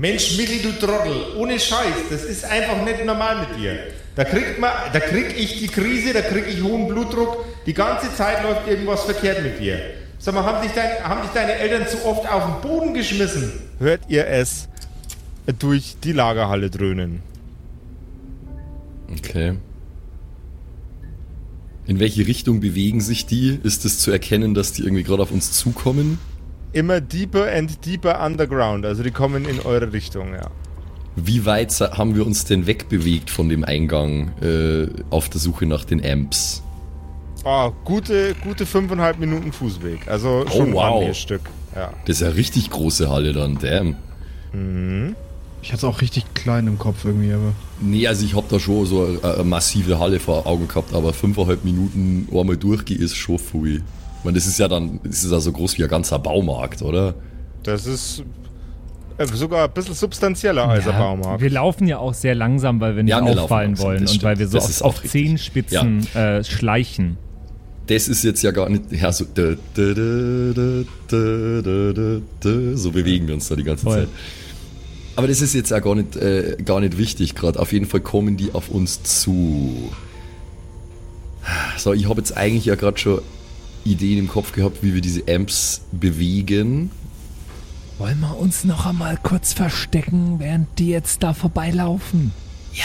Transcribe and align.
Mensch, 0.00 0.38
Michi, 0.38 0.62
du 0.62 0.72
Trottel, 0.72 1.36
ohne 1.36 1.60
Scheiß, 1.60 2.08
das 2.08 2.24
ist 2.24 2.46
einfach 2.46 2.82
nicht 2.84 3.04
normal 3.04 3.46
mit 3.46 3.60
dir. 3.60 3.80
Da 4.16 4.24
kriegt 4.24 4.58
man, 4.58 4.70
da 4.94 4.98
krieg 4.98 5.38
ich 5.38 5.58
die 5.58 5.66
Krise, 5.66 6.14
da 6.14 6.22
krieg 6.22 6.46
ich 6.48 6.62
hohen 6.62 6.88
Blutdruck, 6.88 7.44
die 7.66 7.74
ganze 7.74 8.14
Zeit 8.14 8.42
läuft 8.42 8.66
irgendwas 8.66 9.04
verkehrt 9.04 9.42
mit 9.42 9.60
dir. 9.60 9.78
Sag 10.18 10.34
mal, 10.34 10.42
haben 10.42 10.62
dich, 10.62 10.72
dein, 10.72 11.04
haben 11.04 11.20
dich 11.20 11.32
deine 11.32 11.52
Eltern 11.52 11.86
zu 11.86 12.02
oft 12.06 12.26
auf 12.32 12.44
den 12.46 12.66
Boden 12.66 12.94
geschmissen? 12.94 13.52
Hört 13.78 14.00
ihr 14.08 14.26
es 14.26 14.68
durch 15.58 15.96
die 16.02 16.12
Lagerhalle 16.12 16.70
dröhnen? 16.70 17.22
Okay. 19.18 19.58
In 21.86 22.00
welche 22.00 22.26
Richtung 22.26 22.60
bewegen 22.60 23.02
sich 23.02 23.26
die? 23.26 23.60
Ist 23.62 23.84
es 23.84 23.98
zu 23.98 24.10
erkennen, 24.10 24.54
dass 24.54 24.72
die 24.72 24.82
irgendwie 24.82 25.02
gerade 25.02 25.22
auf 25.22 25.30
uns 25.30 25.52
zukommen? 25.52 26.18
Immer 26.72 27.00
deeper 27.00 27.50
and 27.52 27.84
deeper 27.84 28.24
underground. 28.24 28.86
Also 28.86 29.02
die 29.02 29.10
kommen 29.10 29.44
in 29.44 29.60
eure 29.60 29.92
Richtung, 29.92 30.34
ja. 30.34 30.50
Wie 31.16 31.44
weit 31.44 31.78
haben 31.80 32.14
wir 32.14 32.24
uns 32.24 32.44
denn 32.44 32.66
wegbewegt 32.66 33.30
von 33.30 33.48
dem 33.48 33.64
Eingang 33.64 34.32
äh, 34.40 34.86
auf 35.10 35.28
der 35.28 35.40
Suche 35.40 35.66
nach 35.66 35.84
den 35.84 36.04
Amps? 36.04 36.62
Oh, 37.44 37.72
gute, 37.84 38.34
gute 38.42 38.66
fünfeinhalb 38.66 39.18
Minuten 39.18 39.52
Fußweg. 39.52 40.08
Also 40.08 40.44
schon 40.48 40.72
oh, 40.72 40.76
wow. 40.76 41.04
ein 41.04 41.14
Stück. 41.14 41.42
Ja. 41.74 41.92
Das 42.04 42.20
ist 42.20 42.22
ja 42.22 42.28
richtig 42.28 42.70
große 42.70 43.10
Halle 43.10 43.32
dann, 43.32 43.58
damn. 43.58 43.96
Mhm. 44.52 45.16
Ich 45.62 45.68
hatte 45.68 45.78
es 45.78 45.84
auch 45.84 46.00
richtig 46.00 46.24
klein 46.34 46.66
im 46.66 46.78
Kopf 46.78 47.04
irgendwie, 47.04 47.32
aber. 47.32 47.52
Nee, 47.80 48.06
also 48.06 48.24
ich 48.24 48.34
habe 48.34 48.46
da 48.48 48.58
schon 48.58 48.86
so 48.86 49.04
eine, 49.04 49.34
eine, 49.34 49.44
massive 49.44 49.98
Halle 49.98 50.18
vor 50.18 50.46
Augen 50.46 50.68
gehabt, 50.68 50.94
aber 50.94 51.12
fünfeinhalb 51.12 51.64
Minuten 51.64 52.28
einmal 52.32 52.56
durchgehen 52.56 53.00
ist 53.00 53.16
schon 53.16 53.38
viel. 53.38 53.82
Ich 54.20 54.24
meine, 54.24 54.34
das 54.34 54.46
ist 54.46 54.58
ja 54.58 54.68
dann, 54.68 55.00
das 55.02 55.24
ist 55.24 55.32
ja 55.32 55.40
so 55.40 55.50
groß 55.50 55.78
wie 55.78 55.84
ein 55.84 55.88
ganzer 55.88 56.18
Baumarkt, 56.18 56.82
oder? 56.82 57.14
Das 57.62 57.86
ist 57.86 58.22
äh, 59.16 59.26
sogar 59.26 59.64
ein 59.64 59.72
bisschen 59.72 59.94
substanzieller 59.94 60.68
als 60.68 60.84
ja, 60.84 60.92
ein 60.92 60.98
Baumarkt. 60.98 61.40
Wir 61.40 61.48
laufen 61.48 61.88
ja 61.88 61.96
auch 61.96 62.12
sehr 62.12 62.34
langsam, 62.34 62.82
weil 62.82 62.96
wir 62.96 63.02
nicht 63.02 63.12
ja, 63.12 63.24
wir 63.24 63.42
auffallen 63.42 63.78
wollen 63.78 64.06
und 64.06 64.22
weil 64.22 64.38
wir 64.38 64.46
so 64.46 64.58
auf, 64.58 64.82
auf 64.82 65.02
Zehenspitzen 65.02 66.06
ja. 66.14 66.36
äh, 66.36 66.44
schleichen. 66.44 67.16
Das 67.86 68.08
ist 68.08 68.22
jetzt 68.22 68.42
ja 68.42 68.50
gar 68.50 68.68
nicht 68.68 68.92
ja, 68.92 69.10
so, 69.10 69.24
da, 69.34 69.54
da, 69.74 69.94
da, 72.40 72.76
so 72.76 72.92
bewegen 72.92 73.26
wir 73.26 73.34
uns 73.34 73.48
da 73.48 73.56
die 73.56 73.64
ganze 73.64 73.84
Voll. 73.84 74.00
Zeit. 74.00 74.08
Aber 75.16 75.28
das 75.28 75.40
ist 75.40 75.54
jetzt 75.54 75.70
ja 75.70 75.78
gar 75.78 75.94
nicht, 75.94 76.14
äh, 76.16 76.58
gar 76.62 76.80
nicht 76.80 76.98
wichtig 76.98 77.34
gerade. 77.34 77.58
Auf 77.58 77.72
jeden 77.72 77.86
Fall 77.86 78.00
kommen 78.00 78.36
die 78.36 78.52
auf 78.52 78.68
uns 78.68 79.02
zu. 79.02 79.90
So, 81.78 81.94
ich 81.94 82.06
habe 82.06 82.20
jetzt 82.20 82.36
eigentlich 82.36 82.66
ja 82.66 82.74
gerade 82.74 82.98
schon 82.98 83.22
Ideen 83.84 84.18
im 84.18 84.28
Kopf 84.28 84.52
gehabt, 84.52 84.82
wie 84.82 84.94
wir 84.94 85.00
diese 85.00 85.22
Amps 85.28 85.82
bewegen. 85.92 86.90
Wollen 87.98 88.20
wir 88.20 88.36
uns 88.38 88.64
noch 88.64 88.86
einmal 88.86 89.18
kurz 89.22 89.52
verstecken, 89.52 90.38
während 90.38 90.78
die 90.78 90.88
jetzt 90.88 91.22
da 91.22 91.34
vorbeilaufen? 91.34 92.32
Ja, 92.72 92.84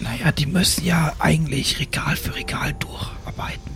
naja, 0.00 0.32
die 0.32 0.46
müssen 0.46 0.84
ja 0.84 1.12
eigentlich 1.18 1.80
Regal 1.80 2.16
für 2.16 2.34
Regal 2.34 2.74
durcharbeiten. 2.74 3.72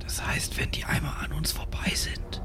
Das 0.00 0.26
heißt, 0.26 0.58
wenn 0.58 0.70
die 0.72 0.84
einmal 0.84 1.14
an 1.24 1.32
uns 1.32 1.52
vorbei 1.52 1.92
sind, 1.94 2.42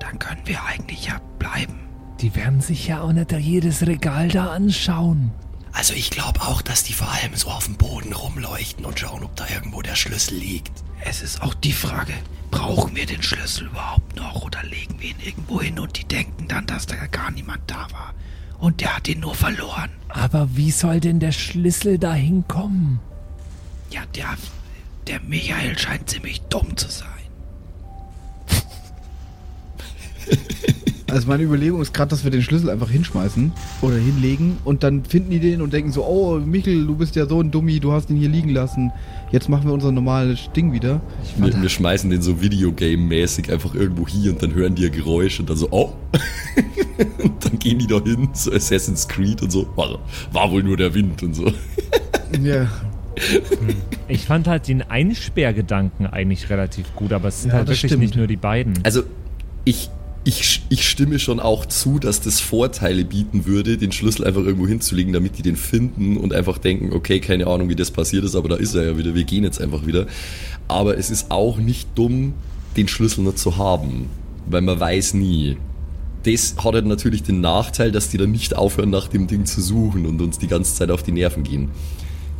dann 0.00 0.18
können 0.18 0.42
wir 0.44 0.64
eigentlich 0.64 1.06
ja 1.06 1.20
bleiben. 1.38 1.80
Die 2.20 2.34
werden 2.36 2.60
sich 2.60 2.86
ja 2.86 3.00
auch 3.00 3.12
nicht 3.12 3.32
jedes 3.32 3.84
Regal 3.86 4.28
da 4.28 4.52
anschauen. 4.52 5.32
Also 5.72 5.94
ich 5.94 6.10
glaube 6.10 6.42
auch, 6.42 6.62
dass 6.62 6.84
die 6.84 6.92
vor 6.92 7.10
allem 7.10 7.34
so 7.34 7.48
auf 7.48 7.64
dem 7.64 7.76
Boden 7.76 8.12
rumleuchten 8.12 8.84
und 8.84 9.00
schauen, 9.00 9.24
ob 9.24 9.34
da 9.36 9.46
irgendwo 9.52 9.82
der 9.82 9.96
Schlüssel 9.96 10.36
liegt. 10.36 10.84
Es 11.04 11.22
ist 11.22 11.42
auch 11.42 11.54
die 11.54 11.72
Frage, 11.72 12.14
brauchen 12.50 12.94
wir 12.94 13.06
den 13.06 13.22
Schlüssel 13.22 13.66
überhaupt 13.66 14.16
noch 14.16 14.42
oder 14.42 14.62
legen 14.62 15.00
wir 15.00 15.10
ihn 15.10 15.20
irgendwo 15.20 15.60
hin 15.60 15.78
und 15.78 15.98
die 15.98 16.04
denken 16.04 16.48
dann, 16.48 16.66
dass 16.66 16.86
da 16.86 16.94
gar 17.06 17.30
niemand 17.30 17.62
da 17.66 17.88
war. 17.90 18.14
Und 18.58 18.80
der 18.80 18.96
hat 18.96 19.08
ihn 19.08 19.20
nur 19.20 19.34
verloren. 19.34 19.90
Aber 20.08 20.56
wie 20.56 20.70
soll 20.70 21.00
denn 21.00 21.18
der 21.18 21.32
Schlüssel 21.32 21.98
da 21.98 22.14
hinkommen? 22.14 23.00
Ja, 23.90 24.02
der, 24.14 24.36
der 25.08 25.20
Michael 25.20 25.76
scheint 25.78 26.08
ziemlich 26.08 26.40
dumm 26.42 26.76
zu 26.76 26.88
sein. 26.88 27.08
Also 31.12 31.28
meine 31.28 31.42
Überlegung 31.42 31.82
ist 31.82 31.92
gerade, 31.92 32.08
dass 32.08 32.24
wir 32.24 32.30
den 32.30 32.40
Schlüssel 32.40 32.70
einfach 32.70 32.88
hinschmeißen 32.88 33.52
oder 33.82 33.96
hinlegen 33.96 34.56
und 34.64 34.82
dann 34.82 35.04
finden 35.04 35.30
die 35.30 35.40
den 35.40 35.60
und 35.60 35.70
denken 35.74 35.92
so, 35.92 36.06
oh 36.06 36.38
Michel, 36.38 36.86
du 36.86 36.96
bist 36.96 37.16
ja 37.16 37.26
so 37.26 37.38
ein 37.42 37.50
Dummi, 37.50 37.80
du 37.80 37.92
hast 37.92 38.08
ihn 38.08 38.16
hier 38.16 38.30
liegen 38.30 38.48
lassen. 38.48 38.90
Jetzt 39.30 39.50
machen 39.50 39.66
wir 39.66 39.74
unser 39.74 39.92
normales 39.92 40.48
Ding 40.56 40.72
wieder. 40.72 41.02
Wir, 41.36 41.60
wir, 41.60 41.68
schmeißen 41.68 42.08
den 42.08 42.22
so 42.22 42.40
Videogame-mäßig 42.40 43.52
einfach 43.52 43.74
irgendwo 43.74 44.08
hier 44.08 44.32
und 44.32 44.42
dann 44.42 44.54
hören 44.54 44.74
die 44.74 44.86
ein 44.86 44.92
Geräusch 44.92 45.38
und 45.38 45.50
dann 45.50 45.58
so, 45.58 45.68
oh. 45.70 45.92
und 47.22 47.44
dann 47.44 47.58
gehen 47.58 47.78
die 47.78 47.86
da 47.86 48.02
hin, 48.02 48.30
so 48.32 48.50
Assassin's 48.50 49.06
Creed 49.06 49.42
und 49.42 49.52
so. 49.52 49.66
War, 49.76 49.98
war 50.32 50.50
wohl 50.50 50.62
nur 50.62 50.78
der 50.78 50.94
Wind 50.94 51.22
und 51.22 51.34
so. 51.34 51.52
ja. 52.42 52.68
Ich 54.08 54.24
fand 54.24 54.48
halt 54.48 54.66
den 54.66 54.80
Einsperrgedanken 54.80 56.06
eigentlich 56.06 56.48
relativ 56.48 56.96
gut, 56.96 57.12
aber 57.12 57.28
es 57.28 57.42
sind 57.42 57.50
ja, 57.50 57.58
halt 57.58 57.66
wirklich 57.66 57.80
stimmt. 57.80 58.00
nicht 58.00 58.16
nur 58.16 58.26
die 58.26 58.36
beiden. 58.36 58.78
Also 58.82 59.02
ich, 59.66 59.90
ich, 60.24 60.62
ich 60.68 60.88
stimme 60.88 61.18
schon 61.18 61.40
auch 61.40 61.66
zu, 61.66 61.98
dass 61.98 62.20
das 62.20 62.40
Vorteile 62.40 63.04
bieten 63.04 63.44
würde, 63.44 63.76
den 63.76 63.90
Schlüssel 63.90 64.24
einfach 64.24 64.42
irgendwo 64.42 64.68
hinzulegen, 64.68 65.12
damit 65.12 65.38
die 65.38 65.42
den 65.42 65.56
finden 65.56 66.16
und 66.16 66.32
einfach 66.32 66.58
denken, 66.58 66.92
okay, 66.92 67.18
keine 67.18 67.48
Ahnung, 67.48 67.68
wie 67.68 67.74
das 67.74 67.90
passiert 67.90 68.24
ist, 68.24 68.36
aber 68.36 68.48
da 68.48 68.56
ist 68.56 68.74
er 68.74 68.84
ja 68.84 68.98
wieder, 68.98 69.14
wir 69.14 69.24
gehen 69.24 69.42
jetzt 69.42 69.60
einfach 69.60 69.84
wieder. 69.86 70.06
Aber 70.68 70.96
es 70.96 71.10
ist 71.10 71.30
auch 71.30 71.58
nicht 71.58 71.88
dumm, 71.96 72.34
den 72.76 72.86
Schlüssel 72.86 73.24
nicht 73.24 73.38
zu 73.38 73.56
haben, 73.56 74.08
weil 74.46 74.62
man 74.62 74.78
weiß 74.78 75.14
nie. 75.14 75.56
Das 76.22 76.54
hat 76.56 76.74
halt 76.74 76.86
natürlich 76.86 77.24
den 77.24 77.40
Nachteil, 77.40 77.90
dass 77.90 78.08
die 78.08 78.16
dann 78.16 78.30
nicht 78.30 78.54
aufhören, 78.54 78.90
nach 78.90 79.08
dem 79.08 79.26
Ding 79.26 79.44
zu 79.44 79.60
suchen 79.60 80.06
und 80.06 80.22
uns 80.22 80.38
die 80.38 80.46
ganze 80.46 80.74
Zeit 80.74 80.92
auf 80.92 81.02
die 81.02 81.10
Nerven 81.10 81.42
gehen. 81.42 81.70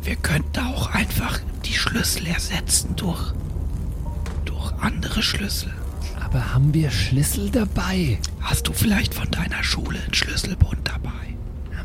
Wir 0.03 0.15
könnten 0.15 0.59
auch 0.59 0.87
einfach 0.91 1.39
die 1.65 1.73
Schlüssel 1.73 2.27
ersetzen 2.27 2.95
durch, 2.95 3.33
durch 4.45 4.71
andere 4.79 5.21
Schlüssel. 5.21 5.71
Aber 6.33 6.51
haben 6.51 6.73
wir 6.73 6.89
Schlüssel 6.89 7.51
dabei? 7.51 8.17
Hast 8.41 8.67
du 8.67 8.73
vielleicht 8.73 9.13
von 9.13 9.29
deiner 9.29 9.63
Schule 9.63 9.99
einen 9.99 10.15
Schlüsselbund 10.15 10.79
dabei? 10.83 11.11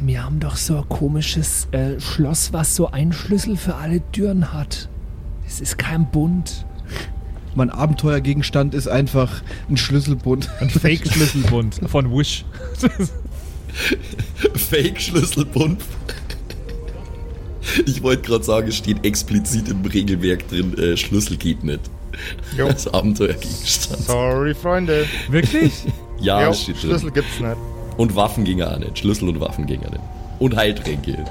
Wir 0.01 0.25
haben 0.25 0.41
doch 0.41 0.57
so 0.57 0.79
ein 0.79 0.89
komisches 0.89 1.69
äh, 1.73 2.01
Schloss, 2.01 2.51
was 2.55 2.75
so 2.75 2.91
einen 2.91 3.13
Schlüssel 3.13 3.59
für 3.59 3.75
alle 3.75 4.01
Türen 4.11 4.55
hat. 4.55 4.89
Es 5.47 5.61
ist 5.61 5.77
kein 5.77 6.11
Bund. 6.11 6.65
Mein 7.57 7.69
Abenteuergegenstand 7.69 8.73
ist 8.73 8.89
einfach 8.89 9.43
ein 9.69 9.77
Schlüsselbund. 9.77 10.49
Ein 10.61 10.71
Fake-Schlüsselbund 10.71 11.83
von 11.87 12.11
Wish. 12.11 12.47
Fake-Schlüsselbund. 14.55 15.83
Ich 17.85 18.03
wollte 18.03 18.23
gerade 18.23 18.45
sagen, 18.45 18.69
es 18.69 18.77
steht 18.77 19.05
explizit 19.05 19.69
im 19.69 19.85
Regelwerk 19.85 20.49
drin, 20.49 20.73
äh, 20.79 20.97
Schlüssel 20.97 21.37
geht 21.37 21.65
nicht. 21.65 21.83
Jo. 22.56 22.67
Als 22.67 22.93
Abenteuergegenstand. 22.93 24.03
Sorry, 24.03 24.55
Freunde. 24.55 25.06
Wirklich? 25.31 25.84
ja, 26.21 26.47
jo, 26.47 26.53
steht 26.53 26.77
drin. 26.77 26.91
Schlüssel 26.91 27.11
gibt's 27.11 27.41
nicht. 27.41 27.56
Und 27.97 28.15
Waffen 28.15 28.45
ging 28.45 28.62
auch 28.62 28.79
nicht. 28.79 28.99
Schlüssel 28.99 29.29
und 29.29 29.41
Waffen 29.41 29.67
ging 29.67 29.81
auch 29.84 29.91
nicht. 29.91 30.03
Und 30.39 30.56
Heiltränke. 30.56 31.25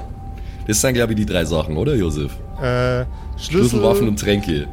Das 0.66 0.80
sind, 0.80 0.94
glaube 0.94 1.12
ich, 1.14 1.16
die 1.16 1.26
drei 1.26 1.44
Sachen, 1.44 1.76
oder, 1.76 1.94
Josef? 1.94 2.32
Äh, 2.60 3.04
Schlüssel, 3.36 3.38
Schlüssel, 3.38 3.82
Waffen 3.82 4.08
und 4.08 4.20
Tränke. 4.20 4.68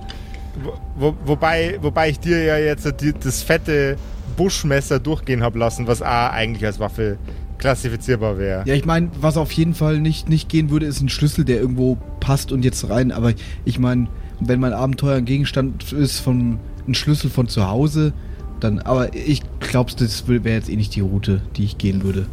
Wo, 0.95 1.15
wobei, 1.25 1.77
wobei 1.81 2.09
ich 2.09 2.19
dir 2.19 2.43
ja 2.43 2.57
jetzt 2.57 2.85
die, 3.01 3.13
das 3.13 3.43
fette 3.43 3.97
Buschmesser 4.35 4.99
durchgehen 4.99 5.43
habe 5.43 5.59
lassen, 5.59 5.87
was 5.87 6.01
A 6.01 6.29
eigentlich 6.29 6.65
als 6.65 6.79
Waffe 6.79 7.17
klassifizierbar 7.57 8.37
wäre. 8.37 8.63
Ja, 8.65 8.73
ich 8.73 8.85
meine, 8.85 9.09
was 9.19 9.37
auf 9.37 9.51
jeden 9.53 9.73
Fall 9.73 9.99
nicht, 9.99 10.29
nicht 10.29 10.49
gehen 10.49 10.69
würde, 10.69 10.85
ist 10.85 11.01
ein 11.01 11.09
Schlüssel, 11.09 11.45
der 11.45 11.59
irgendwo 11.59 11.97
passt 12.19 12.51
und 12.51 12.63
jetzt 12.65 12.89
rein. 12.89 13.11
Aber 13.11 13.33
ich 13.63 13.79
meine, 13.79 14.07
wenn 14.39 14.59
mein 14.59 14.73
Abenteuer 14.73 15.15
ein 15.15 15.25
Gegenstand 15.25 15.91
ist 15.93 16.19
von 16.19 16.59
ein 16.87 16.95
Schlüssel 16.95 17.29
von 17.29 17.47
zu 17.47 17.67
Hause, 17.67 18.13
dann. 18.59 18.79
Aber 18.79 19.15
ich 19.15 19.41
glaube, 19.59 19.91
das 19.97 20.27
wäre 20.27 20.49
jetzt 20.49 20.69
eh 20.69 20.75
nicht 20.75 20.95
die 20.95 21.01
Route, 21.01 21.41
die 21.55 21.65
ich 21.65 21.77
gehen 21.77 22.03
würde. 22.03 22.27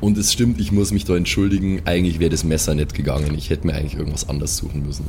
Und 0.00 0.16
es 0.16 0.32
stimmt, 0.32 0.60
ich 0.60 0.70
muss 0.70 0.92
mich 0.92 1.04
da 1.04 1.16
entschuldigen. 1.16 1.82
Eigentlich 1.84 2.20
wäre 2.20 2.30
das 2.30 2.44
Messer 2.44 2.74
nicht 2.74 2.94
gegangen. 2.94 3.34
Ich 3.36 3.50
hätte 3.50 3.66
mir 3.66 3.74
eigentlich 3.74 3.96
irgendwas 3.96 4.28
anderes 4.28 4.56
suchen 4.56 4.86
müssen. 4.86 5.04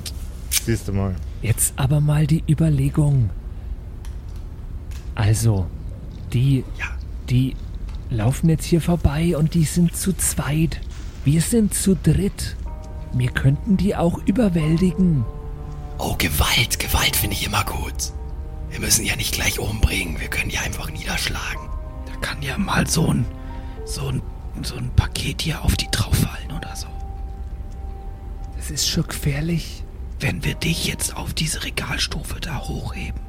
Siehst 0.50 0.88
du 0.88 0.94
mal. 0.94 1.16
Jetzt 1.42 1.74
aber 1.76 2.02
mal 2.02 2.26
die 2.26 2.44
Überlegung. 2.50 3.30
Also, 5.14 5.68
die, 6.34 6.64
ja. 6.80 6.86
die 7.30 7.56
laufen 8.10 8.50
jetzt 8.50 8.66
hier 8.66 8.82
vorbei 8.82 9.38
und 9.38 9.54
die 9.54 9.64
sind 9.64 9.96
zu 9.96 10.14
zweit. 10.14 10.82
Wir 11.24 11.42
sind 11.42 11.74
zu 11.74 11.96
dritt. 11.96 12.56
Wir 13.14 13.30
könnten 13.30 13.78
die 13.78 13.96
auch 13.96 14.20
überwältigen. 14.26 15.24
Oh, 16.00 16.16
Gewalt, 16.18 16.80
Gewalt 16.80 17.16
finde 17.16 17.36
ich 17.36 17.46
immer 17.46 17.64
gut. 17.64 18.14
Wir 18.70 18.80
müssen 18.80 19.06
ja 19.06 19.16
nicht 19.16 19.34
gleich 19.34 19.60
umbringen, 19.60 20.20
wir 20.20 20.30
können 20.30 20.50
ja 20.50 20.62
einfach 20.62 20.90
niederschlagen. 20.90 21.70
Da 22.06 22.16
kann 22.22 22.42
ja 22.42 22.58
mal 22.58 22.88
so 22.88 23.14
ein, 23.14 23.26
so 23.86 24.08
ein, 24.08 24.22
so 24.64 24.76
ein 24.76 24.90
Paket 24.96 25.42
hier 25.42 25.64
auf 25.64 25.76
die 25.76 25.90
drauf 25.92 26.16
fallen 26.16 26.52
oder 26.52 26.76
so. 26.76 26.88
Das 28.58 28.72
ist 28.72 28.88
schon 28.88 29.08
gefährlich. 29.08 29.84
Wenn 30.20 30.44
wir 30.44 30.56
dich 30.56 30.86
jetzt 30.86 31.16
auf 31.16 31.34
diese 31.34 31.64
Regalstufe 31.64 32.40
da 32.40 32.60
hochheben 32.60 33.22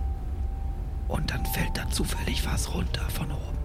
und 1.09 1.31
dann 1.31 1.45
fällt 1.47 1.77
da 1.77 1.89
zufällig 1.91 2.45
was 2.47 2.73
runter 2.75 3.09
von 3.11 3.31
oben 3.31 3.59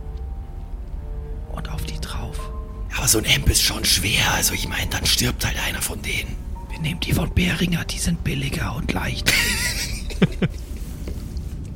und 1.53 1.69
auf 1.69 1.83
die 1.85 1.99
drauf 1.99 2.51
aber 2.97 3.07
so 3.07 3.17
ein 3.17 3.25
Amp 3.25 3.49
ist 3.49 3.61
schon 3.61 3.83
schwer. 3.83 4.33
Also 4.33 4.53
ich 4.53 4.67
meine, 4.67 4.87
dann 4.89 5.05
stirbt 5.05 5.45
halt 5.45 5.57
einer 5.59 5.81
von 5.81 6.01
denen. 6.01 6.35
Wir 6.75 6.81
nehmen 6.81 6.99
die 6.99 7.13
von 7.13 7.33
Beringer, 7.33 7.85
die 7.85 7.97
sind 7.97 8.25
billiger 8.25 8.75
und 8.75 8.91
leichter. 8.91 9.33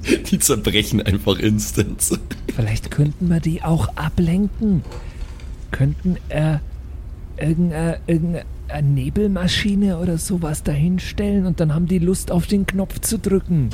die 0.30 0.40
zerbrechen 0.40 1.02
einfach 1.02 1.40
instant. 1.40 2.20
Vielleicht 2.54 2.92
könnten 2.92 3.30
wir 3.30 3.40
die 3.40 3.64
auch 3.64 3.88
ablenken. 3.96 4.84
Könnten 5.72 6.18
äh, 6.28 6.58
irgendeine, 7.38 8.02
irgendeine 8.08 8.44
Nebelmaschine 8.84 10.00
oder 10.00 10.18
sowas 10.18 10.64
dahinstellen 10.64 11.46
und 11.46 11.62
dann 11.62 11.74
haben 11.74 11.88
die 11.88 12.00
Lust 12.00 12.30
auf 12.30 12.48
den 12.48 12.66
Knopf 12.66 13.00
zu 13.00 13.20
drücken. 13.20 13.70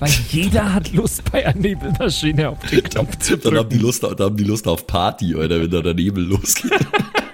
Weil 0.00 0.10
jeder 0.30 0.74
hat 0.74 0.92
Lust 0.92 1.30
bei 1.30 1.46
einer 1.46 1.56
Nebelmaschine 1.56 2.48
auf 2.48 2.66
den 2.66 2.82
Knopf 2.82 3.16
zu 3.18 3.36
drücken. 3.36 3.44
Dann 3.44 3.58
haben 3.58 3.68
die 3.68 3.78
Lust, 3.78 4.02
dann 4.02 4.18
haben 4.18 4.36
die 4.36 4.44
Lust 4.44 4.66
auf 4.66 4.88
Party, 4.88 5.36
oder 5.36 5.60
wenn 5.60 5.70
da 5.70 5.82
der 5.82 5.94
Nebel 5.94 6.24
losgeht. 6.24 6.72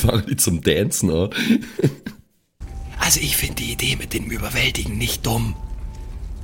fangen 0.00 0.26
die 0.28 0.36
zum 0.36 0.60
Dancen 0.62 1.10
an. 1.10 1.30
Also 3.02 3.18
ich 3.20 3.38
finde 3.38 3.56
die 3.56 3.72
Idee 3.72 3.96
mit 3.96 4.12
dem 4.12 4.30
Überwältigen 4.30 4.98
nicht 4.98 5.24
dumm. 5.24 5.56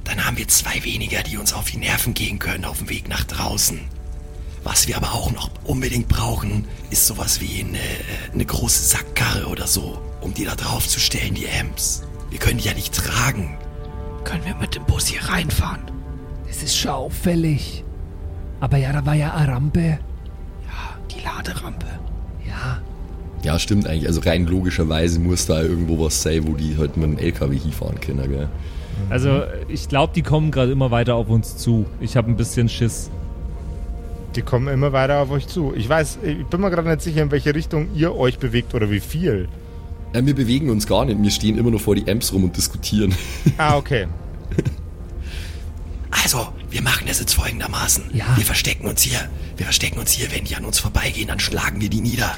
Dann 0.04 0.24
haben 0.24 0.38
wir 0.38 0.48
zwei 0.48 0.82
weniger, 0.84 1.22
die 1.22 1.36
uns 1.36 1.52
auf 1.52 1.70
die 1.70 1.76
Nerven 1.76 2.14
gehen 2.14 2.38
können 2.38 2.64
auf 2.64 2.78
dem 2.78 2.88
Weg 2.88 3.08
nach 3.08 3.24
draußen. 3.24 3.78
Was 4.64 4.88
wir 4.88 4.96
aber 4.96 5.12
auch 5.12 5.30
noch 5.30 5.50
unbedingt 5.64 6.08
brauchen, 6.08 6.64
ist 6.90 7.06
sowas 7.06 7.40
wie 7.40 7.60
eine, 7.60 7.78
eine 8.32 8.44
große 8.44 8.82
Sackkarre 8.82 9.46
oder 9.46 9.66
so, 9.66 10.00
um 10.22 10.32
die 10.34 10.44
da 10.44 10.56
drauf 10.56 10.88
zu 10.88 10.98
stellen, 10.98 11.34
die 11.34 11.48
Amps. 11.48 12.02
Wir 12.30 12.38
können 12.38 12.58
die 12.58 12.64
ja 12.64 12.74
nicht 12.74 12.94
tragen. 12.94 13.58
Können 14.24 14.44
wir 14.44 14.56
mit 14.56 14.74
dem 14.74 14.84
Bus 14.86 15.06
hier 15.06 15.22
reinfahren? 15.22 15.82
Das 16.48 16.62
ist 16.62 16.76
schon 16.76 16.90
auffällig. 16.90 17.84
Aber 18.60 18.78
ja, 18.78 18.92
da 18.92 19.04
war 19.06 19.14
ja 19.14 19.34
eine 19.34 19.52
Rampe. 19.52 19.98
Ja, 20.64 20.98
die 21.10 21.20
Laderampe. 21.20 21.86
Ja. 22.48 22.80
Ja, 23.46 23.60
stimmt 23.60 23.86
eigentlich. 23.86 24.08
Also 24.08 24.20
rein 24.22 24.44
logischerweise 24.44 25.20
muss 25.20 25.46
da 25.46 25.62
irgendwo 25.62 26.04
was 26.04 26.20
sein, 26.20 26.48
wo 26.48 26.54
die 26.54 26.76
halt 26.76 26.96
mit 26.96 27.12
dem 27.12 27.16
LKW 27.16 27.56
hinfahren 27.56 28.00
können, 28.00 28.28
gell? 28.28 28.48
Also 29.08 29.42
ich 29.68 29.88
glaube, 29.88 30.12
die 30.16 30.22
kommen 30.22 30.50
gerade 30.50 30.72
immer 30.72 30.90
weiter 30.90 31.14
auf 31.14 31.28
uns 31.28 31.56
zu. 31.56 31.86
Ich 32.00 32.16
habe 32.16 32.28
ein 32.28 32.36
bisschen 32.36 32.68
Schiss. 32.68 33.08
Die 34.34 34.42
kommen 34.42 34.66
immer 34.66 34.92
weiter 34.92 35.20
auf 35.20 35.30
euch 35.30 35.46
zu. 35.46 35.72
Ich 35.76 35.88
weiß, 35.88 36.18
ich 36.24 36.44
bin 36.46 36.60
mir 36.60 36.70
gerade 36.70 36.88
nicht 36.88 37.02
sicher, 37.02 37.22
in 37.22 37.30
welche 37.30 37.54
Richtung 37.54 37.86
ihr 37.94 38.16
euch 38.16 38.40
bewegt 38.40 38.74
oder 38.74 38.90
wie 38.90 38.98
viel. 38.98 39.46
Ja, 40.12 40.26
wir 40.26 40.34
bewegen 40.34 40.68
uns 40.68 40.88
gar 40.88 41.04
nicht. 41.04 41.22
Wir 41.22 41.30
stehen 41.30 41.56
immer 41.56 41.70
nur 41.70 41.78
vor 41.78 41.94
die 41.94 42.10
Amps 42.10 42.32
rum 42.32 42.42
und 42.42 42.56
diskutieren. 42.56 43.14
Ah, 43.58 43.76
okay. 43.76 44.08
Also, 46.10 46.48
wir 46.68 46.82
machen 46.82 47.04
das 47.06 47.20
jetzt 47.20 47.34
folgendermaßen. 47.34 48.06
Ja. 48.12 48.24
Wir 48.36 48.44
verstecken 48.44 48.88
uns 48.88 49.02
hier. 49.02 49.20
Wir 49.56 49.66
verstecken 49.66 50.00
uns 50.00 50.10
hier. 50.10 50.32
Wenn 50.32 50.44
die 50.44 50.56
an 50.56 50.64
uns 50.64 50.80
vorbeigehen, 50.80 51.28
dann 51.28 51.38
schlagen 51.38 51.80
wir 51.80 51.88
die 51.88 52.00
nieder. 52.00 52.36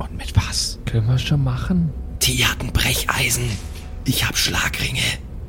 Und 0.00 0.16
mit 0.16 0.34
was? 0.34 0.78
Können 0.86 1.06
wir 1.06 1.18
schon 1.18 1.44
machen. 1.44 1.92
T 2.20 2.32
hat 2.44 2.60
ein 2.60 2.72
Brecheisen. 2.72 3.44
Ich 4.06 4.26
hab 4.26 4.36
Schlagringe. 4.36 5.02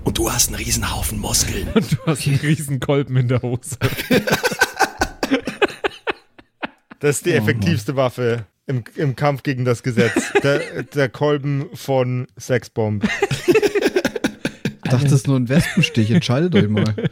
Und 0.03 0.17
du 0.17 0.29
hast 0.29 0.49
einen 0.49 0.57
Riesenhaufen 0.57 1.19
Muskeln. 1.19 1.67
Du 1.73 1.97
hast 2.05 2.27
einen 2.27 2.35
riesen 2.35 2.81
Kolben 2.81 3.15
in 3.15 3.29
der 3.29 3.41
Hose. 3.41 3.77
Das 6.99 7.15
ist 7.17 7.25
die 7.25 7.31
effektivste 7.31 7.95
Waffe 7.95 8.45
im, 8.67 8.83
im 8.95 9.15
Kampf 9.15 9.43
gegen 9.43 9.63
das 9.63 9.83
Gesetz. 9.83 10.33
Der, 10.43 10.83
der 10.83 11.07
Kolben 11.07 11.65
von 11.73 12.27
Sexbomb. 12.37 13.07
Ich 13.47 14.91
dachte, 14.91 15.05
das 15.05 15.13
ist 15.13 15.27
nur 15.27 15.37
ein 15.37 15.47
Wespenstich. 15.47 16.11
Entscheidet 16.11 16.53
euch 16.55 16.67
mal. 16.67 17.09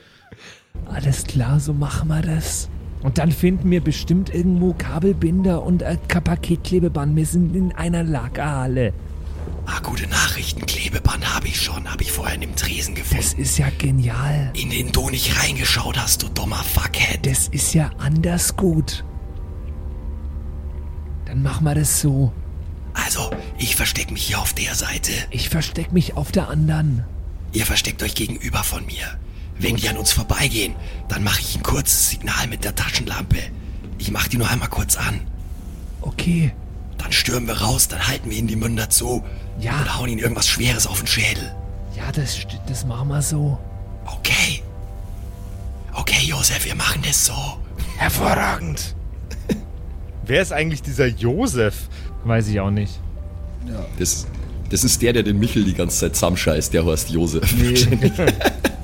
Alles 0.85 1.23
klar, 1.23 1.61
so 1.61 1.73
machen 1.73 2.09
wir 2.09 2.21
das. 2.21 2.69
Und 3.01 3.17
dann 3.17 3.31
finden 3.31 3.71
wir 3.71 3.81
bestimmt 3.81 4.33
irgendwo 4.33 4.73
Kabelbinder 4.73 5.63
und 5.63 5.83
ein 5.83 5.99
Paketklebeband. 5.99 7.15
Wir 7.15 7.25
sind 7.25 7.55
in 7.55 7.71
einer 7.71 8.03
Lagerhalle. 8.03 8.93
Ah, 9.65 9.79
gute 9.81 10.07
Nachrichten. 10.07 10.65
Klebeband 10.65 11.33
habe 11.33 11.47
ich 11.47 11.61
schon. 11.61 11.89
Habe 11.89 12.03
ich 12.03 12.11
vorher 12.11 12.35
in 12.35 12.41
dem 12.41 12.55
Tresen 12.55 12.95
Das 12.95 13.09
gefunden. 13.09 13.41
ist 13.41 13.57
ja 13.57 13.67
genial. 13.77 14.51
In 14.55 14.69
den 14.69 14.91
du 14.91 15.09
nicht 15.09 15.41
reingeschaut 15.41 15.97
hast, 15.97 16.23
du 16.23 16.27
dummer 16.29 16.57
Fuckhead. 16.63 17.25
Das 17.25 17.47
ist 17.49 17.73
ja 17.73 17.91
anders 17.99 18.55
gut. 18.57 19.05
Dann 21.25 21.41
machen 21.43 21.63
wir 21.65 21.75
das 21.75 22.01
so. 22.01 22.33
Also, 22.93 23.29
ich 23.57 23.75
verstecke 23.75 24.11
mich 24.11 24.23
hier 24.23 24.39
auf 24.39 24.53
der 24.53 24.73
Seite. 24.75 25.11
Ich 25.29 25.49
versteck 25.49 25.93
mich 25.93 26.17
auf 26.17 26.31
der 26.31 26.49
anderen. 26.49 27.05
Ihr 27.53 27.65
versteckt 27.65 28.03
euch 28.03 28.15
gegenüber 28.15 28.63
von 28.63 28.85
mir. 28.85 29.05
Wenn 29.59 29.75
die 29.75 29.89
an 29.89 29.97
uns 29.97 30.11
vorbeigehen, 30.13 30.73
dann 31.09 31.23
mache 31.23 31.41
ich 31.41 31.55
ein 31.57 31.63
kurzes 31.63 32.09
Signal 32.09 32.47
mit 32.47 32.63
der 32.63 32.75
Taschenlampe. 32.75 33.37
Ich 33.97 34.09
mache 34.11 34.29
die 34.29 34.37
nur 34.37 34.49
einmal 34.49 34.69
kurz 34.69 34.95
an. 34.95 35.19
Okay. 36.01 36.53
Dann 36.97 37.11
stürmen 37.11 37.47
wir 37.47 37.61
raus, 37.61 37.87
dann 37.89 38.07
halten 38.07 38.29
wir 38.29 38.37
ihnen 38.37 38.47
die 38.47 38.55
Münder 38.55 38.89
zu 38.89 39.23
Ja. 39.59 39.79
und 39.81 39.97
hauen 39.97 40.09
ihnen 40.09 40.19
irgendwas 40.19 40.47
Schweres 40.47 40.87
auf 40.87 40.99
den 40.99 41.07
Schädel. 41.07 41.53
Ja, 41.95 42.11
das, 42.13 42.37
das 42.67 42.85
machen 42.85 43.09
wir 43.09 43.21
so. 43.21 43.57
Okay. 44.05 44.63
Okay, 45.93 46.25
Josef, 46.25 46.65
wir 46.65 46.75
machen 46.75 47.01
das 47.05 47.25
so. 47.25 47.33
Hervorragend. 47.97 48.95
Wer 50.25 50.41
ist 50.41 50.53
eigentlich 50.53 50.81
dieser 50.81 51.07
Josef? 51.07 51.89
Weiß 52.23 52.47
ich 52.47 52.59
auch 52.59 52.71
nicht. 52.71 52.99
Das, 53.97 54.25
das 54.69 54.83
ist 54.83 55.01
der, 55.01 55.13
der 55.13 55.23
den 55.23 55.39
Michel 55.39 55.63
die 55.65 55.73
ganze 55.73 55.99
Zeit 55.99 56.15
zusammenscheißt, 56.15 56.73
der 56.73 56.85
heißt 56.85 57.09
Josef. 57.09 57.43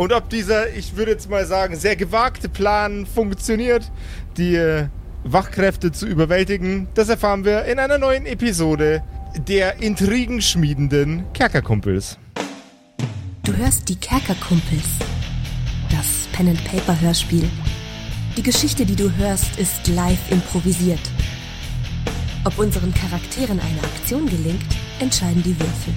Und 0.00 0.14
ob 0.14 0.30
dieser, 0.30 0.74
ich 0.74 0.96
würde 0.96 1.10
jetzt 1.10 1.28
mal 1.28 1.44
sagen, 1.44 1.76
sehr 1.76 1.94
gewagte 1.94 2.48
Plan 2.48 3.04
funktioniert, 3.04 3.92
die 4.38 4.54
äh, 4.54 4.86
Wachkräfte 5.24 5.92
zu 5.92 6.06
überwältigen, 6.06 6.88
das 6.94 7.10
erfahren 7.10 7.44
wir 7.44 7.66
in 7.66 7.78
einer 7.78 7.98
neuen 7.98 8.24
Episode 8.24 9.02
der 9.46 9.82
intrigenschmiedenden 9.82 11.30
Kerkerkumpels. 11.34 12.16
Du 13.42 13.54
hörst 13.54 13.90
die 13.90 13.96
Kerkerkumpels. 13.96 14.88
Das 15.90 16.26
Pen-and-Paper-Hörspiel. 16.32 17.50
Die 18.38 18.42
Geschichte, 18.42 18.86
die 18.86 18.96
du 18.96 19.14
hörst, 19.18 19.58
ist 19.58 19.86
live 19.86 20.30
improvisiert. 20.30 21.10
Ob 22.46 22.58
unseren 22.58 22.94
Charakteren 22.94 23.60
eine 23.60 23.82
Aktion 23.82 24.24
gelingt, 24.24 24.64
entscheiden 24.98 25.42
die 25.42 25.60
Würfel. 25.60 25.92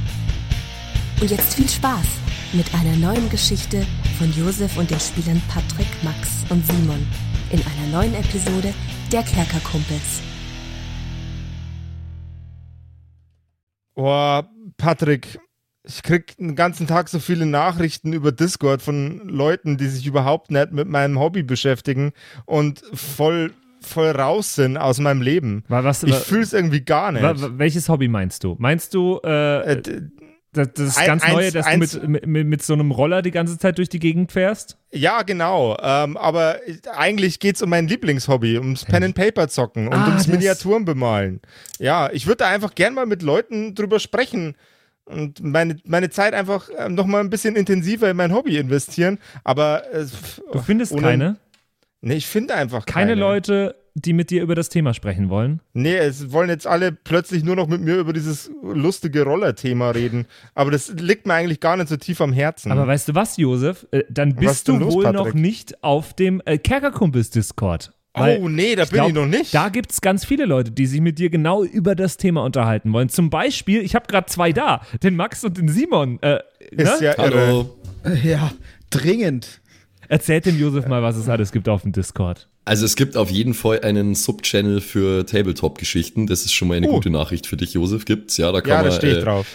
Und 1.21 1.31
jetzt 1.31 1.53
viel 1.53 1.69
Spaß 1.69 2.22
mit 2.53 2.65
einer 2.73 2.95
neuen 2.97 3.29
Geschichte 3.29 3.85
von 4.17 4.31
Josef 4.33 4.77
und 4.77 4.89
den 4.91 4.99
Spielern 4.99 5.41
Patrick, 5.47 5.87
Max 6.03 6.45
und 6.49 6.65
Simon 6.65 7.05
in 7.51 7.59
einer 7.59 7.97
neuen 7.97 8.13
Episode 8.13 8.73
der 9.11 9.23
Kerkerkumpels. 9.23 10.21
Oh, 13.95 14.41
Patrick, 14.77 15.39
ich 15.83 16.01
krieg 16.03 16.35
den 16.37 16.55
ganzen 16.55 16.87
Tag 16.87 17.09
so 17.09 17.19
viele 17.19 17.45
Nachrichten 17.45 18.13
über 18.13 18.31
Discord 18.31 18.81
von 18.81 19.27
Leuten, 19.27 19.77
die 19.77 19.87
sich 19.87 20.05
überhaupt 20.05 20.49
nicht 20.51 20.71
mit 20.71 20.87
meinem 20.87 21.19
Hobby 21.19 21.43
beschäftigen 21.43 22.11
und 22.45 22.81
voll, 22.93 23.51
voll 23.81 24.09
raus 24.11 24.55
sind 24.55 24.77
aus 24.77 24.99
meinem 24.99 25.21
Leben. 25.21 25.63
Wa- 25.67 25.83
was- 25.83 26.03
ich 26.03 26.15
fühle 26.15 26.41
es 26.43 26.53
irgendwie 26.53 26.81
gar 26.81 27.11
nicht. 27.11 27.23
Welches 27.59 27.87
Hobby 27.89 28.07
meinst 28.07 28.43
du? 28.43 28.55
Meinst 28.57 28.93
du 28.95 29.19
äh, 29.23 29.73
Äh, 29.73 30.01
das, 30.53 30.69
das 30.73 30.97
ein- 30.97 31.05
ganz 31.07 31.27
Neue, 31.27 31.51
dass 31.51 31.65
eins- 31.65 31.91
du 31.91 32.07
mit, 32.07 32.25
mit, 32.25 32.47
mit 32.47 32.63
so 32.63 32.73
einem 32.73 32.91
Roller 32.91 33.21
die 33.21 33.31
ganze 33.31 33.57
Zeit 33.57 33.77
durch 33.77 33.89
die 33.89 33.99
Gegend 33.99 34.31
fährst? 34.31 34.77
ja, 34.91 35.23
genau. 35.23 35.75
Ähm, 35.81 36.15
aber 36.17 36.65
ich- 36.67 36.79
eigentlich 36.89 37.39
geht 37.39 37.55
es 37.57 37.61
um 37.61 37.69
mein 37.69 37.87
Lieblingshobby, 37.87 38.57
ums 38.59 38.85
Pen 38.85 39.03
and 39.03 39.15
Paper 39.15 39.47
zocken 39.49 39.87
und 39.87 39.93
Ah, 39.95 40.07
ums 40.07 40.27
Miniaturen 40.27 40.85
bemalen. 40.85 41.41
Ja, 41.79 42.09
ich 42.13 42.27
würde 42.27 42.37
da 42.37 42.49
einfach 42.49 42.75
gern 42.75 42.93
mal 42.93 43.05
mit 43.05 43.21
Leuten 43.23 43.75
drüber 43.75 43.99
sprechen 43.99 44.55
und 45.05 45.43
meine, 45.43 45.77
meine 45.85 46.09
Zeit 46.09 46.33
einfach 46.33 46.69
ähm, 46.77 46.95
noch 46.95 47.05
mal 47.07 47.19
ein 47.19 47.29
bisschen 47.29 47.55
intensiver 47.55 48.09
in 48.09 48.15
mein 48.17 48.33
Hobby 48.33 48.57
investieren. 48.57 49.17
Aber 49.43 49.91
äh, 49.93 50.05
Du 50.51 50.59
findest 50.61 50.91
ohne- 50.93 51.01
keine? 51.01 51.37
Nee, 52.01 52.15
ich 52.15 52.27
finde 52.27 52.53
einfach 52.55 52.85
Keine 52.85 53.11
keine. 53.11 53.19
Leute, 53.19 53.75
die 53.95 54.13
mit 54.13 54.31
dir 54.31 54.41
über 54.41 54.55
das 54.55 54.69
Thema 54.69 54.93
sprechen 54.93 55.29
wollen? 55.29 55.61
Nee, 55.73 55.97
es 55.97 56.31
wollen 56.31 56.49
jetzt 56.49 56.65
alle 56.65 56.91
plötzlich 56.91 57.43
nur 57.43 57.55
noch 57.55 57.67
mit 57.67 57.81
mir 57.81 57.97
über 57.97 58.13
dieses 58.13 58.49
lustige 58.63 59.23
Roller-Thema 59.23 59.91
reden. 59.91 60.25
Aber 60.55 60.71
das 60.71 60.89
liegt 60.89 61.27
mir 61.27 61.35
eigentlich 61.35 61.59
gar 61.59 61.77
nicht 61.77 61.89
so 61.89 61.97
tief 61.97 62.19
am 62.21 62.33
Herzen. 62.33 62.71
Aber 62.71 62.87
weißt 62.87 63.09
du 63.09 63.15
was, 63.15 63.37
Josef? 63.37 63.85
Äh, 63.91 64.03
dann 64.09 64.35
bist 64.35 64.67
du 64.67 64.77
los, 64.77 64.93
wohl 64.93 65.03
Patrick? 65.03 65.25
noch 65.25 65.33
nicht 65.33 65.83
auf 65.83 66.13
dem 66.13 66.41
äh, 66.45 66.57
Kerkerkumpels-Discord. 66.57 67.93
oh, 68.15 68.49
nee, 68.49 68.75
da 68.75 68.85
bin 68.85 68.93
glaub, 68.93 69.07
ich 69.09 69.13
noch 69.13 69.27
nicht. 69.27 69.53
Da 69.53 69.69
gibt 69.69 69.91
es 69.91 70.01
ganz 70.01 70.25
viele 70.25 70.45
Leute, 70.45 70.71
die 70.71 70.87
sich 70.87 71.01
mit 71.01 71.19
dir 71.19 71.29
genau 71.29 71.63
über 71.63 71.95
das 71.95 72.17
Thema 72.17 72.43
unterhalten 72.43 72.91
wollen. 72.93 73.09
Zum 73.09 73.29
Beispiel, 73.29 73.81
ich 73.81 73.93
habe 73.93 74.07
gerade 74.07 74.25
zwei 74.25 74.51
da, 74.53 74.81
den 75.03 75.15
Max 75.15 75.43
und 75.43 75.57
den 75.57 75.67
Simon. 75.67 76.19
Äh, 76.21 76.39
ist 76.71 76.99
ne? 76.99 77.05
ja 77.05 77.23
irre. 77.23 77.47
Hallo. 77.47 77.77
Ja, 78.23 78.51
dringend. 78.89 79.61
Erzählt 80.09 80.45
dem 80.45 80.59
Josef 80.59 80.87
mal, 80.87 81.01
was 81.01 81.15
es 81.15 81.29
alles 81.29 81.51
gibt 81.51 81.69
auf 81.69 81.83
dem 81.83 81.91
Discord. 81.91 82.49
Also 82.65 82.85
es 82.85 82.95
gibt 82.95 83.17
auf 83.17 83.29
jeden 83.29 83.53
Fall 83.53 83.81
einen 83.81 84.15
Subchannel 84.15 84.79
für 84.79 85.25
Tabletop-Geschichten. 85.25 86.27
Das 86.27 86.45
ist 86.45 86.53
schon 86.53 86.69
mal 86.69 86.75
eine 86.77 86.87
Oh. 86.89 86.93
gute 86.93 87.09
Nachricht 87.09 87.45
für 87.47 87.57
dich, 87.57 87.73
Josef. 87.73 88.05
Gibt's, 88.05 88.37
ja, 88.37 88.51
da 88.51 88.61
kann 88.61 88.69
Ja, 88.69 88.75
man, 88.77 88.85
da 88.85 88.91
stehe 88.91 89.13
ich 89.13 89.19
äh, 89.19 89.23
drauf. 89.23 89.47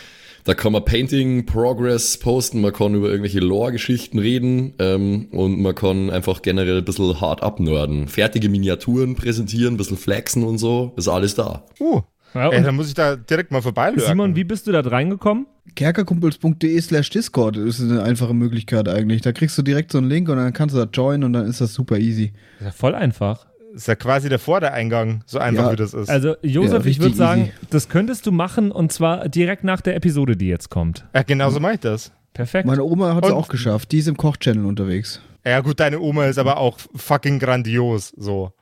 Da 0.44 0.54
kann 0.54 0.72
man 0.72 0.84
Painting 0.84 1.44
Progress 1.44 2.16
posten, 2.18 2.60
man 2.62 2.72
kann 2.72 2.94
über 2.94 3.08
irgendwelche 3.08 3.40
Lore-Geschichten 3.40 4.18
reden 4.18 4.72
ähm, 4.78 5.28
und 5.30 5.60
man 5.60 5.74
kann 5.74 6.08
einfach 6.10 6.40
generell 6.40 6.78
ein 6.78 6.84
bisschen 6.84 7.20
hart 7.20 7.42
abnörden. 7.42 8.08
Fertige 8.08 8.48
Miniaturen 8.48 9.14
präsentieren, 9.14 9.74
ein 9.74 9.76
bisschen 9.76 9.98
flexen 9.98 10.44
und 10.44 10.56
so, 10.58 10.92
ist 10.96 11.08
alles 11.08 11.34
da. 11.34 11.64
Uh, 11.80 12.00
ja, 12.34 12.50
Ey, 12.50 12.62
dann 12.62 12.76
muss 12.76 12.88
ich 12.88 12.94
da 12.94 13.16
direkt 13.16 13.50
mal 13.50 13.60
vorbeilösen. 13.60 14.06
Simon, 14.08 14.36
wie 14.36 14.44
bist 14.44 14.66
du 14.66 14.72
da 14.72 14.80
reingekommen? 14.80 15.46
Kerkerkumpels.de 15.74 16.80
slash 16.80 17.10
Discord 17.10 17.56
ist 17.56 17.80
eine 17.80 18.02
einfache 18.02 18.34
Möglichkeit 18.34 18.88
eigentlich. 18.88 19.22
Da 19.22 19.32
kriegst 19.32 19.56
du 19.58 19.62
direkt 19.62 19.92
so 19.92 19.98
einen 19.98 20.08
Link 20.08 20.28
und 20.28 20.36
dann 20.36 20.52
kannst 20.52 20.74
du 20.74 20.78
da 20.78 20.88
joinen 20.92 21.24
und 21.24 21.32
dann 21.32 21.46
ist 21.46 21.60
das 21.60 21.74
super 21.74 21.98
easy. 21.98 22.32
ist 22.60 22.64
ja 22.66 22.70
voll 22.72 22.94
einfach. 22.94 23.46
ist 23.74 23.86
ja 23.86 23.94
quasi 23.94 24.28
der 24.28 24.38
Vordereingang, 24.38 25.22
so 25.26 25.38
einfach 25.38 25.66
Ja. 25.66 25.72
wie 25.72 25.76
das 25.76 25.94
ist. 25.94 26.08
Also, 26.08 26.34
Josef, 26.42 26.84
Ja, 26.84 26.90
ich 26.90 27.00
würde 27.00 27.14
sagen, 27.14 27.42
easy. 27.42 27.52
das 27.70 27.88
könntest 27.88 28.26
du 28.26 28.32
machen 28.32 28.72
und 28.72 28.92
zwar 28.92 29.28
direkt 29.28 29.62
nach 29.64 29.80
der 29.80 29.94
Episode, 29.94 30.36
die 30.36 30.48
jetzt 30.48 30.68
kommt. 30.70 31.04
ja, 31.14 31.22
genau 31.22 31.50
so 31.50 31.60
mache 31.60 31.74
ich 31.74 31.80
das. 31.80 32.10
Perfekt. 32.34 32.66
Meine 32.66 32.82
Oma 32.84 33.14
hat 33.14 33.24
es 33.26 33.32
auch 33.32 33.48
geschafft. 33.48 33.90
Die 33.92 33.98
ist 33.98 34.08
im 34.08 34.16
Koch-Channel 34.16 34.64
unterwegs. 34.64 35.20
Ja 35.44 35.60
gut, 35.60 35.80
deine 35.80 36.00
Oma 36.00 36.26
ist 36.26 36.38
aber 36.38 36.56
auch 36.58 36.78
fucking 36.94 37.38
grandios, 37.38 38.12
so. 38.16 38.52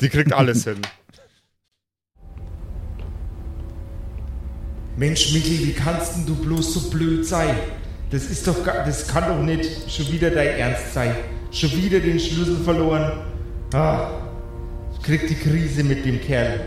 Die 0.00 0.08
kriegt 0.08 0.32
alles 0.32 0.64
hin. 0.64 0.76
Mensch, 4.96 5.34
Michel, 5.34 5.66
wie 5.66 5.72
kannst 5.72 6.16
denn 6.16 6.24
du 6.26 6.34
bloß 6.34 6.72
so 6.72 6.90
blöd 6.90 7.26
sein? 7.26 7.54
Das 8.10 8.24
ist 8.24 8.46
doch, 8.48 8.56
das 8.64 9.06
kann 9.06 9.28
doch 9.28 9.42
nicht 9.42 9.90
schon 9.90 10.10
wieder 10.10 10.30
dein 10.30 10.48
Ernst 10.58 10.94
sein. 10.94 11.14
Schon 11.50 11.70
wieder 11.72 12.00
den 12.00 12.18
Schlüssel 12.18 12.56
verloren. 12.64 13.12
Ah, 13.74 14.08
ich 14.94 15.02
krieg 15.02 15.26
die 15.28 15.34
Krise 15.34 15.84
mit 15.84 16.06
dem 16.06 16.18
Kerl. 16.20 16.60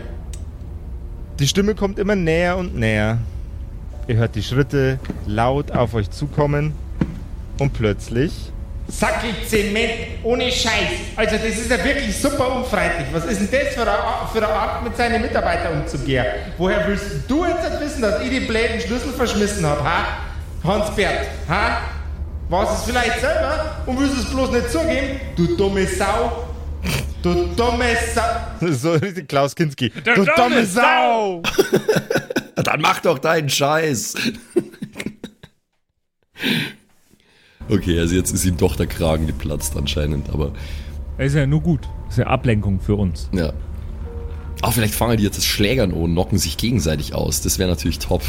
Die 1.40 1.48
Stimme 1.48 1.74
kommt 1.74 1.98
immer 1.98 2.14
näher 2.14 2.56
und 2.56 2.76
näher. 2.76 3.18
Ihr 4.06 4.16
hört 4.16 4.36
die 4.36 4.42
Schritte 4.42 5.00
laut 5.26 5.72
auf 5.72 5.94
euch 5.94 6.10
zukommen 6.10 6.72
und 7.58 7.72
plötzlich 7.72 8.52
Sackel 8.90 9.30
Zement 9.46 9.90
ohne 10.22 10.50
Scheiß. 10.50 10.90
Also 11.16 11.36
das 11.36 11.56
ist 11.58 11.70
ja 11.70 11.82
wirklich 11.84 12.16
super 12.16 12.56
unfreundlich. 12.56 13.06
Was 13.12 13.24
ist 13.26 13.40
denn 13.40 13.48
das 13.64 13.74
für 13.74 13.82
eine, 13.82 13.90
Art- 13.92 14.30
für 14.32 14.38
eine 14.38 14.48
Art, 14.48 14.82
mit 14.84 14.96
seinen 14.96 15.22
Mitarbeitern 15.22 15.82
umzugehen? 15.82 16.24
Woher 16.58 16.86
willst 16.88 17.06
du 17.28 17.44
jetzt 17.44 17.70
nicht 17.70 17.80
wissen, 17.82 18.02
dass 18.02 18.20
ich 18.22 18.30
die 18.30 18.40
blöden 18.40 18.80
Schlüssel 18.80 19.12
verschmissen 19.12 19.64
habe, 19.66 19.82
ha? 19.84 20.06
Hans-Bert, 20.64 21.26
ha? 21.48 21.80
Warst 22.48 22.78
es 22.80 22.90
vielleicht 22.90 23.20
selber 23.20 23.76
und 23.86 23.98
willst 24.00 24.18
es 24.18 24.24
bloß 24.26 24.50
nicht 24.50 24.70
zugeben? 24.70 25.20
Du 25.36 25.56
dumme 25.56 25.86
Sau. 25.86 26.46
Du 27.22 27.46
dumme 27.54 27.96
Sau. 28.14 28.22
So 28.72 28.92
richtig 28.94 29.28
Klaus 29.28 29.54
Kinski. 29.54 29.90
Du, 29.90 30.24
dumme 30.24 30.66
Sau. 30.66 31.42
Dann 32.56 32.80
mach 32.80 33.00
doch 33.00 33.18
deinen 33.18 33.48
Scheiß. 33.48 34.14
Okay, 37.70 37.98
also 37.98 38.14
jetzt 38.14 38.32
ist 38.32 38.44
ihm 38.44 38.56
doch 38.56 38.76
der 38.76 38.86
Kragen 38.86 39.26
geplatzt 39.26 39.76
anscheinend, 39.76 40.30
aber 40.30 40.52
Das 41.18 41.28
ist 41.28 41.34
ja 41.34 41.46
nur 41.46 41.60
gut. 41.60 41.80
Das 42.06 42.14
ist 42.14 42.18
ja 42.18 42.26
Ablenkung 42.26 42.80
für 42.80 42.94
uns. 42.96 43.28
ja. 43.32 43.52
Auch 44.62 44.74
vielleicht 44.74 44.92
fangen 44.94 45.16
die 45.16 45.22
jetzt 45.22 45.38
das 45.38 45.46
Schlägern 45.46 45.90
und 45.90 46.12
knocken 46.12 46.36
sich 46.36 46.58
gegenseitig 46.58 47.14
aus. 47.14 47.40
Das 47.40 47.58
wäre 47.58 47.70
natürlich 47.70 47.98
top. 47.98 48.22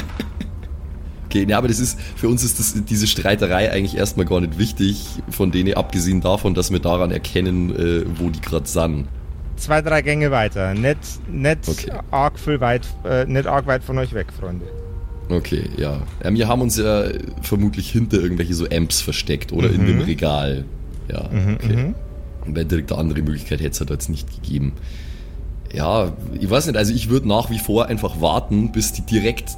okay, 1.26 1.44
ja, 1.46 1.58
aber 1.58 1.68
das 1.68 1.78
ist, 1.78 2.00
für 2.16 2.28
uns 2.28 2.42
ist 2.42 2.58
das, 2.58 2.74
diese 2.84 3.06
Streiterei 3.06 3.70
eigentlich 3.70 3.96
erstmal 3.98 4.24
gar 4.24 4.40
nicht 4.40 4.58
wichtig, 4.58 5.06
von 5.28 5.50
denen 5.50 5.74
abgesehen 5.74 6.22
davon, 6.22 6.54
dass 6.54 6.70
wir 6.72 6.78
daran 6.80 7.10
erkennen, 7.10 7.70
äh, 7.70 8.04
wo 8.18 8.30
die 8.30 8.40
gerade 8.40 8.66
sind. 8.66 9.08
Zwei, 9.56 9.82
drei 9.82 10.00
Gänge 10.00 10.30
weiter. 10.30 10.72
Nicht, 10.72 10.98
nicht, 11.30 11.68
Okay. 11.68 11.92
arg 12.10 12.38
viel 12.38 12.60
weit, 12.60 12.86
äh, 13.04 13.26
nicht 13.26 13.46
arg 13.46 13.66
weit 13.66 13.84
von 13.84 13.98
euch 13.98 14.14
weg, 14.14 14.28
Freunde. 14.32 14.64
Okay, 15.30 15.64
ja. 15.76 16.00
ja. 16.24 16.34
Wir 16.34 16.48
haben 16.48 16.60
uns 16.62 16.76
ja 16.76 17.04
vermutlich 17.42 17.90
hinter 17.90 18.18
irgendwelche 18.20 18.54
so 18.54 18.66
Amps 18.68 19.00
versteckt 19.00 19.52
oder 19.52 19.70
in 19.70 19.86
dem 19.86 20.00
Regal. 20.00 20.64
Ja, 21.10 21.24
okay. 21.54 21.94
Und 22.46 22.54
Wäre 22.56 22.66
direkt 22.66 22.90
eine 22.92 23.00
andere 23.00 23.22
Möglichkeit 23.22 23.60
hätte 23.60 23.70
es 23.70 23.80
halt 23.80 23.90
jetzt 23.90 24.08
nicht 24.08 24.28
gegeben. 24.42 24.72
Ja, 25.72 26.12
ich 26.40 26.50
weiß 26.50 26.66
nicht, 26.66 26.76
also 26.76 26.92
ich 26.92 27.08
würde 27.10 27.28
nach 27.28 27.50
wie 27.50 27.58
vor 27.58 27.86
einfach 27.86 28.20
warten, 28.20 28.72
bis 28.72 28.92
die 28.92 29.02
direkt 29.02 29.50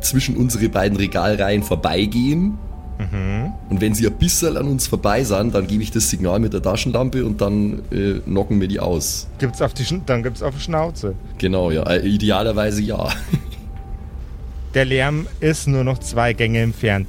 zwischen 0.00 0.36
unsere 0.36 0.68
beiden 0.68 0.96
Regalreihen 0.96 1.62
vorbeigehen. 1.62 2.58
Und 3.70 3.80
wenn 3.80 3.92
sie 3.92 4.06
ein 4.06 4.14
bisschen 4.16 4.56
an 4.56 4.66
uns 4.68 4.86
vorbei 4.86 5.24
sind, 5.24 5.52
dann 5.54 5.66
gebe 5.66 5.82
ich 5.82 5.90
das 5.90 6.08
Signal 6.10 6.38
mit 6.38 6.52
der 6.52 6.62
Taschenlampe 6.62 7.24
und 7.26 7.40
dann 7.40 7.82
äh, 7.90 8.20
knocken 8.24 8.60
wir 8.60 8.68
die 8.68 8.78
aus. 8.78 9.26
Gibt's 9.38 9.60
auf 9.60 9.74
die, 9.74 9.82
Schn- 9.82 10.02
dann 10.06 10.22
gibt's 10.22 10.42
auf 10.42 10.54
die 10.54 10.60
Schnauze. 10.62 11.14
Genau, 11.38 11.72
ja. 11.72 11.82
Äh, 11.82 12.06
idealerweise 12.08 12.80
ja. 12.82 13.08
Der 14.74 14.84
Lärm 14.84 15.28
ist 15.38 15.68
nur 15.68 15.84
noch 15.84 15.98
zwei 15.98 16.32
Gänge 16.32 16.60
entfernt. 16.60 17.06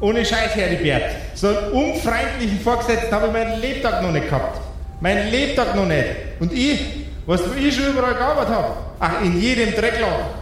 Ohne 0.00 0.24
Scheiß, 0.24 0.54
Heribert. 0.54 1.02
So 1.34 1.48
einen 1.48 1.70
unfreundlichen 1.72 2.60
Vorgesetzten 2.60 3.12
habe 3.12 3.28
ich 3.28 3.32
meinen 3.32 3.60
Lebtag 3.60 4.02
noch 4.02 4.12
nicht 4.12 4.26
gehabt. 4.28 4.60
Meinen 5.00 5.30
Lebtag 5.30 5.76
noch 5.76 5.86
nicht. 5.86 6.06
Und 6.40 6.52
ich, 6.52 6.80
was 7.26 7.40
ich 7.56 7.74
schon 7.74 7.92
überall 7.92 8.14
gearbeitet 8.14 8.54
habe, 8.54 8.74
ach, 8.98 9.22
in 9.22 9.40
jedem 9.40 9.72
Dreckloch. 9.74 10.34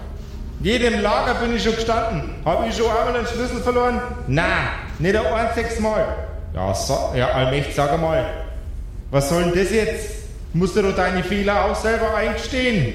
In 0.61 0.67
jedem 0.67 1.01
Lager 1.01 1.35
bin 1.35 1.55
ich 1.55 1.63
schon 1.63 1.75
gestanden. 1.75 2.23
Habe 2.45 2.69
ich 2.69 2.77
schon 2.77 2.87
einmal 2.87 3.17
einen 3.17 3.27
Schlüssel 3.27 3.61
verloren? 3.61 4.01
Nein, 4.27 4.69
nicht 4.99 5.17
ein 5.17 5.27
einziges 5.27 5.79
Mal. 5.81 6.07
Ja, 6.55 6.73
so, 6.73 7.13
ja 7.15 7.29
allmächtig, 7.29 7.75
sag 7.75 7.93
einmal. 7.93 8.25
Was 9.11 9.29
soll 9.29 9.45
denn 9.45 9.55
das 9.55 9.71
jetzt? 9.71 10.11
Musst 10.55 10.75
du 10.75 10.83
deine 10.93 11.23
Fehler 11.23 11.67
auch 11.67 11.75
selber 11.75 12.15
eingestehen. 12.15 12.95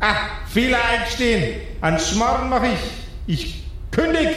Ah, 0.00 0.16
Fehler 0.52 0.78
eingestehen. 0.92 1.71
An 1.82 1.98
Schmarrn 1.98 2.48
mache 2.48 2.68
ich. 2.68 2.80
Ich 3.26 3.64
kündig. 3.90 4.28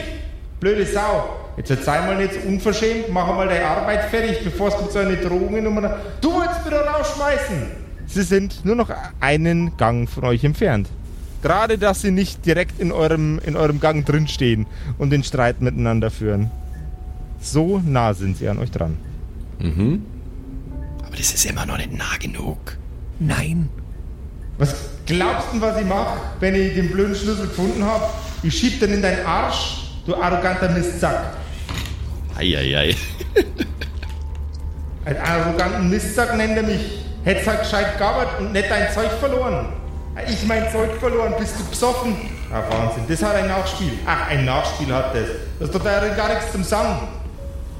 Blöde 0.59 0.85
Sau. 0.85 1.29
Jetzt 1.57 1.83
sei 1.83 2.01
mal 2.01 2.17
nicht 2.17 2.33
so 2.33 2.39
unverschämt. 2.47 3.05
Mach 3.09 3.27
mal 3.27 3.47
deine 3.47 3.65
Arbeit 3.65 4.09
fertig, 4.09 4.43
bevor 4.43 4.69
es 4.69 4.81
mit 4.81 4.91
so 4.91 4.99
einer 4.99 5.15
Drogennummer... 5.15 5.99
Du 6.21 6.33
willst 6.33 6.65
mich 6.65 6.73
doch 6.73 6.93
rausschmeißen. 6.93 7.55
Sie 8.07 8.23
sind 8.23 8.65
nur 8.65 8.75
noch 8.75 8.89
einen 9.19 9.77
Gang 9.77 10.09
von 10.09 10.23
euch 10.25 10.43
entfernt. 10.43 10.89
Gerade, 11.43 11.77
dass 11.77 12.01
sie 12.01 12.09
nicht 12.09 12.45
direkt 12.47 12.79
in 12.79 12.91
eurem, 12.91 13.39
in 13.45 13.55
eurem 13.55 13.79
Gang 13.79 14.05
drinstehen 14.05 14.65
und 14.97 15.11
den 15.11 15.23
Streit 15.23 15.61
miteinander 15.61 16.09
führen. 16.09 16.49
So 17.39 17.79
nah 17.85 18.15
sind 18.15 18.37
sie 18.37 18.49
an 18.49 18.57
euch 18.57 18.71
dran. 18.71 18.97
Mhm. 19.59 20.03
Aber 21.05 21.15
das 21.15 21.31
ist 21.31 21.45
immer 21.45 21.67
noch 21.67 21.77
nicht 21.77 21.93
nah 21.95 22.17
genug. 22.19 22.77
Nein. 23.19 23.69
Was 24.57 24.94
glaubst 25.05 25.47
du, 25.53 25.61
was 25.61 25.79
ich 25.79 25.85
mache, 25.85 26.19
wenn 26.39 26.55
ich 26.55 26.75
den 26.75 26.91
blöden 26.91 27.15
Schlüssel 27.15 27.47
gefunden 27.47 27.83
habe? 27.83 28.05
Ich 28.43 28.57
schieb 28.57 28.79
den 28.79 28.93
in 28.93 29.01
deinen 29.01 29.25
Arsch, 29.25 29.91
du 30.05 30.15
arroganter 30.15 30.69
Mistsack. 30.69 31.33
Eieiei. 32.37 32.95
Einen 35.05 35.17
arroganten 35.23 35.89
Mistsack 35.89 36.35
nennt 36.35 36.57
er 36.57 36.63
mich. 36.63 37.05
Hätt's 37.23 37.47
halt 37.47 37.61
gescheit 37.61 37.97
gearbeitet 37.97 38.39
und 38.39 38.51
nicht 38.51 38.69
dein 38.69 38.93
Zeug 38.93 39.11
verloren. 39.19 39.67
Ich 40.27 40.45
mein 40.45 40.71
Zeug 40.71 40.91
verloren, 40.99 41.33
bist 41.37 41.59
du 41.59 41.65
besoffen? 41.65 42.15
Ah, 42.53 42.61
Wahnsinn, 42.69 43.03
das 43.07 43.21
hat 43.21 43.35
ein 43.35 43.47
Nachspiel. 43.47 43.91
Ach, 44.05 44.29
ein 44.29 44.45
Nachspiel 44.45 44.93
hat 44.93 45.13
das. 45.13 45.27
Das 45.59 45.69
ist 45.69 45.75
doch 45.75 45.83
da 45.83 46.07
gar 46.09 46.29
nichts 46.29 46.51
zum 46.51 46.63
Sagen. 46.63 47.07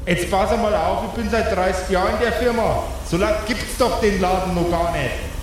Jetzt 0.05 0.29
pass 0.29 0.51
mal 0.58 0.74
auf, 0.75 1.05
ich 1.05 1.22
bin 1.22 1.29
seit 1.29 1.55
30 1.55 1.89
Jahren 1.89 2.13
in 2.15 2.20
der 2.22 2.34
Firma. 2.34 2.84
So 3.10 3.17
lange 3.17 3.38
gibt's 3.48 3.77
doch 3.77 4.01
den 4.01 4.20
Laden 4.20 4.53
noch 4.53 4.70
gar 4.70 4.91
nicht. 4.91 5.35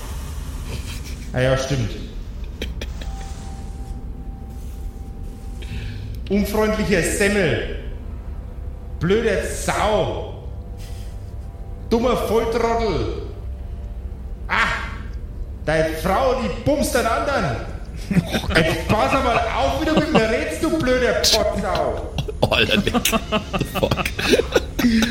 Ah 1.32 1.40
ja, 1.40 1.56
stimmt. 1.56 1.90
Unfreundlicher 6.28 7.02
Semmel. 7.02 7.76
Blöde 9.00 9.42
Sau. 9.46 10.34
Dummer 11.90 12.16
Volltrottel. 12.16 13.22
Ah, 14.48 14.88
deine 15.64 15.94
Frau, 15.96 16.34
die 16.42 16.48
bumst 16.64 16.94
den 16.94 17.06
anderen. 17.06 17.56
Jetzt 18.56 18.88
pass 18.88 19.12
mal 19.12 19.38
auf, 19.56 19.80
wie 19.80 19.84
du 19.86 19.94
mit 19.94 20.12
mir 20.12 20.28
redst, 20.28 20.62
du 20.62 20.78
blöder 20.78 21.14
Pottsau. 21.14 22.12
Alter, 22.50 22.76
Nick. 22.78 22.94
Fuck. 23.74 24.04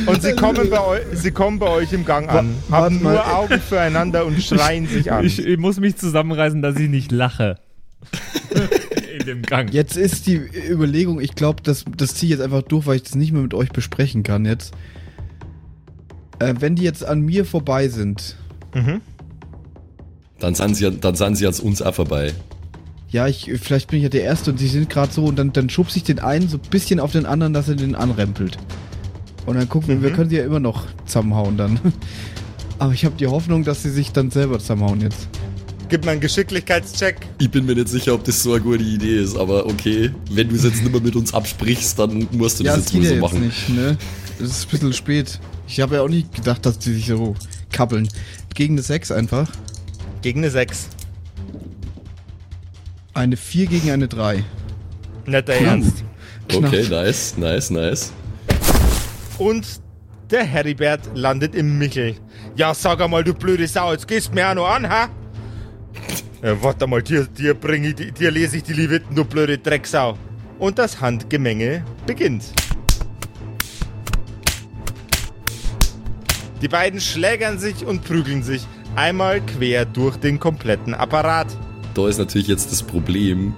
Und 0.05 0.21
sie 0.21 0.33
kommen, 0.33 0.69
bei 0.69 0.79
euch, 0.85 1.01
sie 1.13 1.31
kommen 1.31 1.57
bei 1.59 1.69
euch 1.69 1.93
im 1.93 2.03
Gang 2.05 2.29
an, 2.29 2.55
Wa- 2.67 2.77
haben 2.77 2.95
warte 2.95 2.95
mal. 3.03 3.13
nur 3.13 3.33
Augen 3.37 3.59
füreinander 3.61 4.25
und 4.25 4.41
schreien 4.43 4.85
sich 4.87 5.11
an. 5.11 5.25
Ich, 5.25 5.39
ich 5.39 5.57
muss 5.57 5.79
mich 5.79 5.95
zusammenreißen, 5.95 6.61
dass 6.61 6.75
ich 6.77 6.89
nicht 6.89 7.11
lache. 7.11 7.57
In 9.19 9.25
dem 9.25 9.41
Gang. 9.43 9.71
Jetzt 9.73 9.95
ist 9.97 10.27
die 10.27 10.35
Überlegung, 10.69 11.21
ich 11.21 11.35
glaube, 11.35 11.61
das, 11.63 11.85
das 11.95 12.15
ziehe 12.15 12.31
ich 12.33 12.37
jetzt 12.39 12.43
einfach 12.43 12.63
durch, 12.63 12.85
weil 12.85 12.95
ich 12.97 13.03
das 13.03 13.15
nicht 13.15 13.31
mehr 13.31 13.41
mit 13.43 13.53
euch 13.53 13.69
besprechen 13.69 14.23
kann 14.23 14.45
jetzt. 14.45 14.73
Äh, 16.39 16.55
wenn 16.59 16.75
die 16.75 16.83
jetzt 16.83 17.05
an 17.05 17.21
mir 17.21 17.45
vorbei 17.45 17.87
sind, 17.87 18.35
Dann 20.39 20.55
sind 20.55 20.75
sie, 20.75 20.91
dann 20.91 21.15
sind 21.15 21.35
sie 21.35 21.45
an 21.47 21.53
uns 21.61 21.81
auch 21.81 21.93
vorbei. 21.95 22.33
Ja, 23.11 23.27
ich, 23.27 23.51
vielleicht 23.61 23.89
bin 23.89 23.97
ich 23.97 24.03
ja 24.03 24.09
der 24.09 24.23
Erste 24.23 24.51
und 24.51 24.57
sie 24.57 24.67
sind 24.67 24.89
gerade 24.89 25.11
so 25.11 25.25
und 25.25 25.35
dann, 25.37 25.51
dann 25.51 25.69
schubse 25.69 25.97
ich 25.97 26.03
den 26.03 26.19
einen 26.19 26.47
so 26.47 26.57
ein 26.57 26.69
bisschen 26.69 26.99
auf 26.99 27.11
den 27.11 27.25
anderen, 27.25 27.53
dass 27.53 27.67
er 27.67 27.75
den 27.75 27.95
anrempelt. 27.95 28.57
Und 29.45 29.55
dann 29.57 29.67
gucken 29.67 29.89
wir, 29.89 30.01
wir 30.01 30.11
können 30.11 30.29
sie 30.29 30.37
ja 30.37 30.45
immer 30.45 30.59
noch 30.59 30.85
zusammenhauen 31.05 31.57
dann. 31.57 31.79
Aber 32.79 32.93
ich 32.93 33.03
habe 33.03 33.15
die 33.17 33.27
Hoffnung, 33.27 33.63
dass 33.63 33.83
sie 33.83 33.89
sich 33.89 34.11
dann 34.11 34.31
selber 34.31 34.59
zusammenhauen 34.59 35.01
jetzt. 35.01 35.27
Gib 35.89 36.05
mal 36.05 36.11
einen 36.11 36.21
Geschicklichkeitscheck. 36.21 37.17
Ich 37.37 37.51
bin 37.51 37.65
mir 37.65 37.75
nicht 37.75 37.89
sicher, 37.89 38.13
ob 38.13 38.23
das 38.23 38.41
so 38.41 38.53
eine 38.53 38.61
gute 38.61 38.81
Idee 38.81 39.17
ist, 39.17 39.35
aber 39.35 39.65
okay. 39.65 40.09
Wenn 40.31 40.47
du 40.47 40.55
es 40.55 40.63
jetzt 40.63 40.81
nicht 40.81 40.91
mehr 40.91 41.01
mit 41.01 41.17
uns 41.17 41.33
absprichst, 41.33 41.99
dann 41.99 42.29
musst 42.31 42.59
du 42.59 42.63
das 42.63 42.75
ja, 42.75 42.79
jetzt 42.79 42.93
wohl 42.95 43.03
so 43.03 43.15
machen. 43.17 43.41
Nicht, 43.41 43.69
ne? 43.69 43.97
Es 44.39 44.51
ist 44.51 44.67
ein 44.67 44.69
bisschen 44.71 44.93
spät. 44.93 45.37
Ich 45.67 45.81
habe 45.81 45.95
ja 45.95 46.01
auch 46.01 46.07
nicht 46.07 46.33
gedacht, 46.33 46.65
dass 46.65 46.79
die 46.79 46.93
sich 46.93 47.07
so 47.07 47.35
kappeln. 47.73 48.07
Gegen 48.55 48.75
eine 48.75 48.83
6 48.83 49.11
einfach. 49.11 49.51
Gegen 50.21 50.39
eine 50.39 50.49
6. 50.49 50.87
Eine 53.13 53.35
4 53.35 53.67
gegen 53.67 53.91
eine 53.91 54.07
3. 54.07 54.43
Nicht 55.25 55.47
der 55.47 55.61
Ernst. 55.61 56.03
Okay, 56.53 56.87
nice, 56.89 57.37
nice, 57.37 57.69
nice. 57.69 58.13
Und 59.37 59.67
der 60.29 60.45
Heribert 60.45 61.01
landet 61.13 61.55
im 61.55 61.77
Michel. 61.77 62.15
Ja, 62.55 62.73
sag 62.73 63.01
einmal, 63.01 63.23
du 63.23 63.33
blöde 63.33 63.67
Sau, 63.67 63.91
jetzt 63.91 64.07
gehst 64.07 64.33
mir 64.33 64.49
auch 64.49 64.55
noch 64.55 64.69
an, 64.69 64.87
ha? 64.87 65.09
Ja, 66.41 66.63
warte 66.63 66.87
mal, 66.87 67.03
dir, 67.03 67.27
dir, 67.27 67.53
bring 67.53 67.83
ich, 67.83 68.13
dir 68.13 68.31
lese 68.31 68.57
ich 68.57 68.63
die 68.63 68.73
Leviten, 68.73 69.13
du 69.13 69.25
blöde 69.25 69.57
Drecksau. 69.57 70.17
Und 70.57 70.79
das 70.79 71.01
Handgemenge 71.01 71.83
beginnt. 72.05 72.45
Die 76.61 76.67
beiden 76.67 77.01
schlägern 77.01 77.59
sich 77.59 77.85
und 77.85 78.03
prügeln 78.05 78.43
sich 78.43 78.65
einmal 78.95 79.41
quer 79.41 79.83
durch 79.83 80.15
den 80.17 80.39
kompletten 80.39 80.93
Apparat. 80.93 81.47
Da 81.93 82.07
ist 82.07 82.17
natürlich 82.17 82.47
jetzt 82.47 82.71
das 82.71 82.83
Problem, 82.83 83.53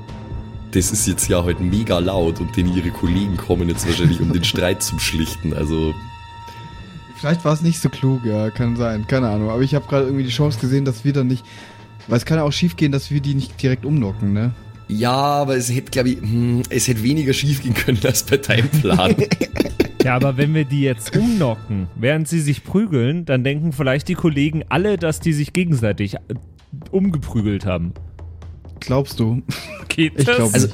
das 0.71 0.91
ist 0.91 1.07
jetzt 1.07 1.27
ja 1.27 1.43
heute 1.43 1.61
mega 1.61 1.99
laut 1.99 2.39
und 2.39 2.55
denn 2.57 2.73
ihre 2.75 2.89
Kollegen 2.89 3.37
kommen 3.37 3.69
jetzt 3.69 3.85
wahrscheinlich, 3.85 4.19
um 4.21 4.33
den 4.33 4.43
Streit 4.43 4.81
zu 4.81 4.97
schlichten. 4.99 5.53
Also. 5.53 5.93
Vielleicht 7.15 7.45
war 7.45 7.53
es 7.53 7.61
nicht 7.61 7.79
so 7.79 7.89
klug, 7.89 8.25
ja, 8.25 8.49
kann 8.49 8.75
sein, 8.75 9.05
keine 9.07 9.29
Ahnung. 9.29 9.49
Aber 9.49 9.61
ich 9.61 9.75
habe 9.75 9.87
gerade 9.87 10.05
irgendwie 10.05 10.23
die 10.25 10.31
Chance 10.31 10.59
gesehen, 10.59 10.83
dass 10.83 11.05
wir 11.05 11.13
dann 11.13 11.27
nicht. 11.27 11.45
Weil 12.07 12.17
es 12.17 12.25
kann 12.25 12.37
ja 12.37 12.43
auch 12.43 12.51
schief 12.51 12.75
gehen, 12.75 12.91
dass 12.91 13.11
wir 13.11 13.21
die 13.21 13.33
nicht 13.33 13.61
direkt 13.61 13.85
umnocken, 13.85 14.33
ne? 14.33 14.51
Ja, 14.89 15.13
aber 15.13 15.55
es 15.55 15.71
hätte, 15.71 15.91
glaube 15.91 16.09
ich, 16.09 16.21
hm, 16.21 16.63
es 16.69 16.87
hätte 16.87 17.01
weniger 17.01 17.31
schief 17.31 17.63
gehen 17.63 17.73
können 17.73 17.99
als 18.03 18.23
bei 18.23 18.37
deinem 18.37 18.69
Plan. 18.69 19.15
Ja, 20.03 20.15
aber 20.15 20.35
wenn 20.35 20.53
wir 20.53 20.65
die 20.65 20.81
jetzt 20.81 21.15
umnocken, 21.15 21.87
während 21.95 22.27
sie 22.27 22.41
sich 22.41 22.65
prügeln, 22.65 23.23
dann 23.23 23.45
denken 23.45 23.71
vielleicht 23.71 24.09
die 24.09 24.15
Kollegen 24.15 24.63
alle, 24.67 24.97
dass 24.97 25.21
die 25.21 25.31
sich 25.31 25.53
gegenseitig 25.53 26.15
äh, 26.15 26.19
umgeprügelt 26.91 27.65
haben. 27.65 27.93
Glaubst 28.85 29.19
du? 29.19 29.41
Geht 29.89 30.13
Ich 30.17 30.25
das? 30.25 30.35
glaub 30.37 30.53
Also 30.53 30.67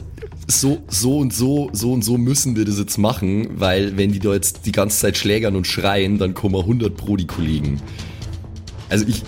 so, 0.48 0.80
so 0.88 1.18
und 1.20 1.32
so, 1.34 1.70
so 1.74 1.94
und 1.94 2.04
so 2.04 2.18
müssen 2.18 2.56
wir 2.56 2.66
das 2.66 2.80
jetzt 2.80 2.98
machen, 2.98 3.60
weil 3.60 3.98
wenn 3.98 4.12
die 4.12 4.20
da 4.20 4.34
jetzt 4.34 4.66
die 4.66 4.72
ganze 4.72 4.98
Zeit 5.00 5.16
schlägern 5.18 5.56
und 5.56 5.68
schreien, 5.68 6.18
dann 6.18 6.34
kommen 6.34 6.56
100 6.56 6.96
pro 6.98 7.16
die 7.18 7.28
Kollegen. 7.28 7.80
Also 8.90 9.06
ich, 9.08 9.22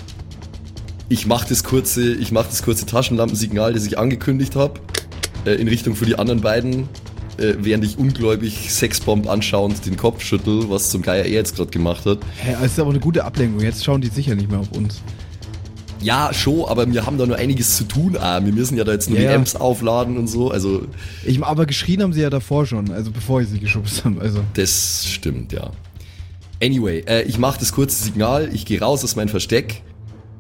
ich 1.09 1.27
mache 1.27 1.47
das 1.47 1.63
kurze, 1.63 2.13
ich 2.15 2.31
mache 2.31 2.47
das 2.49 2.63
kurze 2.63 2.87
Taschenlampensignal, 2.87 3.73
das 3.73 3.85
ich 3.85 3.99
angekündigt 3.99 4.55
habe, 4.55 4.79
äh, 5.45 5.51
in 5.53 5.67
Richtung 5.67 5.95
für 5.95 6.05
die 6.05 6.15
anderen 6.17 6.41
beiden, 6.41 6.89
äh, 7.37 7.53
während 7.59 7.85
ich 7.85 7.99
ungläubig 7.99 8.71
Sexbomb 8.71 9.29
anschauend 9.29 9.85
den 9.85 9.97
Kopf 9.97 10.23
schüttel, 10.23 10.71
was 10.71 10.89
zum 10.89 11.03
Geier 11.03 11.25
er 11.25 11.29
jetzt 11.31 11.55
gerade 11.55 11.69
gemacht 11.69 12.05
hat. 12.07 12.17
Hä, 12.37 12.55
es 12.63 12.71
ist 12.71 12.79
aber 12.79 12.89
eine 12.89 12.99
gute 12.99 13.23
Ablenkung. 13.25 13.59
Jetzt 13.61 13.83
schauen 13.83 14.01
die 14.01 14.07
sicher 14.09 14.33
nicht 14.33 14.49
mehr 14.49 14.59
auf 14.59 14.71
uns. 14.71 15.01
Ja, 16.01 16.33
schon, 16.33 16.65
aber 16.67 16.91
wir 16.91 17.05
haben 17.05 17.17
da 17.17 17.25
nur 17.25 17.37
einiges 17.37 17.77
zu 17.77 17.83
tun. 17.83 18.17
Ah, 18.19 18.43
wir 18.43 18.51
müssen 18.53 18.77
ja 18.77 18.83
da 18.83 18.91
jetzt 18.93 19.09
nur 19.09 19.19
Ja, 19.19 19.29
die. 19.29 19.35
Amps 19.35 19.55
aufladen 19.55 20.17
und 20.17 20.27
so. 20.27 20.49
Also 20.51 20.87
Ich, 21.23 21.43
aber 21.43 21.65
geschrien 21.65 22.01
haben 22.01 22.13
sie 22.13 22.21
ja 22.21 22.29
davor 22.29 22.65
schon, 22.65 22.91
also 22.91 23.11
bevor 23.11 23.41
ich 23.41 23.49
sie 23.49 23.59
geschubst 23.59 24.03
habe. 24.05 24.19
Also. 24.21 24.39
Das 24.53 25.05
stimmt, 25.07 25.53
ja. 25.53 25.71
Anyway, 26.63 27.03
äh, 27.07 27.23
ich 27.23 27.37
mache 27.39 27.59
das 27.59 27.71
kurze 27.71 28.03
Signal, 28.03 28.49
ich 28.53 28.65
gehe 28.65 28.79
raus 28.79 29.03
aus 29.03 29.15
meinem 29.15 29.29
Versteck, 29.29 29.81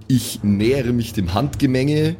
ich 0.07 0.39
nähere 0.43 0.93
mich 0.93 1.13
dem 1.13 1.33
Handgemenge. 1.33 2.15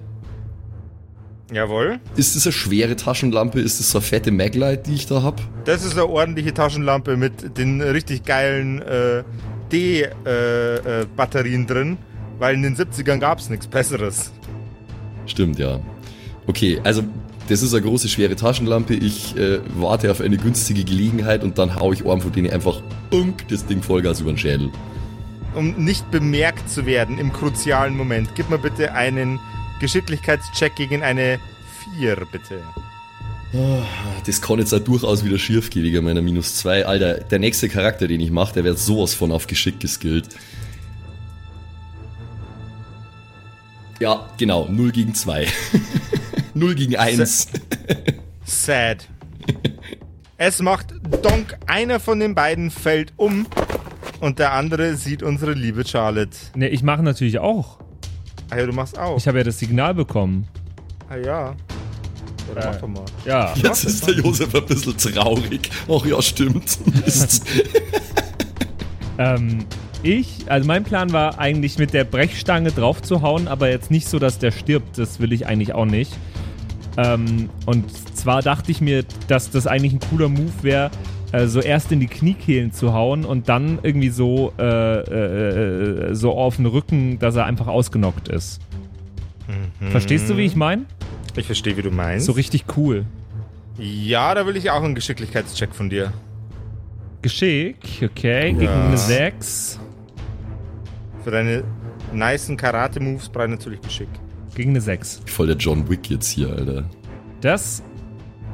Jawohl. 1.54 2.00
Ist 2.16 2.36
das 2.36 2.46
eine 2.46 2.54
schwere 2.54 2.96
Taschenlampe? 2.96 3.60
Ist 3.60 3.80
das 3.80 3.92
so 3.92 3.98
eine 3.98 4.06
fette 4.08 4.32
Maglite, 4.32 4.84
die 4.88 4.94
ich 4.96 5.06
da 5.06 5.22
hab? 5.22 5.42
Das 5.66 5.84
ist 5.84 5.94
eine 5.94 6.08
ordentliche 6.08 6.54
Taschenlampe 6.54 7.18
mit 7.18 7.58
den 7.58 7.82
richtig 7.82 8.24
geilen 8.24 8.82
äh, 8.82 9.24
D-Batterien 9.72 11.68
drin, 11.68 11.98
weil 12.42 12.56
in 12.56 12.64
den 12.64 12.76
70ern 12.76 13.20
gab 13.20 13.38
es 13.38 13.52
nichts 13.52 13.68
Besseres. 13.68 14.32
Stimmt, 15.28 15.60
ja. 15.60 15.80
Okay, 16.48 16.82
also 16.84 17.04
das 17.48 17.62
ist 17.62 17.72
eine 17.76 17.84
große, 17.84 18.10
schwere 18.10 18.36
Taschenlampe. 18.36 18.96
Ich 18.96 19.38
äh, 19.38 19.60
warte 19.76 20.10
auf 20.10 20.22
eine 20.22 20.38
günstige 20.38 20.84
Gelegenheit 20.84 21.44
und 21.44 21.60
dann 21.60 21.76
hau 21.76 21.94
ich 21.94 22.04
Ohren 22.04 22.20
von 22.20 22.32
denen 22.32 22.52
einfach 22.52 22.82
unk, 23.12 23.48
das 23.50 23.68
Ding 23.68 23.84
Vollgas 23.84 24.22
über 24.22 24.32
den 24.32 24.40
Schädel. 24.40 24.72
Um 25.54 25.86
nicht 25.86 26.10
bemerkt 26.10 26.68
zu 26.68 26.88
werden 26.88 27.20
im 27.20 27.32
kruzialen 27.32 27.96
Moment, 27.96 28.30
gib 28.34 28.50
mir 28.50 28.58
bitte 28.58 28.94
einen 28.94 29.40
Geschicklichkeitscheck 29.80 30.76
gegen 30.76 31.04
eine 31.04 31.40
4, 32.00 32.26
bitte. 32.32 32.64
Das 34.26 34.42
kann 34.42 34.58
jetzt 34.58 34.74
auch 34.74 34.80
durchaus 34.80 35.24
wieder 35.24 35.38
schief 35.38 35.70
gehen 35.70 35.84
wegen 35.84 36.04
meiner 36.06 36.22
minus 36.24 36.56
2. 36.56 36.88
Alter, 36.88 37.16
der 37.16 37.38
nächste 37.38 37.70
Charakter, 37.70 38.08
den 38.08 38.20
ich 38.20 38.32
mache, 38.32 38.54
der 38.56 38.64
wird 38.64 38.80
sowas 38.80 39.14
von 39.14 39.32
auf 39.32 39.46
Geschick 39.46 39.80
geskillt. 39.80 40.30
Ja, 44.02 44.28
genau, 44.40 44.68
0 44.68 44.92
gegen 44.92 45.14
2. 45.14 45.46
0 46.56 46.74
gegen 46.76 46.96
1. 46.96 47.50
Sad. 48.44 49.08
Es 50.38 50.60
macht 50.60 50.88
Donk, 51.22 51.56
einer 51.68 52.00
von 52.00 52.20
den 52.20 52.34
beiden 52.34 52.72
fällt 52.72 53.14
um 53.18 53.46
und 54.20 54.40
der 54.40 54.54
andere 54.54 54.96
sieht 54.96 55.22
unsere 55.22 55.54
liebe 55.54 55.86
Charlotte. 55.88 56.36
Ne, 56.56 56.70
ich 56.70 56.82
mache 56.82 57.04
natürlich 57.04 57.38
auch. 57.38 57.78
Ah 58.50 58.58
ja, 58.58 58.66
du 58.66 58.74
machst 58.74 58.98
auch. 58.98 59.18
Ich 59.18 59.28
habe 59.28 59.38
ja 59.38 59.44
das 59.44 59.60
Signal 59.60 59.94
bekommen. 59.94 60.48
ah 61.08 61.18
ja. 61.18 61.56
Oder 62.52 62.72
mach 62.72 62.76
doch 62.78 62.88
mal. 62.88 63.06
Ja. 63.24 63.54
Jetzt 63.54 63.84
ist 63.84 64.08
der 64.08 64.16
Josef 64.16 64.56
ein 64.56 64.66
bisschen 64.66 64.98
traurig. 64.98 65.70
Ach 65.88 66.04
ja, 66.08 66.20
stimmt. 66.24 66.80
Mist. 67.06 67.46
Ähm, 69.20 69.64
ich, 70.04 70.46
also 70.48 70.68
mein 70.68 70.84
Plan 70.84 71.12
war 71.14 71.40
eigentlich 71.40 71.78
mit 71.78 71.94
der 71.94 72.04
Brechstange 72.04 72.72
drauf 72.72 73.02
zu 73.02 73.22
hauen, 73.22 73.48
aber 73.48 73.70
jetzt 73.70 73.92
nicht 73.92 74.08
so, 74.08 74.20
dass 74.20 74.40
der 74.40 74.52
stirbt. 74.52 74.98
Das 74.98 75.20
will 75.20 75.32
ich 75.34 75.46
eigentlich 75.48 75.74
auch 75.74 75.86
nicht. 75.86 76.14
Ähm, 76.98 77.50
und 77.66 77.86
zwar 78.18 78.42
dachte 78.42 78.72
ich 78.72 78.82
mir, 78.82 79.06
dass 79.28 79.50
das 79.52 79.66
eigentlich 79.68 79.94
ein 79.94 80.00
cooler 80.00 80.28
Move 80.30 80.52
wäre, 80.62 80.92
äh, 81.32 81.48
so 81.48 81.62
erst 81.62 81.92
in 81.92 82.00
die 82.02 82.08
Kniekehlen 82.08 82.74
zu 82.74 82.94
hauen 82.94 83.24
und 83.24 83.48
dann 83.48 83.80
irgendwie 83.84 84.10
so, 84.10 84.52
äh, 84.60 84.64
äh, 84.64 86.10
äh, 86.10 86.16
so 86.16 86.32
auf 86.34 86.58
den 86.58 86.66
Rücken, 86.66 87.18
dass 87.20 87.36
er 87.36 87.46
einfach 87.46 87.68
ausgenockt 87.68 88.28
ist. 88.28 88.60
Verstehst 89.90 90.30
du, 90.30 90.38
wie 90.38 90.46
ich 90.46 90.56
meine? 90.56 90.84
Ich 91.36 91.46
verstehe, 91.46 91.76
wie 91.78 91.82
du 91.82 91.92
meinst. 91.92 92.26
So 92.26 92.32
richtig 92.34 92.66
cool. 92.78 93.06
ja, 93.78 94.34
da 94.36 94.46
will 94.46 94.56
ich 94.58 94.70
auch 94.72 94.84
einen 94.84 94.96
Geschicklichkeitscheck 94.96 95.74
von 95.74 95.90
dir. 95.90 96.12
Geschick, 97.22 97.78
okay, 98.04 98.52
gegen 98.52 98.62
Ja. 98.64 98.86
eine 98.88 98.98
6. 98.98 99.80
Für 101.24 101.32
deine 101.32 101.64
nicen 102.14 102.58
Karate-Moves 102.58 103.30
brauche 103.30 103.46
ich 103.46 103.52
natürlich 103.52 103.82
Geschick. 103.82 104.10
Gegen 104.56 104.72
eine 104.72 104.82
6. 104.82 105.22
Voll 105.28 105.48
der 105.48 105.56
John 105.58 105.90
Wick 105.90 106.10
jetzt 106.10 106.28
hier, 106.30 106.50
Alter. 106.50 106.84
Das 107.42 107.84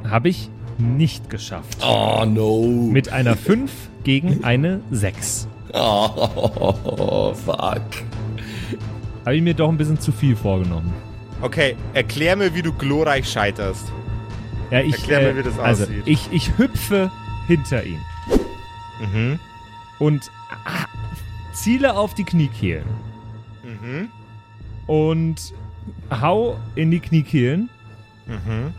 habe 0.08 0.30
ich 0.30 0.49
nicht 0.77 1.30
geschafft. 1.30 1.80
Oh 1.84 2.23
no. 2.25 2.62
Mit 2.91 3.10
einer 3.12 3.36
5 3.36 3.71
gegen 4.03 4.43
eine 4.43 4.82
6. 4.91 5.47
Oh, 5.73 7.34
fuck. 7.45 7.82
Habe 9.25 9.36
ich 9.36 9.41
mir 9.41 9.53
doch 9.53 9.69
ein 9.69 9.77
bisschen 9.77 9.99
zu 9.99 10.12
viel 10.12 10.36
vorgenommen. 10.36 10.93
Okay, 11.41 11.75
erklär 11.93 12.36
mir, 12.36 12.53
wie 12.56 12.62
du 12.62 12.71
glorreich 12.73 13.30
scheiterst. 13.30 13.91
Ja, 14.71 14.82
ich, 14.82 14.93
Erklär 14.93 15.21
mir, 15.34 15.38
wie 15.39 15.43
das 15.43 15.58
also, 15.60 15.84
aussieht. 15.84 16.03
Ich, 16.06 16.27
ich 16.32 16.58
hüpfe 16.58 17.12
hinter 17.47 17.84
ihn 17.84 17.99
Mhm. 19.13 19.39
und 19.99 20.32
ah, 20.34 20.37
ziele 21.61 21.95
auf 21.95 22.13
die 22.13 22.23
Kniekehlen 22.23 22.85
Mhm. 23.63 24.09
und 24.87 25.53
hau 26.09 26.57
in 26.75 26.91
die 26.91 26.99
Kniekehlen, 26.99 27.69
Mhm. 28.27 28.73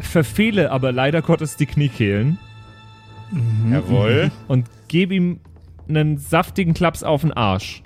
verfehle 0.00 0.70
aber 0.70 0.92
leider 0.92 1.22
Gottes 1.22 1.56
die 1.56 1.66
Kniekehlen 1.66 2.38
Jawohl. 3.70 4.30
und 4.46 4.66
gebe 4.88 5.14
ihm 5.14 5.40
einen 5.88 6.18
saftigen 6.18 6.74
Klaps 6.74 7.02
auf 7.02 7.22
den 7.22 7.32
Arsch. 7.32 7.82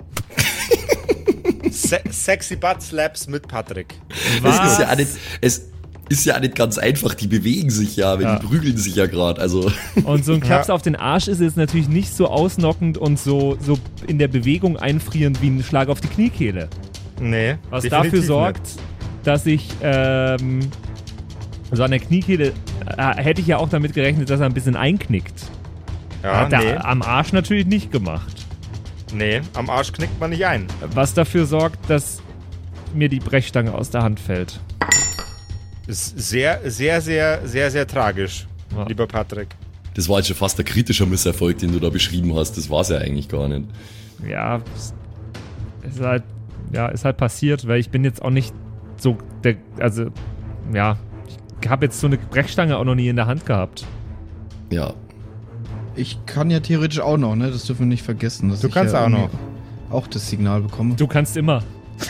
Se 1.69 1.99
sexy 2.09 2.55
Butt 2.55 2.81
Slaps 2.81 3.27
mit 3.27 3.47
Patrick. 3.47 3.95
Es 4.43 4.71
ist 4.71 4.79
ja 4.79 4.91
auch 4.91 4.95
nicht, 4.95 5.09
es 5.41 5.69
ist 6.09 6.25
ja 6.25 6.39
nicht 6.39 6.55
ganz 6.55 6.77
einfach. 6.77 7.13
Die 7.13 7.27
bewegen 7.27 7.69
sich 7.69 7.95
ja, 7.95 8.17
wenn 8.19 8.25
Ja. 8.27 8.39
die 8.39 8.45
prügeln 8.45 8.77
sich 8.77 8.95
ja 8.95 9.05
gerade. 9.07 9.39
Also, 9.41 9.71
Und 10.03 10.25
so 10.25 10.33
ein 10.33 10.39
Klaps 10.41 10.67
Ja. 10.67 10.73
auf 10.75 10.81
den 10.81 10.95
Arsch 10.95 11.27
ist 11.27 11.41
jetzt 11.41 11.57
natürlich 11.57 11.87
nicht 11.89 12.13
so 12.13 12.27
ausnockend 12.27 12.97
und 12.97 13.19
so, 13.19 13.57
so 13.61 13.77
in 14.07 14.19
der 14.19 14.27
Bewegung 14.27 14.77
einfrierend 14.77 15.41
wie 15.41 15.47
ein 15.47 15.63
Schlag 15.63 15.89
auf 15.89 16.01
die 16.01 16.07
Kniekehle. 16.07 16.67
Nee. 17.21 17.55
Was 17.69 17.83
dafür 17.87 18.21
sorgt, 18.21 18.61
dass 19.23 19.45
ich 19.45 19.69
ähm, 19.81 20.59
also 21.71 21.83
an 21.83 21.91
der 21.91 21.99
Kniekehle 22.01 22.53
äh, 22.97 23.15
hätte 23.15 23.41
ich 23.41 23.47
ja 23.47 23.57
auch 23.57 23.69
damit 23.69 23.93
gerechnet, 23.93 24.29
dass 24.29 24.39
er 24.39 24.45
ein 24.47 24.53
bisschen 24.53 24.75
einknickt. 24.75 25.33
Nicht. 25.33 25.51
Ja, 26.23 26.41
Hat 26.41 26.53
er 26.53 26.59
nee. 26.59 26.73
am 26.77 27.01
Arsch 27.01 27.33
natürlich 27.33 27.65
nicht 27.65 27.91
gemacht. 27.91 28.45
Nee, 29.13 29.41
am 29.55 29.69
Arsch 29.69 29.91
knickt 29.91 30.19
man 30.19 30.29
nicht 30.31 30.45
ein. 30.45 30.65
Was 30.93 31.13
dafür 31.13 31.45
sorgt, 31.45 31.89
dass 31.89 32.21
mir 32.93 33.09
die 33.09 33.19
Brechstange 33.19 33.73
aus 33.73 33.89
der 33.89 34.03
Hand 34.03 34.19
fällt. 34.19 34.59
Ist 35.87 36.17
sehr, 36.17 36.59
sehr, 36.69 37.01
sehr, 37.01 37.45
sehr, 37.47 37.69
sehr 37.71 37.85
tragisch, 37.87 38.47
Ja. 38.75 38.83
lieber 38.87 39.05
Patrick. 39.07 39.49
Das 39.95 40.07
war 40.09 40.17
jetzt 40.17 40.27
schon 40.27 40.35
fast 40.37 40.57
ein 40.59 40.65
kritischer 40.65 41.05
Misserfolg, 41.05 41.57
den 41.59 41.71
du 41.71 41.79
da 41.79 41.89
beschrieben 41.89 42.33
hast. 42.35 42.57
Das 42.57 42.69
war's 42.69 42.89
ja 42.89 42.97
eigentlich 42.97 43.27
gar 43.29 43.47
nicht. 43.47 43.67
Ja, 44.27 44.61
es 44.75 44.93
ist 45.91 45.99
halt, 46.01 46.23
ja, 46.71 46.87
ist 46.87 47.05
halt 47.05 47.17
passiert, 47.17 47.67
weil 47.67 47.79
ich 47.79 47.89
bin 47.89 48.03
jetzt 48.03 48.21
auch 48.21 48.29
nicht 48.31 48.53
so, 48.97 49.17
der, 49.43 49.57
also, 49.79 50.05
ja, 50.73 50.97
ich 51.61 51.69
habe 51.69 51.85
jetzt 51.85 51.99
so 51.99 52.07
eine 52.07 52.17
Brechstange 52.17 52.77
auch 52.77 52.85
noch 52.85 52.95
nie 52.95 53.07
in 53.09 53.15
der 53.17 53.27
Hand 53.27 53.45
gehabt. 53.45 53.85
Ja. 54.71 54.93
Ich 55.95 56.25
kann 56.25 56.49
ja 56.49 56.59
theoretisch 56.59 56.99
auch 57.01 57.17
noch, 57.17 57.35
ne? 57.35 57.51
Das 57.51 57.65
dürfen 57.65 57.81
wir 57.81 57.87
nicht 57.87 58.03
vergessen. 58.03 58.49
Dass 58.49 58.61
Du 58.61 58.67
ich 58.69 58.73
kannst 58.73 58.93
ja 58.93 59.05
auch 59.05 59.09
noch. 59.09 59.29
Auch 59.91 60.07
das 60.07 60.27
Signal 60.29 60.61
bekomme. 60.61 60.95
Du 60.95 61.05
kannst 61.05 61.37
immer. 61.37 61.61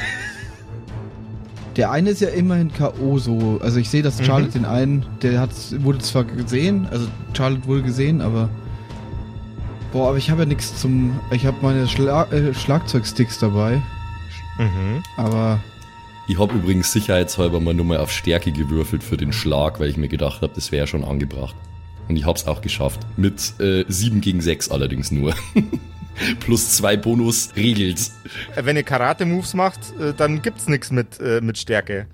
Der 1.76 1.92
eine 1.92 2.12
ist 2.12 2.22
ja 2.22 2.30
immerhin 2.30 2.72
K.O. 2.72 3.18
so. 3.18 3.60
Also 3.64 3.80
ich 3.80 3.90
sehe, 3.90 4.04
dass 4.04 4.20
Mhm. 4.20 4.26
Charlotte 4.26 4.52
den 4.52 4.66
einen, 4.66 5.06
der 5.22 5.40
hat, 5.40 5.50
wurde 5.80 6.00
zwar 6.00 6.24
gesehen, 6.24 6.88
also 6.92 7.08
Charlotte 7.34 7.66
wurde 7.68 7.84
gesehen, 7.84 8.22
aber. 8.22 8.50
Boah, 9.92 10.10
aber 10.10 10.18
ich 10.18 10.30
habe 10.30 10.44
ja 10.44 10.48
nichts 10.48 10.80
zum. 10.80 11.20
Ich 11.32 11.46
habe 11.46 11.58
meine 11.62 11.88
Schla 11.88 12.24
äh, 12.32 12.54
Schlagzeugsticks 12.54 13.40
dabei. 13.40 13.82
Mhm. 14.58 15.02
Aber 15.18 15.60
Ich 16.28 16.40
habe 16.40 16.54
übrigens 16.56 16.92
sicherheitshalber 16.92 17.60
mal 17.60 17.74
nur 17.74 17.86
mal 17.86 17.98
auf 17.98 18.12
Stärke 18.12 18.52
gewürfelt 18.52 19.04
für 19.04 19.18
den 19.18 19.34
Schlag, 19.34 19.80
weil 19.80 19.90
ich 19.90 19.98
mir 19.98 20.08
gedacht 20.10 20.42
habe, 20.42 20.54
das 20.56 20.72
wäre 20.72 20.86
schon 20.88 21.04
angebracht. 21.04 21.56
Und 22.08 22.18
ich 22.18 22.26
habe 22.26 22.38
es 22.38 22.46
auch 22.48 22.62
geschafft. 22.62 23.00
Mit 23.18 23.54
äh, 23.60 23.86
7 23.88 24.22
gegen 24.22 24.42
6 24.42 24.70
allerdings 24.72 25.12
nur. 25.12 25.34
Plus 26.40 26.76
zwei 26.76 26.98
Bonus 26.98 27.50
regelt. 27.56 28.00
Äh, 28.56 28.66
Wenn 28.66 28.76
ihr 28.76 28.84
Karate-Moves 28.84 29.54
macht, 29.54 29.80
äh, 30.00 30.14
dann 30.16 30.42
gibt's 30.42 30.68
nichts 30.68 30.92
mit, 30.92 31.20
äh, 31.20 31.42
mit 31.42 31.58
Stärke. 31.58 32.08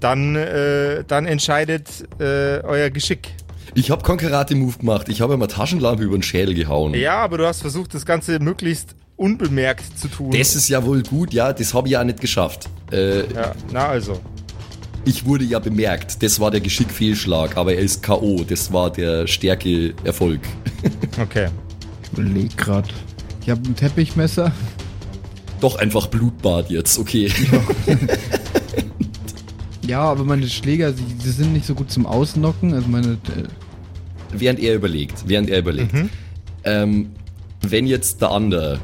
Dann, 0.00 0.36
äh, 0.36 1.04
dann 1.06 1.26
entscheidet 1.26 1.88
äh, 2.18 2.60
euer 2.62 2.90
Geschick. 2.90 3.30
Ich 3.74 3.90
habe 3.90 4.02
keinen 4.02 4.18
Karate-Move 4.18 4.78
gemacht. 4.78 5.08
Ich 5.08 5.20
habe 5.20 5.34
immer 5.34 5.48
Taschenlampe 5.48 6.04
über 6.04 6.16
den 6.16 6.22
Schädel 6.22 6.54
gehauen. 6.54 6.94
Ja, 6.94 7.16
aber 7.16 7.38
du 7.38 7.46
hast 7.46 7.60
versucht, 7.60 7.94
das 7.94 8.04
Ganze 8.06 8.38
möglichst 8.38 8.94
unbemerkt 9.16 9.98
zu 9.98 10.08
tun. 10.08 10.30
Das 10.32 10.54
ist 10.54 10.68
ja 10.68 10.84
wohl 10.84 11.02
gut, 11.02 11.32
ja, 11.32 11.52
das 11.52 11.72
habe 11.74 11.88
ich 11.88 11.92
ja 11.92 12.04
nicht 12.04 12.20
geschafft. 12.20 12.68
Äh, 12.92 13.32
ja, 13.32 13.54
na 13.72 13.88
also. 13.88 14.20
ich 15.04 15.24
wurde 15.24 15.44
ja 15.44 15.58
bemerkt, 15.58 16.22
das 16.22 16.38
war 16.40 16.50
der 16.50 16.60
Geschickfehlschlag, 16.60 17.56
aber 17.56 17.74
er 17.74 17.80
ist 17.80 18.02
K.O., 18.02 18.44
das 18.46 18.72
war 18.72 18.90
der 18.90 19.26
Stärke-Erfolg. 19.26 20.40
Okay. 21.20 21.48
ich 22.02 22.18
überleg 22.18 22.56
grad. 22.56 22.92
Ich 23.44 23.50
habe 23.50 23.60
ein 23.68 23.76
Teppichmesser. 23.76 24.52
Doch 25.60 25.76
einfach 25.76 26.08
Blutbad 26.08 26.70
jetzt, 26.70 26.98
okay. 26.98 27.30
Ja, 29.86 30.00
aber 30.00 30.24
meine 30.24 30.48
Schläger, 30.48 30.92
die, 30.92 31.02
die 31.02 31.28
sind 31.28 31.52
nicht 31.52 31.66
so 31.66 31.74
gut 31.74 31.90
zum 31.90 32.06
Ausnocken. 32.06 32.72
Also 32.72 32.88
meine. 32.88 33.12
Äh, 33.12 33.48
während 34.32 34.60
er 34.60 34.74
überlegt, 34.74 35.24
während 35.26 35.50
er 35.50 35.58
überlegt. 35.58 35.94
Ähm, 36.64 37.10
wenn 37.60 37.86
jetzt 37.86 38.22
der 38.22 38.30
andere 38.30 38.78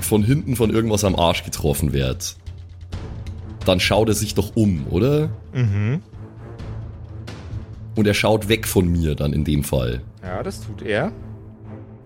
von 0.00 0.24
hinten 0.24 0.56
von 0.56 0.70
irgendwas 0.70 1.04
am 1.04 1.14
Arsch 1.14 1.44
getroffen 1.44 1.92
wird, 1.92 2.36
dann 3.64 3.80
schaut 3.80 4.08
er 4.08 4.14
sich 4.14 4.34
doch 4.34 4.56
um, 4.56 4.86
oder? 4.90 5.30
Mhm. 5.52 6.02
Und 7.94 8.06
er 8.06 8.14
schaut 8.14 8.48
weg 8.48 8.66
von 8.66 8.88
mir 8.88 9.14
dann 9.14 9.32
in 9.32 9.44
dem 9.44 9.62
Fall. 9.62 10.02
Ja, 10.22 10.42
das 10.42 10.60
tut 10.60 10.82
er. 10.82 11.12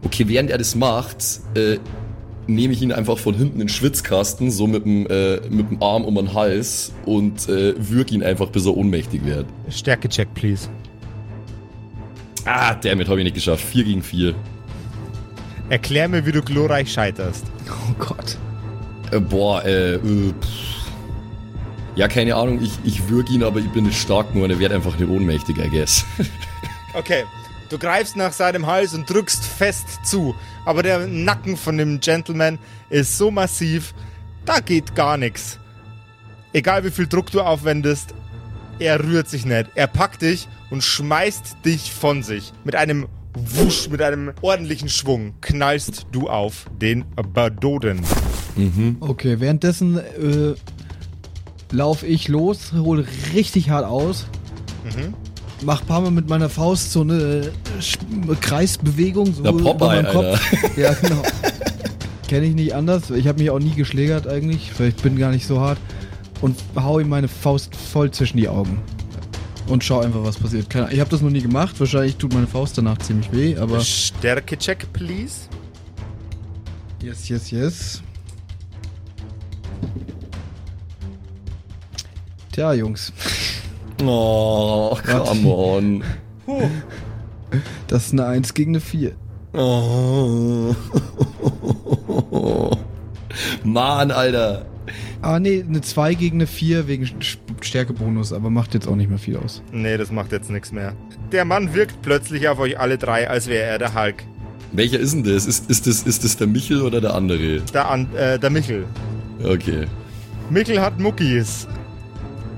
Okay, 0.04 0.28
während 0.28 0.50
er 0.50 0.58
das 0.58 0.74
macht, 0.74 1.40
äh, 1.54 1.78
nehme 2.46 2.72
ich 2.72 2.82
ihn 2.82 2.92
einfach 2.92 3.18
von 3.18 3.34
hinten 3.34 3.54
in 3.54 3.66
den 3.66 3.68
Schwitzkasten, 3.68 4.50
so 4.50 4.66
mit 4.66 4.84
dem, 4.84 5.06
äh, 5.06 5.40
mit 5.50 5.70
dem 5.70 5.82
Arm 5.82 6.04
um 6.04 6.14
den 6.14 6.34
Hals 6.34 6.92
und 7.04 7.48
äh, 7.48 7.74
würg 7.76 8.10
ihn 8.12 8.22
einfach, 8.22 8.48
bis 8.50 8.66
er 8.66 8.76
ohnmächtig 8.76 9.24
wird. 9.24 9.46
Stärke-Check, 9.68 10.32
please. 10.34 10.68
Ah, 12.44 12.74
damit 12.74 13.08
habe 13.08 13.20
ich 13.20 13.24
nicht 13.24 13.34
geschafft. 13.34 13.64
4 13.64 13.84
gegen 13.84 14.02
4. 14.02 14.34
Erklär 15.68 16.08
mir, 16.08 16.24
wie 16.24 16.32
du 16.32 16.40
glorreich 16.40 16.90
scheiterst. 16.90 17.44
oh 17.68 17.94
Gott. 17.98 18.38
Äh, 19.10 19.20
boah, 19.20 19.62
äh, 19.64 19.94
äh 19.96 20.32
pff. 20.40 20.78
Ja, 21.96 22.06
keine 22.06 22.36
Ahnung, 22.36 22.62
ich, 22.62 22.70
ich 22.84 23.08
würg 23.08 23.28
ihn, 23.28 23.42
aber 23.42 23.58
ich 23.58 23.68
bin 23.70 23.84
nicht 23.84 24.00
stark 24.00 24.32
nur 24.32 24.44
und 24.44 24.50
er 24.50 24.60
wird 24.60 24.72
einfach 24.72 24.96
nicht 24.96 25.08
ohnmächtig, 25.08 25.58
I 25.58 25.68
guess. 25.68 26.04
Okay, 26.94 27.24
du 27.68 27.78
greifst 27.78 28.16
nach 28.16 28.32
seinem 28.32 28.66
Hals 28.66 28.94
und 28.94 29.08
drückst 29.08 29.44
fest 29.44 29.86
zu. 30.04 30.34
Aber 30.64 30.82
der 30.82 31.06
Nacken 31.06 31.56
von 31.56 31.78
dem 31.78 32.00
Gentleman 32.00 32.58
ist 32.90 33.18
so 33.18 33.30
massiv, 33.30 33.94
da 34.44 34.60
geht 34.60 34.94
gar 34.94 35.16
nichts. 35.16 35.58
Egal 36.52 36.84
wie 36.84 36.90
viel 36.90 37.06
Druck 37.06 37.30
du 37.30 37.40
aufwendest, 37.40 38.14
er 38.78 39.02
rührt 39.02 39.28
sich 39.28 39.44
nicht. 39.44 39.70
Er 39.74 39.86
packt 39.86 40.22
dich 40.22 40.48
und 40.70 40.82
schmeißt 40.82 41.58
dich 41.64 41.92
von 41.92 42.22
sich. 42.22 42.52
Mit 42.64 42.74
einem 42.74 43.06
Wusch, 43.34 43.88
mit 43.88 44.02
einem 44.02 44.32
ordentlichen 44.40 44.88
Schwung 44.88 45.34
knallst 45.40 46.06
du 46.12 46.28
auf 46.28 46.66
den 46.80 47.04
Badoden. 47.34 48.00
Okay, 49.00 49.38
währenddessen 49.40 49.98
äh, 49.98 50.54
laufe 51.70 52.06
ich 52.06 52.28
los, 52.28 52.72
hole 52.72 53.06
richtig 53.34 53.70
hart 53.70 53.84
aus. 53.84 54.26
Mach 55.64 55.84
paar 55.86 56.00
Mal 56.00 56.10
mit 56.10 56.28
meiner 56.28 56.48
Faust 56.48 56.92
so 56.92 57.00
eine 57.00 57.50
Sch- 57.80 58.36
Kreisbewegung. 58.40 59.34
So 59.34 59.42
Der 59.42 59.52
Popeye, 59.52 59.70
über 59.70 59.88
Alter. 59.90 60.40
Ja, 60.76 60.92
genau. 60.94 61.22
Kenne 62.28 62.46
ich 62.46 62.54
nicht 62.54 62.74
anders. 62.74 63.10
Ich 63.10 63.26
habe 63.26 63.38
mich 63.40 63.50
auch 63.50 63.58
nie 63.58 63.74
geschlägert 63.74 64.28
eigentlich. 64.28 64.70
Vielleicht 64.72 65.02
bin 65.02 65.18
gar 65.18 65.30
nicht 65.30 65.46
so 65.46 65.60
hart. 65.60 65.78
Und 66.40 66.56
hau 66.76 67.00
ihm 67.00 67.08
meine 67.08 67.26
Faust 67.26 67.74
voll 67.74 68.10
zwischen 68.12 68.36
die 68.36 68.48
Augen. 68.48 68.78
Und 69.66 69.82
schau 69.82 70.00
einfach, 70.00 70.22
was 70.22 70.36
passiert. 70.36 70.70
Keine, 70.70 70.92
ich 70.92 71.00
habe 71.00 71.10
das 71.10 71.20
noch 71.20 71.30
nie 71.30 71.42
gemacht. 71.42 71.78
Wahrscheinlich 71.80 72.16
tut 72.16 72.32
meine 72.32 72.46
Faust 72.46 72.78
danach 72.78 72.98
ziemlich 72.98 73.32
weh, 73.32 73.56
aber. 73.56 73.80
Stärke-Check, 73.80 74.92
please. 74.92 75.40
Yes, 77.02 77.28
yes, 77.28 77.50
yes. 77.50 78.02
Tja, 82.52 82.72
Jungs. 82.74 83.12
Oh, 84.04 84.96
come 85.04 85.48
on. 85.48 86.04
Das 87.88 88.06
ist 88.06 88.12
eine 88.12 88.26
1 88.26 88.54
gegen 88.54 88.72
eine 88.72 88.80
4. 88.80 89.12
Oh. 89.54 90.74
Mann, 93.64 94.10
Alter. 94.10 94.66
Ah, 95.20 95.40
nee, 95.40 95.64
eine 95.66 95.80
2 95.80 96.14
gegen 96.14 96.38
eine 96.38 96.46
4 96.46 96.86
wegen 96.86 97.08
Stärkebonus, 97.60 98.32
aber 98.32 98.50
macht 98.50 98.74
jetzt 98.74 98.86
auch 98.86 98.94
nicht 98.94 99.10
mehr 99.10 99.18
viel 99.18 99.36
aus. 99.36 99.62
Nee, 99.72 99.96
das 99.96 100.12
macht 100.12 100.32
jetzt 100.32 100.50
nichts 100.50 100.70
mehr. 100.70 100.94
Der 101.32 101.44
Mann 101.44 101.74
wirkt 101.74 102.02
plötzlich 102.02 102.48
auf 102.48 102.58
euch 102.60 102.78
alle 102.78 102.98
drei, 102.98 103.28
als 103.28 103.48
wäre 103.48 103.64
er 103.64 103.78
der 103.78 103.94
Hulk. 103.94 104.22
Welcher 104.72 104.98
ist 104.98 105.14
denn 105.14 105.24
das? 105.24 105.46
Ist, 105.46 105.68
ist, 105.70 105.86
das? 105.86 106.02
ist 106.02 106.24
das 106.24 106.36
der 106.36 106.46
Michel 106.46 106.82
oder 106.82 107.00
der 107.00 107.14
andere? 107.14 107.60
Der, 107.72 107.90
An 107.90 108.14
äh, 108.14 108.38
der 108.38 108.50
Michel. 108.50 108.84
Okay. 109.42 109.86
Michel 110.50 110.80
hat 110.80 110.98
Muckis. 110.98 111.66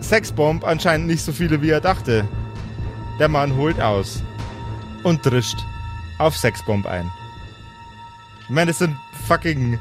Sexbomb 0.01 0.65
anscheinend 0.67 1.07
nicht 1.07 1.23
so 1.23 1.33
viele, 1.33 1.61
wie 1.63 1.71
er 1.71 1.81
dachte. 1.81 2.27
Der 3.19 3.29
Mann 3.29 3.57
holt 3.57 3.81
aus. 3.81 4.23
Und 5.03 5.25
drischt 5.25 5.57
auf 6.19 6.37
Sexbomb 6.37 6.87
ein. 6.87 7.11
Ich 8.43 8.51
meine, 8.51 8.71
das 8.71 8.79
sind 8.79 8.95
fucking 9.27 9.79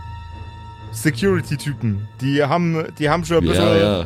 Security-Typen. 0.92 2.08
Die 2.22 2.44
haben, 2.44 2.86
die 2.98 3.10
haben 3.10 3.26
schon 3.26 3.38
ein 3.38 3.44
bisschen, 3.46 3.64
Ja, 3.64 3.78
ja. 3.78 4.06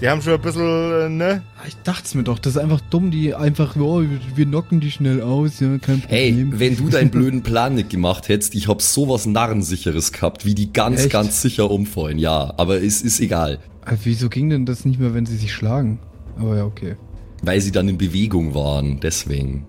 die 0.00 0.08
haben 0.08 0.22
schon 0.22 0.34
ein 0.34 0.40
bisschen, 0.40 0.62
äh, 0.92 1.08
ne? 1.08 1.42
Ah, 1.58 1.66
Ich 1.66 1.76
dachte 1.82 2.16
mir 2.16 2.24
doch, 2.24 2.38
das 2.38 2.54
ist 2.56 2.58
einfach 2.62 2.80
dumm, 2.90 3.10
die 3.10 3.34
einfach, 3.34 3.76
oh, 3.76 4.00
wir- 4.02 4.08
wir 4.34 4.46
knocken 4.46 4.80
die 4.80 4.90
schnell 4.90 5.20
aus, 5.22 5.60
ja, 5.60 5.78
kein 5.78 6.02
Hey, 6.06 6.30
Problem. 6.32 6.60
wenn 6.60 6.76
du 6.76 6.88
deinen 6.88 7.10
blöden 7.12 7.42
Plan 7.42 7.74
nicht 7.74 7.90
gemacht 7.90 8.28
hättest, 8.28 8.54
ich 8.54 8.68
hab 8.68 8.82
sowas 8.82 9.26
Narrensicheres 9.26 10.12
gehabt, 10.12 10.44
wie 10.44 10.54
die 10.54 10.72
ganz, 10.72 11.02
Echt? 11.02 11.10
ganz 11.12 11.42
sicher 11.42 11.70
umfallen. 11.70 12.18
Ja, 12.18 12.52
aber 12.56 12.82
es 12.82 13.02
ist 13.02 13.20
egal. 13.20 13.58
Ah, 13.84 13.94
Wieso 14.04 14.28
ging 14.28 14.50
denn 14.50 14.64
das 14.66 14.84
nicht 14.84 15.00
mehr, 15.00 15.14
wenn 15.14 15.26
sie 15.26 15.36
sich 15.36 15.52
schlagen? 15.52 15.98
Aber 16.38 16.56
ja, 16.56 16.64
okay. 16.64 16.96
Weil 17.42 17.60
sie 17.60 17.72
dann 17.72 17.88
in 17.88 17.98
Bewegung 17.98 18.54
waren, 18.54 19.00
deswegen. 19.00 19.66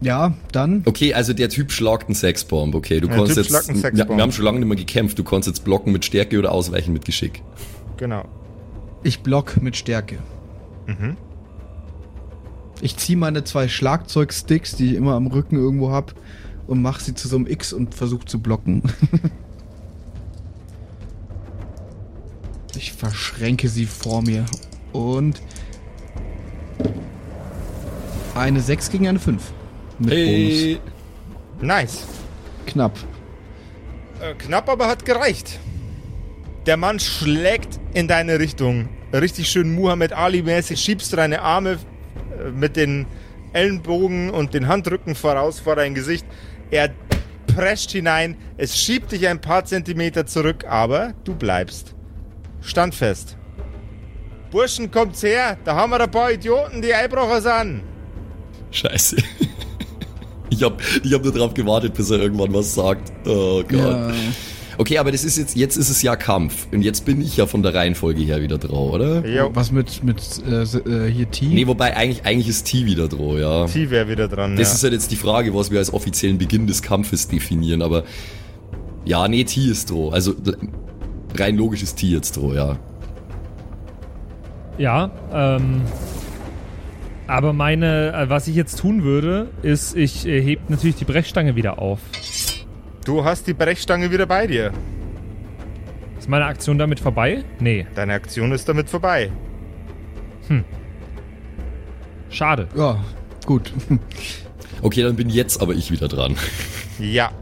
Ja, 0.00 0.34
dann. 0.52 0.82
Okay, 0.86 1.14
also 1.14 1.32
der 1.32 1.48
Typ 1.48 1.72
schlagt 1.72 2.06
einen 2.08 2.14
Sexbomb, 2.14 2.74
okay. 2.74 3.00
Du 3.00 3.08
Der 3.08 3.16
konntest 3.16 3.36
Typ 3.36 3.44
jetzt. 3.44 3.50
schlagt 3.50 3.68
einen 3.70 3.76
wir, 3.78 3.82
Sexbomb. 3.82 4.18
wir 4.18 4.22
haben 4.22 4.32
schon 4.32 4.44
lange 4.44 4.58
nicht 4.60 4.68
mehr 4.68 4.76
gekämpft. 4.76 5.18
Du 5.18 5.24
konntest 5.24 5.56
jetzt 5.56 5.64
blocken 5.64 5.92
mit 5.92 6.04
Stärke 6.04 6.38
oder 6.38 6.52
ausweichen 6.52 6.92
mit 6.92 7.04
Geschick. 7.04 7.42
Genau. 7.96 8.24
Ich 9.02 9.20
block 9.20 9.60
mit 9.62 9.76
Stärke. 9.76 10.18
Ich 12.80 12.96
ziehe 12.96 13.18
meine 13.18 13.44
zwei 13.44 13.68
Schlagzeugsticks, 13.68 14.76
die 14.76 14.90
ich 14.92 14.94
immer 14.94 15.14
am 15.14 15.26
Rücken 15.26 15.56
irgendwo 15.56 15.90
hab, 15.90 16.14
und 16.66 16.80
mache 16.80 17.02
sie 17.02 17.14
zu 17.14 17.28
so 17.28 17.36
einem 17.36 17.46
X 17.46 17.72
und 17.72 17.94
versuche 17.94 18.24
zu 18.26 18.40
blocken. 18.40 18.82
ich 22.78 22.92
verschränke 22.92 23.68
sie 23.68 23.86
vor 23.86 24.22
mir. 24.22 24.46
Und 24.92 25.42
eine 28.34 28.60
6 28.60 28.90
gegen 28.90 29.08
eine 29.08 29.18
5. 29.18 29.42
Mit 29.98 30.10
Hey. 30.12 30.78
Bonus. 30.78 31.68
Nice. 31.68 32.06
Knapp. 32.66 32.96
Äh, 34.20 34.34
knapp, 34.34 34.68
aber 34.68 34.86
hat 34.86 35.04
gereicht. 35.04 35.58
Der 36.66 36.76
Mann 36.76 37.00
schlägt 37.00 37.80
in 37.94 38.06
deine 38.06 38.38
Richtung. 38.38 38.88
Richtig 39.12 39.48
schön 39.48 39.74
Muhammad 39.74 40.12
Ali-mäßig. 40.12 40.80
Schiebst 40.80 41.12
du 41.12 41.16
deine 41.16 41.42
Arme 41.42 41.78
äh, 42.38 42.50
mit 42.50 42.76
den 42.76 43.06
Ellenbogen 43.52 44.30
und 44.30 44.54
den 44.54 44.68
Handrücken 44.68 45.14
voraus 45.14 45.58
vor 45.58 45.74
dein 45.76 45.94
Gesicht. 45.94 46.26
Er 46.70 46.90
prescht 47.48 47.90
hinein. 47.90 48.36
Es 48.56 48.78
schiebt 48.78 49.10
dich 49.10 49.26
ein 49.26 49.40
paar 49.40 49.64
Zentimeter 49.64 50.26
zurück, 50.26 50.64
aber 50.68 51.14
du 51.24 51.34
bleibst. 51.34 51.94
Standfest. 52.60 53.36
Burschen, 54.50 54.90
kommt's 54.90 55.22
her. 55.22 55.58
Da 55.64 55.74
haben 55.74 55.90
wir 55.90 56.00
ein 56.00 56.10
paar 56.10 56.32
Idioten, 56.32 56.80
die 56.80 56.94
Eibrocher 56.94 57.40
sind. 57.40 57.82
Scheiße. 58.70 59.16
Ich 60.50 60.62
hab, 60.62 60.80
ich 61.04 61.12
hab 61.12 61.22
nur 61.22 61.32
drauf 61.34 61.52
gewartet, 61.52 61.92
bis 61.92 62.10
er 62.10 62.20
irgendwann 62.20 62.54
was 62.54 62.74
sagt. 62.74 63.12
Oh 63.26 63.62
Gott. 63.68 63.70
Ja. 63.70 64.12
Okay, 64.78 64.98
aber 64.98 65.10
das 65.10 65.24
ist 65.24 65.36
jetzt, 65.36 65.56
jetzt 65.56 65.76
ist 65.76 65.90
es 65.90 66.02
ja 66.02 66.14
Kampf. 66.14 66.68
Und 66.72 66.82
jetzt 66.82 67.04
bin 67.04 67.20
ich 67.20 67.36
ja 67.36 67.46
von 67.46 67.62
der 67.62 67.74
Reihenfolge 67.74 68.22
her 68.22 68.40
wieder 68.40 68.58
drauf, 68.58 68.92
oder? 68.92 69.26
Jo, 69.26 69.50
Was 69.52 69.72
mit, 69.72 70.04
mit 70.04 70.22
äh, 70.48 70.62
äh, 70.62 71.10
hier 71.10 71.30
T? 71.30 71.46
Nee, 71.46 71.66
wobei 71.66 71.96
eigentlich, 71.96 72.24
eigentlich 72.24 72.48
ist 72.48 72.64
T 72.64 72.86
wieder 72.86 73.08
drauf, 73.08 73.38
ja. 73.38 73.66
T 73.66 73.90
wäre 73.90 74.08
wieder 74.08 74.28
dran. 74.28 74.56
Das 74.56 74.68
ja. 74.68 74.74
ist 74.76 74.82
halt 74.84 74.92
jetzt 74.92 75.10
die 75.10 75.16
Frage, 75.16 75.52
was 75.52 75.72
wir 75.72 75.80
als 75.80 75.92
offiziellen 75.92 76.38
Beginn 76.38 76.68
des 76.68 76.80
Kampfes 76.80 77.26
definieren, 77.26 77.82
aber 77.82 78.04
ja, 79.04 79.26
nee, 79.26 79.42
T 79.44 79.62
ist 79.62 79.90
drauf. 79.90 80.12
Also 80.12 80.34
rein 81.36 81.56
logisch 81.56 81.82
ist 81.82 81.96
T 81.96 82.06
jetzt 82.06 82.36
drauf, 82.36 82.54
ja. 82.54 82.76
Ja, 84.78 85.10
ähm. 85.32 85.82
Aber 87.26 87.52
meine, 87.52 88.12
äh, 88.14 88.30
was 88.30 88.48
ich 88.48 88.54
jetzt 88.54 88.78
tun 88.78 89.02
würde, 89.02 89.50
ist, 89.62 89.94
ich 89.94 90.26
äh, 90.26 90.40
heb 90.40 90.70
natürlich 90.70 90.96
die 90.96 91.04
Brechstange 91.04 91.56
wieder 91.56 91.78
auf. 91.78 92.00
Du 93.04 93.24
hast 93.24 93.46
die 93.46 93.52
Brechstange 93.52 94.10
wieder 94.10 94.24
bei 94.24 94.46
dir. 94.46 94.72
Ist 96.18 96.28
meine 96.28 96.46
Aktion 96.46 96.78
damit 96.78 97.00
vorbei? 97.00 97.44
Nee. 97.60 97.86
Deine 97.94 98.14
Aktion 98.14 98.52
ist 98.52 98.68
damit 98.68 98.88
vorbei. 98.88 99.30
Schade. 102.30 102.68
Ja, 102.76 103.02
gut. 103.46 103.72
Okay, 104.80 105.02
dann 105.02 105.16
bin 105.16 105.28
jetzt 105.28 105.60
aber 105.60 105.74
ich 105.74 105.90
wieder 105.90 106.06
dran. 106.06 106.36
Ja. 107.00 107.32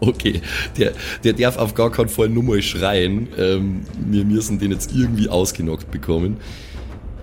Okay, 0.06 0.40
der, 0.78 0.92
der 1.24 1.34
darf 1.34 1.58
auf 1.58 1.74
gar 1.74 1.90
keinen 1.92 2.08
Fall 2.08 2.30
nur 2.30 2.42
mal 2.42 2.62
schreien. 2.62 3.28
Ähm, 3.36 3.82
wir 3.98 4.24
müssen 4.24 4.58
den 4.58 4.72
jetzt 4.72 4.94
irgendwie 4.94 5.28
ausgenockt 5.28 5.90
bekommen. 5.90 6.38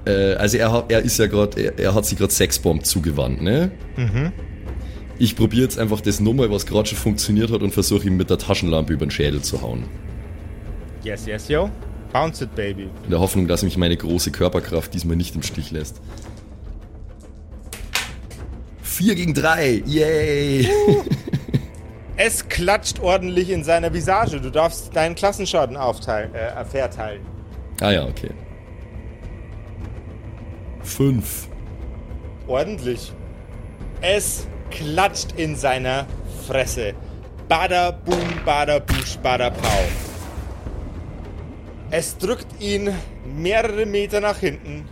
Äh, 0.06 0.36
also 0.36 0.58
er, 0.58 0.72
hat, 0.72 0.92
er 0.92 1.02
ist 1.02 1.18
ja 1.18 1.26
gerade, 1.26 1.60
er, 1.60 1.80
er 1.80 1.96
hat 1.96 2.06
sich 2.06 2.18
gerade 2.18 2.32
Sexbomb 2.32 2.86
zugewandt, 2.86 3.42
ne? 3.42 3.72
Mhm. 3.96 4.32
Ich 5.20 5.36
probiere 5.36 5.64
jetzt 5.64 5.80
einfach 5.80 6.02
das 6.02 6.20
nochmal, 6.20 6.52
was 6.52 6.68
gerade 6.68 6.88
schon 6.88 6.98
funktioniert 6.98 7.52
hat 7.52 7.64
und 7.64 7.74
versuche 7.74 8.08
ihm 8.08 8.18
mit 8.18 8.30
der 8.30 8.38
Taschenlampe 8.38 8.94
über 8.94 9.06
den 9.08 9.12
Schädel 9.12 9.42
zu 9.42 9.62
hauen. 9.62 9.86
Yes, 11.04 11.26
yes, 11.26 11.48
yo. 11.48 11.72
Bounce 12.14 12.44
it, 12.44 12.54
baby. 12.56 12.90
In 13.04 13.10
der 13.10 13.20
Hoffnung, 13.20 13.48
dass 13.48 13.64
mich 13.64 13.78
meine 13.78 13.98
große 13.98 14.32
Körperkraft 14.32 14.94
diesmal 14.94 15.16
nicht 15.16 15.36
im 15.36 15.42
Stich 15.42 15.72
lässt. 15.72 16.00
4 18.84 19.16
gegen 19.16 19.34
3, 19.34 19.84
yay! 19.86 20.70
Es 22.20 22.50
klatscht 22.50 23.00
ordentlich 23.00 23.52
in 23.52 23.64
seiner 23.64 23.94
Visage. 23.94 24.42
Du 24.42 24.50
darfst 24.50 24.96
deinen 24.96 25.14
Klassenschaden 25.14 25.78
aufteilen, 25.78 26.34
äh, 26.34 26.66
verteilen. 26.66 27.22
Ah 27.80 27.92
ja, 27.92 28.06
okay. 28.06 28.32
5. 30.82 31.48
Ordentlich. 32.48 33.14
Es 34.02 34.48
klatscht 34.72 35.34
in 35.38 35.56
seiner 35.56 36.08
Fresse. 36.48 36.96
Bada 37.48 37.92
boom, 37.92 38.42
bada 38.44 38.80
busch, 38.80 39.18
bada 39.22 39.52
pau. 39.52 39.84
Es 41.92 42.18
drückt 42.18 42.48
ihn 42.60 42.90
mehrere 43.26 43.86
Meter 43.86 44.22
nach 44.22 44.40
hinten 44.40 44.86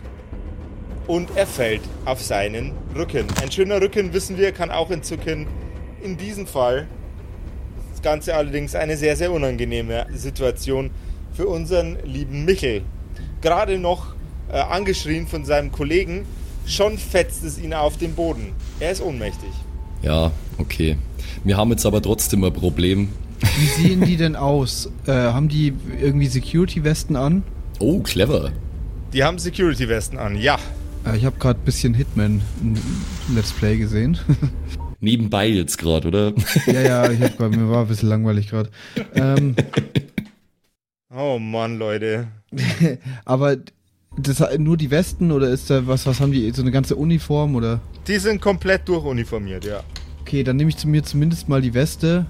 und 1.08 1.36
er 1.36 1.46
fällt 1.46 1.82
auf 2.04 2.22
seinen 2.22 2.72
Rücken. 2.94 3.26
Ein 3.42 3.50
schöner 3.50 3.80
Rücken, 3.80 4.12
wissen 4.12 4.38
wir, 4.38 4.52
kann 4.52 4.70
auch 4.70 4.90
entzücken. 4.92 5.48
In 6.02 6.16
diesem 6.16 6.46
Fall 6.46 6.86
Ganze 8.06 8.36
allerdings 8.36 8.76
eine 8.76 8.96
sehr, 8.96 9.16
sehr 9.16 9.32
unangenehme 9.32 10.06
Situation 10.14 10.90
für 11.32 11.48
unseren 11.48 11.96
lieben 12.04 12.44
Michel. 12.44 12.82
Gerade 13.40 13.80
noch 13.80 14.14
äh, 14.48 14.58
angeschrien 14.58 15.26
von 15.26 15.44
seinem 15.44 15.72
Kollegen, 15.72 16.24
schon 16.66 16.98
fetzt 16.98 17.42
es 17.42 17.58
ihn 17.58 17.74
auf 17.74 17.96
den 17.96 18.14
Boden. 18.14 18.52
Er 18.78 18.92
ist 18.92 19.02
ohnmächtig. 19.02 19.50
Ja, 20.02 20.30
okay. 20.56 20.96
Wir 21.42 21.56
haben 21.56 21.72
jetzt 21.72 21.84
aber 21.84 22.00
trotzdem 22.00 22.44
ein 22.44 22.52
Problem. 22.52 23.08
Wie 23.40 23.82
sehen 23.82 24.02
die 24.02 24.16
denn 24.16 24.36
aus? 24.36 24.88
Äh, 25.08 25.10
haben 25.10 25.48
die 25.48 25.72
irgendwie 26.00 26.28
Security-Westen 26.28 27.16
an? 27.16 27.42
Oh, 27.80 27.98
clever. 27.98 28.52
Die 29.14 29.24
haben 29.24 29.40
Security-Westen 29.40 30.16
an, 30.16 30.36
ja. 30.36 30.60
Äh, 31.04 31.16
ich 31.16 31.24
habe 31.24 31.40
gerade 31.40 31.58
ein 31.58 31.64
bisschen 31.64 31.92
Hitman 31.92 32.40
Let's 33.34 33.50
Play 33.50 33.78
gesehen. 33.78 34.16
Nebenbei 35.00 35.46
jetzt 35.48 35.78
gerade, 35.78 36.08
oder? 36.08 36.32
ja, 36.66 36.80
ja, 36.80 37.10
ich 37.10 37.20
hab, 37.20 37.36
grad- 37.36 37.50
mir 37.52 37.68
war 37.68 37.82
ein 37.82 37.88
bisschen 37.88 38.08
langweilig 38.08 38.48
gerade. 38.48 38.70
Ähm, 39.14 39.54
Oh 41.14 41.38
Mann, 41.38 41.78
Leute. 41.78 42.26
aber 43.24 43.56
das 44.18 44.42
nur 44.58 44.76
die 44.76 44.90
Westen 44.90 45.32
oder 45.32 45.48
ist 45.48 45.70
da 45.70 45.86
was, 45.86 46.04
was 46.06 46.20
haben 46.20 46.32
die, 46.32 46.50
so 46.50 46.60
eine 46.62 46.70
ganze 46.70 46.96
Uniform 46.96 47.54
oder? 47.54 47.80
Die 48.06 48.18
sind 48.18 48.40
komplett 48.40 48.86
durchuniformiert, 48.88 49.64
ja. 49.64 49.82
Okay, 50.20 50.42
dann 50.42 50.56
nehme 50.56 50.68
ich 50.70 50.76
zu 50.76 50.88
mir 50.88 51.02
zumindest 51.04 51.48
mal 51.48 51.62
die 51.62 51.74
Weste. 51.74 52.26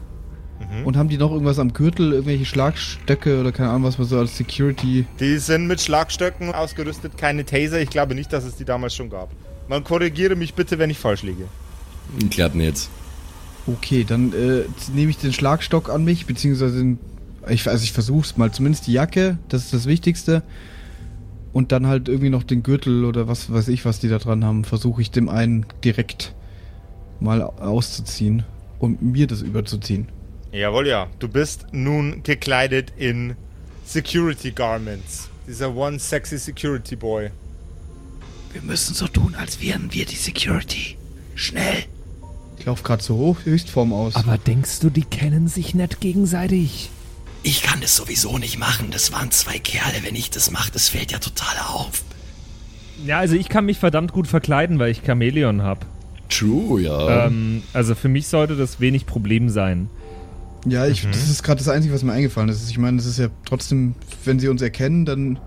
Und 0.85 0.96
haben 0.96 1.11
die 1.11 1.18
noch 1.18 1.33
irgendwas 1.33 1.59
am 1.59 1.74
Gürtel, 1.74 2.12
irgendwelche 2.12 2.46
Schlagstöcke 2.46 3.40
oder 3.40 3.52
keine 3.52 3.68
Ahnung, 3.70 3.85
was 3.85 3.98
man 3.98 4.07
so 4.07 4.18
als 4.18 4.38
Security. 4.38 5.05
Die 5.20 5.37
sind 5.37 5.66
mit 5.66 5.83
Schlagstöcken 5.83 6.55
ausgerüstet, 6.55 7.18
keine 7.18 7.44
Taser. 7.44 7.81
Ich 7.81 7.90
glaube 7.90 8.14
nicht, 8.14 8.33
dass 8.33 8.44
es 8.44 8.57
die 8.57 8.64
damals 8.64 8.94
schon 8.94 9.11
gab. 9.11 9.31
Man 9.68 9.85
korrigiere 9.85 10.35
mich 10.35 10.55
bitte, 10.55 10.79
wenn 10.79 10.88
ich 10.88 10.98
falsch 10.98 11.22
liege. 11.24 11.44
Klappt 12.30 12.54
nicht. 12.54 12.88
Okay, 13.66 14.04
dann 14.04 14.32
äh, 14.32 14.64
nehme 14.94 15.10
ich 15.10 15.18
den 15.18 15.32
Schlagstock 15.32 15.90
an 15.90 16.04
mich, 16.04 16.26
beziehungsweise 16.26 16.78
den, 16.78 16.98
ich, 17.48 17.66
also 17.66 17.82
ich 17.82 17.92
versuch's 17.92 18.36
mal, 18.36 18.52
zumindest 18.52 18.86
die 18.86 18.92
Jacke, 18.92 19.38
das 19.48 19.64
ist 19.64 19.74
das 19.74 19.86
Wichtigste. 19.86 20.42
Und 21.52 21.72
dann 21.72 21.86
halt 21.86 22.08
irgendwie 22.08 22.28
noch 22.28 22.42
den 22.42 22.62
Gürtel 22.62 23.04
oder 23.04 23.28
was 23.28 23.50
weiß 23.50 23.68
ich, 23.68 23.84
was 23.84 23.98
die 23.98 24.08
da 24.08 24.18
dran 24.18 24.44
haben, 24.44 24.64
versuche 24.64 25.00
ich 25.00 25.10
dem 25.10 25.28
einen 25.28 25.64
direkt 25.82 26.34
mal 27.18 27.42
auszuziehen 27.42 28.44
und 28.78 29.00
mir 29.00 29.26
das 29.26 29.42
überzuziehen. 29.42 30.08
Jawohl, 30.52 30.86
ja. 30.86 31.08
Du 31.18 31.28
bist 31.28 31.66
nun 31.72 32.22
gekleidet 32.22 32.92
in 32.96 33.36
Security 33.84 34.52
Garments. 34.52 35.28
Dieser 35.46 35.74
one 35.74 35.98
sexy 35.98 36.38
Security 36.38 36.94
Boy. 36.94 37.30
Wir 38.52 38.62
müssen 38.62 38.94
so 38.94 39.06
tun, 39.08 39.34
als 39.34 39.60
wären 39.60 39.92
wir 39.92 40.06
die 40.06 40.16
Security. 40.16 40.96
Schnell. 41.34 41.84
Ich 42.58 42.64
laufe 42.66 42.82
gerade 42.82 43.02
so 43.02 43.16
hoch, 43.16 43.36
Höchstform 43.44 43.92
aus. 43.92 44.16
Aber 44.16 44.38
denkst 44.38 44.80
du, 44.80 44.90
die 44.90 45.04
kennen 45.04 45.48
sich 45.48 45.74
nicht 45.74 46.00
gegenseitig? 46.00 46.90
Ich 47.42 47.62
kann 47.62 47.80
das 47.80 47.94
sowieso 47.96 48.38
nicht 48.38 48.58
machen. 48.58 48.88
Das 48.90 49.12
waren 49.12 49.30
zwei 49.30 49.58
Kerle. 49.58 49.98
Wenn 50.02 50.16
ich 50.16 50.30
das 50.30 50.50
mache, 50.50 50.72
das 50.72 50.88
fällt 50.88 51.12
ja 51.12 51.18
total 51.18 51.56
auf. 51.68 52.02
Ja, 53.04 53.18
also 53.18 53.36
ich 53.36 53.48
kann 53.48 53.66
mich 53.66 53.78
verdammt 53.78 54.12
gut 54.12 54.26
verkleiden, 54.26 54.78
weil 54.78 54.90
ich 54.90 55.02
Chamäleon 55.04 55.62
habe. 55.62 55.80
True, 56.28 56.80
ja. 56.82 57.26
Ähm, 57.26 57.62
also 57.72 57.94
für 57.94 58.08
mich 58.08 58.26
sollte 58.26 58.56
das 58.56 58.80
wenig 58.80 59.06
Problem 59.06 59.48
sein. 59.48 59.88
ja, 60.66 60.86
ich, 60.88 61.06
das 61.06 61.28
ist 61.28 61.44
gerade 61.44 61.58
das 61.58 61.68
Einzige, 61.68 61.94
was 61.94 62.02
mir 62.02 62.12
eingefallen 62.12 62.48
ist. 62.48 62.68
Ich 62.68 62.78
meine, 62.78 62.96
das 62.96 63.06
ist 63.06 63.18
ja 63.18 63.28
trotzdem, 63.44 63.94
wenn 64.24 64.40
sie 64.40 64.48
uns 64.48 64.60
erkennen, 64.60 65.04
dann 65.04 65.38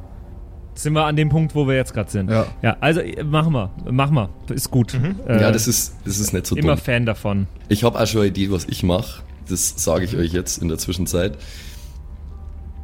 Sind 0.79 0.93
wir 0.93 1.03
an 1.03 1.17
dem 1.17 1.27
Punkt, 1.27 1.55
wo 1.55 1.67
wir 1.67 1.75
jetzt 1.75 1.93
gerade 1.93 2.09
sind. 2.09 2.31
Ja. 2.31 2.45
Ja, 2.61 2.77
also 2.79 3.01
äh, 3.01 3.21
machen 3.21 3.51
wir. 3.51 3.69
Mach 3.91 4.11
mal. 4.11 4.29
Ist 4.49 4.71
gut. 4.71 4.93
Äh, 4.93 5.41
ja, 5.41 5.51
das 5.51 5.67
ist, 5.67 5.93
das 6.05 6.19
ist 6.19 6.31
nicht 6.31 6.47
so 6.47 6.55
immer 6.55 6.75
dumm. 6.75 6.81
Fan 6.81 7.05
davon. 7.05 7.47
Ich 7.67 7.83
habe 7.83 7.99
auch 7.99 8.07
schon 8.07 8.21
eine 8.21 8.29
Idee, 8.29 8.49
was 8.49 8.63
ich 8.63 8.81
mache. 8.81 9.21
Das 9.49 9.73
sage 9.75 10.05
ich 10.05 10.15
euch 10.15 10.31
jetzt 10.31 10.61
in 10.61 10.69
der 10.69 10.77
Zwischenzeit. 10.77 11.37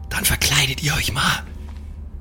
Dann 0.10 0.26
verkleidet 0.26 0.84
ihr 0.84 0.94
euch 0.94 1.14
mal 1.14 1.44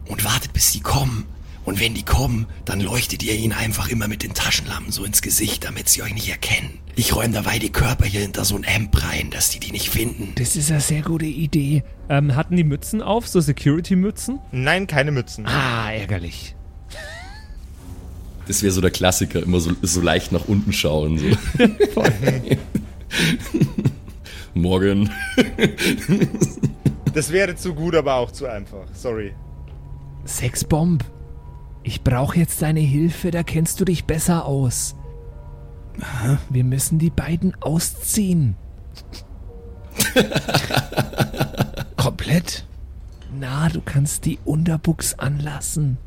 und 0.06 0.24
wartet, 0.24 0.52
bis 0.52 0.70
sie 0.70 0.78
kommen. 0.78 1.26
Und 1.64 1.80
wenn 1.80 1.94
die 1.94 2.04
kommen, 2.04 2.46
dann 2.64 2.80
leuchtet 2.80 3.22
ihr 3.22 3.34
ihnen 3.34 3.52
einfach 3.52 3.88
immer 3.88 4.06
mit 4.06 4.22
den 4.22 4.34
Taschenlampen 4.34 4.92
so 4.92 5.04
ins 5.04 5.22
Gesicht, 5.22 5.64
damit 5.64 5.88
sie 5.88 6.02
euch 6.02 6.12
nicht 6.12 6.28
erkennen. 6.28 6.78
Ich 6.94 7.16
räume 7.16 7.32
dabei 7.32 7.58
die 7.58 7.72
Körper 7.72 8.04
hier 8.04 8.20
hinter 8.20 8.44
so 8.44 8.54
ein 8.56 8.64
Hemd 8.64 9.02
rein, 9.02 9.30
dass 9.30 9.50
die 9.50 9.60
die 9.60 9.72
nicht 9.72 9.88
finden. 9.88 10.32
Das 10.36 10.56
ist 10.56 10.70
eine 10.70 10.80
sehr 10.80 11.02
gute 11.02 11.24
Idee. 11.24 11.82
Ähm, 12.08 12.36
hatten 12.36 12.56
die 12.56 12.64
Mützen 12.64 13.00
auf, 13.02 13.26
so 13.26 13.40
Security-Mützen? 13.40 14.40
Nein, 14.52 14.86
keine 14.86 15.10
Mützen. 15.10 15.46
Ah, 15.46 15.90
ärgerlich. 15.90 16.54
Das 18.46 18.62
wäre 18.62 18.72
so 18.72 18.82
der 18.82 18.90
Klassiker, 18.90 19.42
immer 19.42 19.58
so, 19.58 19.72
so 19.80 20.02
leicht 20.02 20.30
nach 20.32 20.46
unten 20.46 20.72
schauen. 20.72 21.18
So. 21.18 21.26
Morgen. 24.54 25.10
Das 27.14 27.32
wäre 27.32 27.56
zu 27.56 27.74
gut, 27.74 27.94
aber 27.94 28.16
auch 28.16 28.30
zu 28.30 28.46
einfach. 28.46 28.86
Sorry. 28.92 29.32
Sexbomb. 30.26 31.04
Ich 31.84 32.02
brauche 32.02 32.38
jetzt 32.38 32.62
deine 32.62 32.80
Hilfe, 32.80 33.30
da 33.30 33.42
kennst 33.42 33.78
du 33.78 33.84
dich 33.84 34.06
besser 34.06 34.46
aus. 34.46 34.96
Wir 36.48 36.64
müssen 36.64 36.98
die 36.98 37.10
beiden 37.10 37.54
ausziehen. 37.60 38.56
komplett. 41.96 42.64
Na, 43.38 43.68
du 43.68 43.80
kannst 43.80 44.24
die 44.24 44.38
Unterbuchs 44.44 45.18
anlassen. 45.18 45.98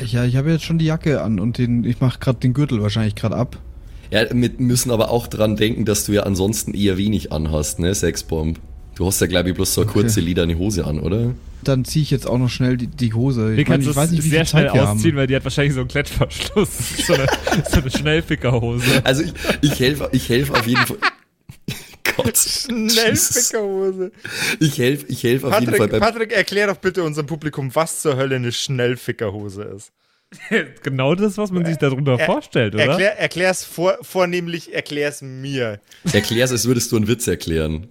Ja, 0.00 0.24
ich 0.24 0.36
habe 0.36 0.50
jetzt 0.52 0.64
schon 0.64 0.78
die 0.78 0.86
Jacke 0.86 1.22
an 1.22 1.40
und 1.40 1.58
den, 1.58 1.84
ich 1.84 2.00
mache 2.00 2.18
gerade 2.18 2.38
den 2.38 2.54
Gürtel 2.54 2.80
wahrscheinlich 2.80 3.14
gerade 3.14 3.36
ab. 3.36 3.58
Ja, 4.10 4.22
wir 4.30 4.50
müssen 4.58 4.90
aber 4.90 5.10
auch 5.10 5.26
dran 5.26 5.56
denken, 5.56 5.84
dass 5.84 6.04
du 6.04 6.12
ja 6.12 6.22
ansonsten 6.22 6.74
eher 6.74 6.96
wenig 6.96 7.32
anhast, 7.32 7.78
ne, 7.78 7.94
Sexbomb. 7.94 8.60
Du 9.02 9.08
hast 9.08 9.20
ja, 9.20 9.26
glaube 9.26 9.48
ich, 9.48 9.56
bloß 9.56 9.74
so 9.74 9.80
eine 9.80 9.90
Okay. 9.90 10.00
kurze 10.00 10.20
lederne 10.20 10.56
Hose 10.56 10.84
an, 10.84 11.00
oder? 11.00 11.34
Dann 11.64 11.84
ziehe 11.84 12.04
ich 12.04 12.12
jetzt 12.12 12.24
auch 12.24 12.38
noch 12.38 12.48
schnell 12.48 12.76
die, 12.76 12.86
die 12.86 13.12
Hose. 13.12 13.48
Wir 13.56 13.58
Ich, 13.58 13.68
mein, 13.68 13.80
können 13.80 13.90
ich 13.90 13.96
weiß 13.96 14.12
nicht, 14.12 14.22
wie 14.22 14.28
sehr 14.28 14.44
schnell 14.44 14.68
ausziehen, 14.68 14.86
haben. 15.14 15.16
weil 15.16 15.26
die 15.26 15.34
hat 15.34 15.42
wahrscheinlich 15.42 15.74
so 15.74 15.80
einen 15.80 15.88
Klettverschluss. 15.88 16.68
so 17.08 17.14
eine, 17.14 17.26
so 17.68 17.78
eine 17.80 17.90
Schnellfickerhose. 17.90 18.84
Also 19.02 19.24
ich, 19.24 19.32
ich 19.60 19.80
helfe 19.80 20.08
ich 20.12 20.28
helf 20.28 20.52
auf 20.52 20.64
jeden 20.68 20.86
Fall. 20.86 20.98
Gott. 22.16 22.36
Schnellfickerhose. 22.92 24.12
Ich 24.60 24.78
helfe 24.78 25.06
ich 25.08 25.24
helf 25.24 25.42
auf 25.42 25.58
jeden 25.58 25.74
Fall 25.74 25.88
Patrick, 25.88 25.90
beim. 25.90 26.00
Patrick, 26.00 26.32
erklär 26.32 26.68
doch 26.68 26.76
bitte 26.76 27.02
unserem 27.02 27.26
Publikum, 27.26 27.74
was 27.74 28.02
zur 28.02 28.14
Hölle 28.16 28.36
eine 28.36 28.52
Schnellfickerhose 28.52 29.64
ist. 29.64 29.90
genau 30.84 31.16
das, 31.16 31.36
was 31.38 31.50
man 31.50 31.64
sich 31.66 31.76
darunter 31.76 32.20
Er- 32.20 32.26
vorstellt, 32.26 32.74
oder? 32.76 32.84
Erklär, 32.84 33.18
erklär's 33.18 33.64
vor, 33.64 33.98
vornehmlich, 34.02 34.72
erklär's 34.72 35.22
mir. 35.22 35.80
Erklär's, 36.12 36.52
als 36.52 36.66
würdest 36.66 36.92
du 36.92 36.96
einen 36.98 37.08
Witz 37.08 37.26
erklären. 37.26 37.88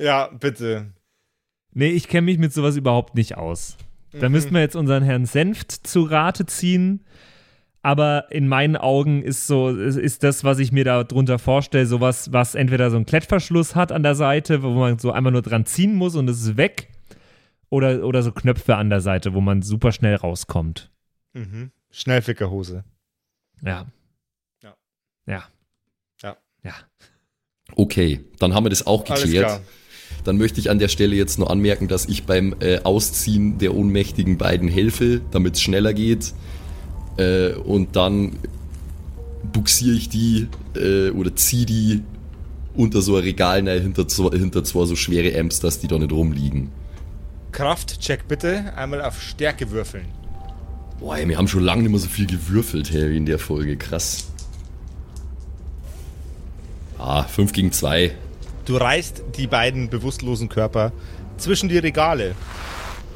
Ja, 0.00 0.28
bitte. 0.28 0.92
Nee, 1.72 1.90
ich 1.90 2.08
kenne 2.08 2.22
mich 2.26 2.38
mit 2.38 2.52
sowas 2.52 2.76
überhaupt 2.76 3.14
nicht 3.14 3.36
aus. 3.36 3.76
Da 4.12 4.28
Mhm. 4.28 4.32
müssten 4.32 4.54
wir 4.54 4.60
jetzt 4.60 4.74
unseren 4.76 5.02
Herrn 5.04 5.26
Senft 5.26 5.70
zu 5.86 6.02
Rate 6.02 6.46
ziehen. 6.46 7.04
Aber 7.82 8.30
in 8.30 8.46
meinen 8.46 8.76
Augen 8.76 9.22
ist 9.22 9.46
so, 9.46 9.70
ist- 9.70 10.22
das, 10.22 10.44
was 10.44 10.58
ich 10.58 10.70
mir 10.70 10.84
da 10.84 11.02
drunter 11.04 11.38
vorstelle, 11.38 11.86
sowas, 11.86 12.30
was 12.32 12.54
entweder 12.54 12.90
so 12.90 12.96
einen 12.96 13.06
Klettverschluss 13.06 13.74
hat 13.74 13.90
an 13.90 14.02
der 14.02 14.14
Seite, 14.14 14.62
wo 14.62 14.70
man 14.70 14.98
so 14.98 15.12
einmal 15.12 15.32
nur 15.32 15.40
dran 15.42 15.64
ziehen 15.64 15.94
muss 15.94 16.14
und 16.14 16.28
es 16.28 16.42
ist 16.42 16.56
weg. 16.58 16.88
Oder, 17.70 18.04
oder 18.04 18.22
so 18.22 18.32
Knöpfe 18.32 18.76
an 18.76 18.90
der 18.90 19.00
Seite, 19.00 19.32
wo 19.32 19.40
man 19.40 19.62
super 19.62 19.92
schnell 19.92 20.16
rauskommt. 20.16 20.90
Mhm. 21.34 21.70
Schnellfickerhose. 21.90 22.84
Ja. 23.64 23.86
Ja. 24.62 24.74
Ja. 25.26 25.44
Ja. 26.22 26.36
Ja. 26.64 26.74
Okay, 27.76 28.24
dann 28.40 28.52
haben 28.54 28.64
wir 28.64 28.70
das 28.70 28.86
auch 28.86 29.08
Alles 29.08 29.22
geklärt. 29.22 29.46
klar. 29.46 29.60
Dann 30.24 30.36
möchte 30.38 30.60
ich 30.60 30.70
an 30.70 30.78
der 30.78 30.88
Stelle 30.88 31.16
jetzt 31.16 31.38
nur 31.38 31.50
anmerken, 31.50 31.88
dass 31.88 32.06
ich 32.06 32.24
beim 32.24 32.54
äh, 32.60 32.80
Ausziehen 32.82 33.58
der 33.58 33.74
ohnmächtigen 33.74 34.36
beiden 34.38 34.68
helfe, 34.68 35.20
damit 35.30 35.54
es 35.54 35.62
schneller 35.62 35.94
geht. 35.94 36.34
Äh, 37.16 37.52
und 37.54 37.96
dann 37.96 38.32
buxiere 39.52 39.96
ich 39.96 40.08
die 40.08 40.48
äh, 40.76 41.10
oder 41.10 41.34
ziehe 41.34 41.66
die 41.66 42.02
unter 42.74 43.02
so 43.02 43.16
ein 43.16 43.22
Regal 43.24 43.66
rein, 43.68 43.82
hinter, 43.82 44.06
zwei- 44.06 44.36
hinter 44.36 44.62
zwei 44.62 44.84
so 44.86 44.94
schwere 44.94 45.38
Amps, 45.38 45.60
dass 45.60 45.80
die 45.80 45.88
da 45.88 45.98
nicht 45.98 46.12
rumliegen. 46.12 46.70
Kraftcheck 47.52 48.28
bitte. 48.28 48.72
Einmal 48.76 49.02
auf 49.02 49.20
Stärke 49.20 49.70
würfeln. 49.70 50.04
Boah, 51.00 51.16
ey, 51.16 51.26
wir 51.28 51.36
haben 51.38 51.48
schon 51.48 51.64
lange 51.64 51.82
nicht 51.82 51.90
mehr 51.90 51.98
so 52.00 52.08
viel 52.08 52.26
gewürfelt, 52.26 52.92
Harry, 52.92 53.16
in 53.16 53.26
der 53.26 53.38
Folge. 53.38 53.76
Krass. 53.76 54.26
Ah, 56.98 57.24
5 57.24 57.52
gegen 57.52 57.72
2. 57.72 58.12
Du 58.64 58.76
reißt 58.76 59.22
die 59.36 59.46
beiden 59.46 59.88
bewusstlosen 59.88 60.48
Körper 60.48 60.92
zwischen 61.38 61.68
die 61.68 61.78
Regale, 61.78 62.34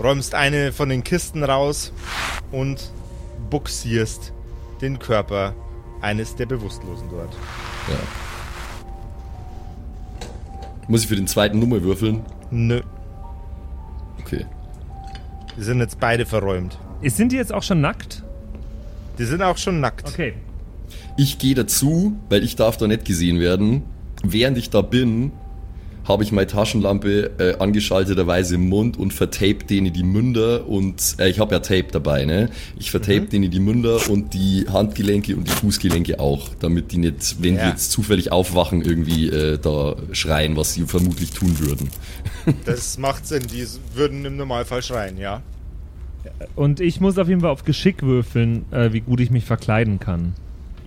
räumst 0.03 0.35
eine 0.35 0.73
von 0.73 0.89
den 0.89 1.05
Kisten 1.05 1.45
raus 1.45 1.93
und 2.51 2.91
buxierst 3.51 4.33
den 4.81 4.99
Körper 4.99 5.55
eines 6.01 6.35
der 6.37 6.47
Bewusstlosen 6.47 7.09
dort. 7.11 7.33
Ja. 7.89 7.97
Muss 10.89 11.03
ich 11.03 11.09
für 11.09 11.17
den 11.17 11.27
zweiten 11.27 11.59
Nummer 11.59 11.83
würfeln? 11.83 12.25
Nö, 12.51 12.83
Okay. 14.21 14.47
die 15.57 15.63
sind 15.63 15.81
jetzt 15.81 16.01
beide 16.01 16.25
verräumt. 16.27 16.79
Sind 17.03 17.33
die 17.33 17.37
jetzt 17.37 17.53
auch 17.53 17.63
schon 17.63 17.81
nackt? 17.81 18.23
Die 19.19 19.25
sind 19.25 19.43
auch 19.43 19.59
schon 19.59 19.81
nackt. 19.81 20.09
Okay. 20.09 20.35
Ich 21.17 21.39
gehe 21.39 21.55
dazu, 21.55 22.17
weil 22.31 22.43
ich 22.43 22.57
darf 22.57 22.77
da 22.77 22.87
nicht 22.87 23.05
gesehen 23.05 23.39
werden. 23.39 23.83
Während 24.25 24.59
ich 24.59 24.71
da 24.71 24.83
bin, 24.83 25.33
habe 26.07 26.23
ich 26.23 26.33
meine 26.33 26.47
Taschenlampe 26.47 27.31
äh, 27.39 27.57
angeschalteterweise 27.59 28.57
im 28.57 28.69
Mund 28.69 28.99
und 28.99 29.15
vertape 29.15 29.65
denen 29.65 29.91
die 29.93 30.03
Münder 30.03 30.69
und 30.69 31.17
äh, 31.19 31.31
ich 31.31 31.39
habe 31.39 31.55
ja 31.55 31.61
Tape 31.61 31.87
dabei, 31.91 32.27
ne? 32.27 32.51
Ich 32.79 32.91
vertape 32.91 33.23
denen 33.23 33.51
die 33.51 33.59
Münder 33.61 34.11
und 34.11 34.35
die 34.35 34.67
Handgelenke 34.71 35.35
und 35.35 35.49
die 35.49 35.53
Fußgelenke 35.53 36.21
auch, 36.21 36.51
damit 36.61 36.93
die 36.93 36.99
nicht, 36.99 37.37
wenn 37.43 37.55
die 37.55 37.61
Ja. 37.61 37.71
jetzt 37.71 37.91
zufällig 37.91 38.33
aufwachen, 38.33 38.83
irgendwie 38.83 39.29
äh, 39.31 39.59
da 39.59 39.97
schreien, 40.13 40.57
was 40.59 40.75
sie 40.75 40.83
vermutlich 40.85 41.31
tun 41.31 41.59
würden. 41.59 41.89
Das 42.67 42.99
macht 42.99 43.27
Sinn, 43.27 43.45
die 43.51 43.67
würden 43.95 44.25
im 44.27 44.37
Normalfall 44.37 44.83
schreien, 44.83 45.17
ja. 45.17 45.41
Und 46.55 46.81
ich 46.81 47.01
muss 47.01 47.17
auf 47.17 47.29
jeden 47.29 47.41
Fall 47.41 47.51
auf 47.51 47.65
Geschick 47.65 48.03
würfeln, 48.03 48.67
äh, 48.73 48.93
wie 48.93 49.01
gut 49.01 49.21
ich 49.21 49.31
mich 49.31 49.45
verkleiden 49.47 49.99
kann. 50.01 50.35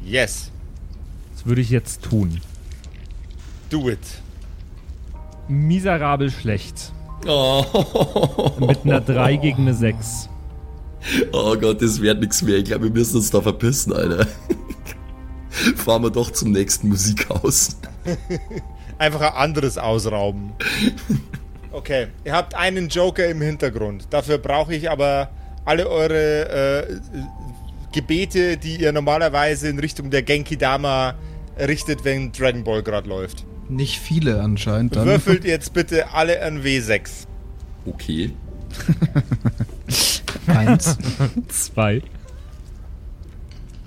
Yes, 0.05 0.51
Das 1.35 1.47
würde 1.47 1.61
ich 1.61 1.71
jetzt 1.71 2.03
tun. 2.03 2.39
Do 3.69 3.89
it. 3.89 3.99
Miserabel 5.47 6.29
schlecht. 6.31 6.91
Oh, 7.25 7.63
Mit 8.59 8.83
einer 8.85 9.01
3 9.01 9.37
gegen 9.37 9.63
eine 9.63 9.73
6. 9.73 10.29
oh 11.31 11.55
Gott, 11.57 11.81
das 11.81 12.01
wird 12.01 12.19
nichts 12.19 12.41
mehr. 12.41 12.57
Ich 12.57 12.65
glaube, 12.65 12.85
wir 12.85 12.91
müssen 12.91 13.17
uns 13.17 13.31
da 13.31 13.41
verpissen, 13.41 13.93
Alter. 13.93 14.27
Fahren 15.75 16.03
wir 16.03 16.11
doch 16.11 16.31
zum 16.31 16.51
nächsten 16.51 16.89
Musikhaus. 16.89 17.77
Einfach 18.97 19.21
ein 19.21 19.33
anderes 19.33 19.77
ausrauben. 19.77 20.51
Okay, 21.71 22.07
ihr 22.23 22.33
habt 22.33 22.55
einen 22.55 22.89
Joker 22.89 23.27
im 23.27 23.41
Hintergrund. 23.41 24.07
Dafür 24.09 24.37
brauche 24.37 24.75
ich 24.75 24.89
aber 24.89 25.29
alle 25.65 25.89
eure 25.89 26.87
äh, 26.89 26.95
Gebete, 27.91 28.57
die 28.57 28.77
ihr 28.81 28.91
normalerweise 28.91 29.69
in 29.69 29.79
Richtung 29.79 30.09
der 30.09 30.21
Genki 30.23 30.57
Dama 30.57 31.15
richtet, 31.59 32.05
wenn 32.05 32.31
Dragon 32.31 32.63
Ball 32.63 32.83
gerade 32.83 33.09
läuft. 33.09 33.45
Nicht 33.69 33.99
viele 33.99 34.41
anscheinend. 34.41 34.95
Dann. 34.95 35.05
Würfelt 35.05 35.43
jetzt 35.43 35.73
bitte 35.73 36.13
alle 36.13 36.41
ein 36.41 36.63
W6. 36.63 37.27
Okay. 37.85 38.31
Eins. 40.47 40.97
2. 41.47 42.01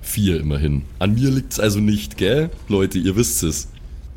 Vier 0.03 0.41
immerhin. 0.41 0.83
An 0.99 1.15
mir 1.15 1.31
liegt's 1.31 1.61
also 1.61 1.79
nicht, 1.79 2.17
gell? 2.17 2.51
Leute, 2.69 2.99
ihr 2.99 3.17
wisst 3.17 3.43
es. 3.43 3.69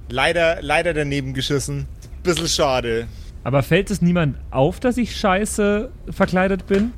Leider, 0.10 0.62
leider 0.62 0.94
daneben 0.94 1.34
geschissen. 1.34 1.86
Bisschen 2.24 2.48
schade. 2.48 3.08
Aber 3.44 3.64
fällt 3.64 3.92
es 3.92 4.02
niemand 4.02 4.38
auf, 4.52 4.80
dass 4.80 4.98
ich 4.98 5.16
scheiße 5.16 5.92
verkleidet 6.10 6.66
bin? 6.68 6.94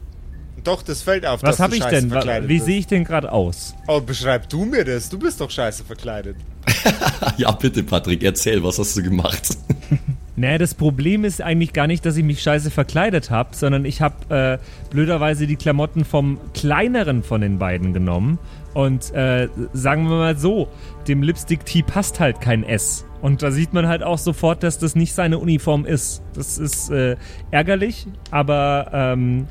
Doch, 0.64 0.82
das 0.82 1.02
fällt 1.02 1.26
auf. 1.26 1.44
Was 1.44 1.50
dass 1.50 1.58
du 1.58 1.64
habe 1.64 1.76
ich 1.76 1.84
denn? 1.84 2.50
Wie 2.50 2.60
sehe 2.60 2.80
ich 2.80 2.88
denn 2.88 3.04
gerade 3.04 3.32
aus? 3.32 3.76
Oh, 3.88 4.02
beschreib 4.02 4.50
du 4.50 4.66
mir 4.66 4.84
das. 4.84 5.10
Du 5.10 5.20
bist 5.20 5.40
doch 5.42 5.50
scheiße 5.50 5.84
verkleidet. 5.84 6.38
Ja, 7.38 7.52
bitte, 7.52 7.84
Patrick, 7.84 8.24
erzähl, 8.24 8.64
was 8.64 8.80
hast 8.80 8.96
du 8.98 9.04
gemacht? 9.04 9.58
Naja, 10.38 10.58
das 10.58 10.74
Problem 10.74 11.24
ist 11.24 11.42
eigentlich 11.42 11.72
gar 11.72 11.88
nicht, 11.88 12.06
dass 12.06 12.18
ich 12.18 12.24
mich 12.24 12.42
scheiße 12.42 12.70
verkleidet 12.70 13.32
habe, 13.32 13.56
sondern 13.56 13.86
ich 13.86 14.02
habe 14.02 14.60
äh, 14.60 14.90
blöderweise 14.90 15.48
die 15.48 15.56
Klamotten 15.56 16.04
vom 16.04 16.40
kleineren 16.54 17.24
von 17.24 17.40
den 17.40 17.58
beiden 17.58 17.94
genommen. 17.94 18.38
Und 18.74 19.14
äh, 19.14 19.48
sagen 19.72 20.10
wir 20.10 20.18
mal 20.18 20.38
so, 20.38 20.68
dem 21.08 21.24
Lipstick-Tee 21.24 21.84
passt 21.84 22.20
halt 22.20 22.42
kein 22.42 22.66
S. 22.66 23.06
Und 23.22 23.44
da 23.44 23.52
sieht 23.52 23.72
man 23.72 23.88
halt 23.88 24.04
auch 24.04 24.18
sofort, 24.18 24.62
dass 24.64 24.78
das 24.78 24.94
nicht 24.94 25.14
seine 25.14 25.38
Uniform 25.38 25.86
ist. 25.86 26.22
Das 26.34 26.58
ist 26.58 26.90
äh, 26.90 27.16
ärgerlich, 27.52 28.06
aber 28.30 28.90
ähm, 28.92 29.48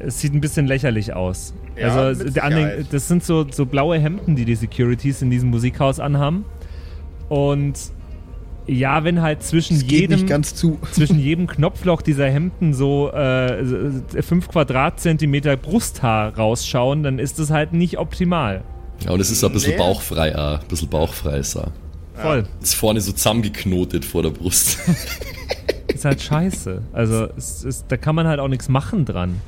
es 0.00 0.20
sieht 0.20 0.34
ein 0.34 0.40
bisschen 0.40 0.66
lächerlich 0.66 1.14
aus. 1.14 1.54
Ja, 1.76 1.94
also 1.94 2.24
den, 2.24 2.86
das 2.90 3.08
sind 3.08 3.24
so, 3.24 3.46
so 3.50 3.66
blaue 3.66 3.98
Hemden, 3.98 4.36
die 4.36 4.44
die 4.44 4.54
Securities 4.54 5.22
in 5.22 5.30
diesem 5.30 5.50
Musikhaus 5.50 6.00
anhaben. 6.00 6.44
Und 7.28 7.74
ja, 8.66 9.02
wenn 9.04 9.22
halt 9.22 9.42
zwischen 9.42 9.80
jedem 9.80 10.20
nicht 10.20 10.28
ganz 10.28 10.54
zu. 10.54 10.78
zwischen 10.92 11.18
jedem 11.18 11.46
Knopfloch 11.46 12.02
dieser 12.02 12.28
Hemden 12.30 12.74
so 12.74 13.10
äh, 13.12 13.64
5 14.22 14.48
Quadratzentimeter 14.48 15.56
Brusthaar 15.56 16.36
rausschauen, 16.36 17.02
dann 17.02 17.18
ist 17.18 17.38
das 17.38 17.50
halt 17.50 17.72
nicht 17.72 17.98
optimal. 17.98 18.62
Ja, 19.04 19.10
und 19.12 19.20
es 19.20 19.30
ist 19.30 19.42
ein 19.42 19.52
bisschen 19.52 19.72
Nee. 19.72 19.78
bauchfrei, 19.78 20.28
äh, 20.28 20.34
ein 20.36 20.60
bisschen 20.68 20.88
bauchfrei 20.88 21.38
ist 21.38 21.56
er. 21.56 21.72
Voll. 22.14 22.44
Ist 22.62 22.74
vorne 22.74 23.00
so 23.00 23.10
zusammengeknotet 23.12 24.04
vor 24.04 24.22
der 24.22 24.30
Brust. 24.30 24.78
Ist 25.94 26.04
halt 26.04 26.22
scheiße. 26.22 26.82
Also 26.92 27.28
es 27.36 27.64
ist, 27.64 27.86
da 27.88 27.96
kann 27.96 28.14
man 28.14 28.26
halt 28.26 28.40
auch 28.40 28.48
nichts 28.48 28.68
machen 28.68 29.04
dran. 29.04 29.40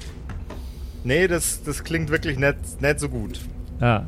Nee, 1.04 1.28
das, 1.28 1.62
das 1.62 1.84
klingt 1.84 2.10
wirklich 2.10 2.38
nicht, 2.38 2.80
nicht 2.80 2.98
so 2.98 3.08
gut. 3.08 3.38
Ja. 3.80 4.06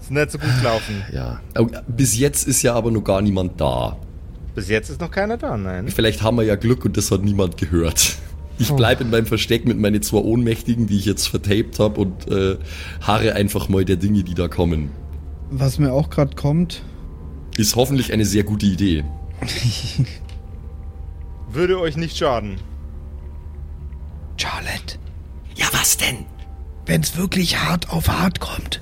Ist 0.00 0.10
nicht 0.10 0.30
so 0.30 0.38
gut 0.38 0.56
gelaufen. 0.58 1.02
ja. 1.12 1.40
Oh, 1.58 1.66
Bis 1.88 2.18
jetzt 2.18 2.46
ist 2.46 2.62
ja 2.62 2.74
aber 2.74 2.90
noch 2.90 3.02
gar 3.02 3.20
niemand 3.20 3.60
da. 3.60 3.96
Bis 4.54 4.68
jetzt 4.68 4.90
ist 4.90 5.00
noch 5.00 5.10
keiner 5.10 5.36
da, 5.36 5.56
nein. 5.56 5.88
Vielleicht 5.88 6.22
haben 6.22 6.36
wir 6.36 6.44
ja 6.44 6.56
Glück 6.56 6.84
und 6.84 6.96
das 6.96 7.10
hat 7.10 7.22
niemand 7.22 7.56
gehört. 7.56 8.16
Ich 8.58 8.70
bleib 8.70 9.00
in 9.00 9.10
meinem 9.10 9.26
Versteck 9.26 9.66
mit 9.66 9.78
meinen 9.78 10.02
zwei 10.02 10.18
Ohnmächtigen, 10.18 10.86
die 10.86 10.98
ich 10.98 11.06
jetzt 11.06 11.26
vertaped 11.26 11.78
habe 11.78 12.00
und 12.00 12.28
äh, 12.28 12.58
harre 13.00 13.34
einfach 13.34 13.68
mal 13.68 13.84
der 13.84 13.96
Dinge, 13.96 14.22
die 14.22 14.34
da 14.34 14.46
kommen. 14.46 14.90
Was 15.50 15.78
mir 15.78 15.92
auch 15.92 16.10
gerade 16.10 16.36
kommt, 16.36 16.82
Ist 17.56 17.76
hoffentlich 17.76 18.12
eine 18.12 18.24
sehr 18.24 18.44
gute 18.44 18.66
Idee. 18.66 19.04
Würde 21.50 21.80
euch 21.80 21.96
nicht 21.96 22.16
schaden. 22.16 22.58
Moment. 24.72 24.98
Ja, 25.54 25.66
was 25.72 25.96
denn? 25.96 26.24
Wenn's 26.86 27.16
wirklich 27.16 27.58
hart 27.58 27.90
auf 27.90 28.08
hart 28.08 28.40
kommt. 28.40 28.80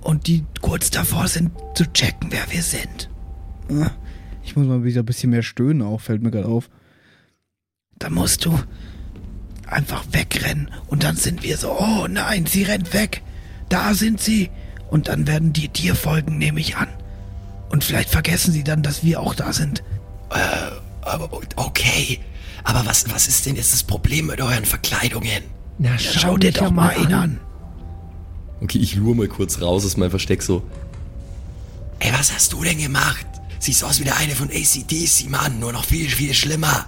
Und 0.00 0.26
die 0.28 0.44
kurz 0.60 0.90
davor 0.90 1.26
sind 1.28 1.50
zu 1.74 1.84
checken, 1.92 2.30
wer 2.30 2.50
wir 2.50 2.62
sind. 2.62 3.08
Ah, 3.70 3.90
Ich 4.44 4.54
muss 4.54 4.66
mal 4.66 4.84
wieder 4.84 5.02
ein 5.02 5.06
bisschen 5.06 5.30
mehr 5.30 5.42
stöhnen, 5.42 5.82
auch 5.82 6.00
fällt 6.00 6.22
mir 6.22 6.30
gerade 6.30 6.46
auf. 6.48 6.70
Dann 7.98 8.14
musst 8.14 8.44
du 8.44 8.56
einfach 9.66 10.04
wegrennen. 10.12 10.70
Und 10.86 11.02
dann 11.02 11.16
sind 11.16 11.42
wir 11.42 11.56
so, 11.56 11.72
oh 11.78 12.06
nein, 12.08 12.46
sie 12.46 12.62
rennt 12.62 12.92
weg. 12.94 13.22
Da 13.68 13.94
sind 13.94 14.20
sie. 14.20 14.50
Und 14.90 15.08
dann 15.08 15.26
werden 15.26 15.52
die 15.52 15.68
dir 15.68 15.96
folgen, 15.96 16.38
nehme 16.38 16.60
ich 16.60 16.76
an. 16.76 16.88
Und 17.70 17.82
vielleicht 17.82 18.10
vergessen 18.10 18.52
sie 18.52 18.62
dann, 18.62 18.84
dass 18.84 19.02
wir 19.02 19.18
auch 19.20 19.34
da 19.34 19.52
sind. 19.52 19.82
Äh, 20.30 20.70
aber 21.02 21.32
okay. 21.56 22.20
Aber 22.66 22.84
was, 22.84 23.08
was 23.12 23.28
ist 23.28 23.46
denn 23.46 23.54
jetzt 23.54 23.72
das 23.72 23.84
Problem 23.84 24.26
mit 24.26 24.40
euren 24.40 24.64
Verkleidungen? 24.64 25.44
Na, 25.78 25.90
Ja, 25.92 25.98
schau 25.98 26.36
dir 26.36 26.50
doch 26.52 26.72
mal 26.72 26.96
ihn 27.00 27.14
an. 27.14 27.40
Okay, 28.60 28.78
ich 28.78 28.96
lure 28.96 29.14
mal 29.14 29.28
kurz 29.28 29.60
raus 29.60 29.84
aus 29.86 29.96
meinem 29.96 30.10
Versteck 30.10 30.42
so. 30.42 30.64
Ey, 32.00 32.12
was 32.12 32.34
hast 32.34 32.52
du 32.52 32.64
denn 32.64 32.78
gemacht? 32.78 33.24
Siehst 33.60 33.84
aus 33.84 34.00
wie 34.00 34.04
der 34.04 34.16
eine 34.16 34.34
von 34.34 34.48
ACDC, 34.50 35.30
Mann. 35.30 35.60
Nur 35.60 35.72
noch 35.72 35.84
viel, 35.84 36.08
viel 36.08 36.34
schlimmer. 36.34 36.86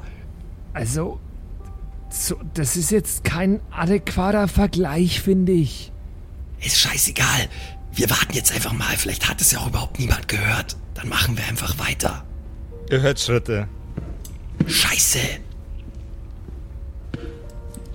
Also, 0.73 1.21
so, 2.11 2.37
das 2.55 2.77
ist 2.77 2.91
jetzt 2.91 3.23
kein 3.23 3.61
adäquater 3.71 4.49
Vergleich, 4.49 5.21
finde 5.21 5.53
ich. 5.53 5.93
Ist 6.61 6.79
scheißegal. 6.79 7.49
Wir 7.93 8.11
warten 8.11 8.33
jetzt 8.35 8.53
einfach 8.53 8.73
mal. 8.73 8.97
Vielleicht 8.97 9.29
hat 9.29 9.41
es 9.41 9.53
ja 9.53 9.61
auch 9.61 9.69
überhaupt 9.69 10.01
niemand 10.01 10.27
gehört. 10.27 10.77
Dann 10.95 11.09
machen 11.09 11.37
wir 11.37 11.45
einfach 11.47 11.79
weiter. 11.79 12.25
Ihr 12.91 13.01
hört 13.01 13.21
Schritte. 13.21 13.69
Scheiße. 14.67 15.19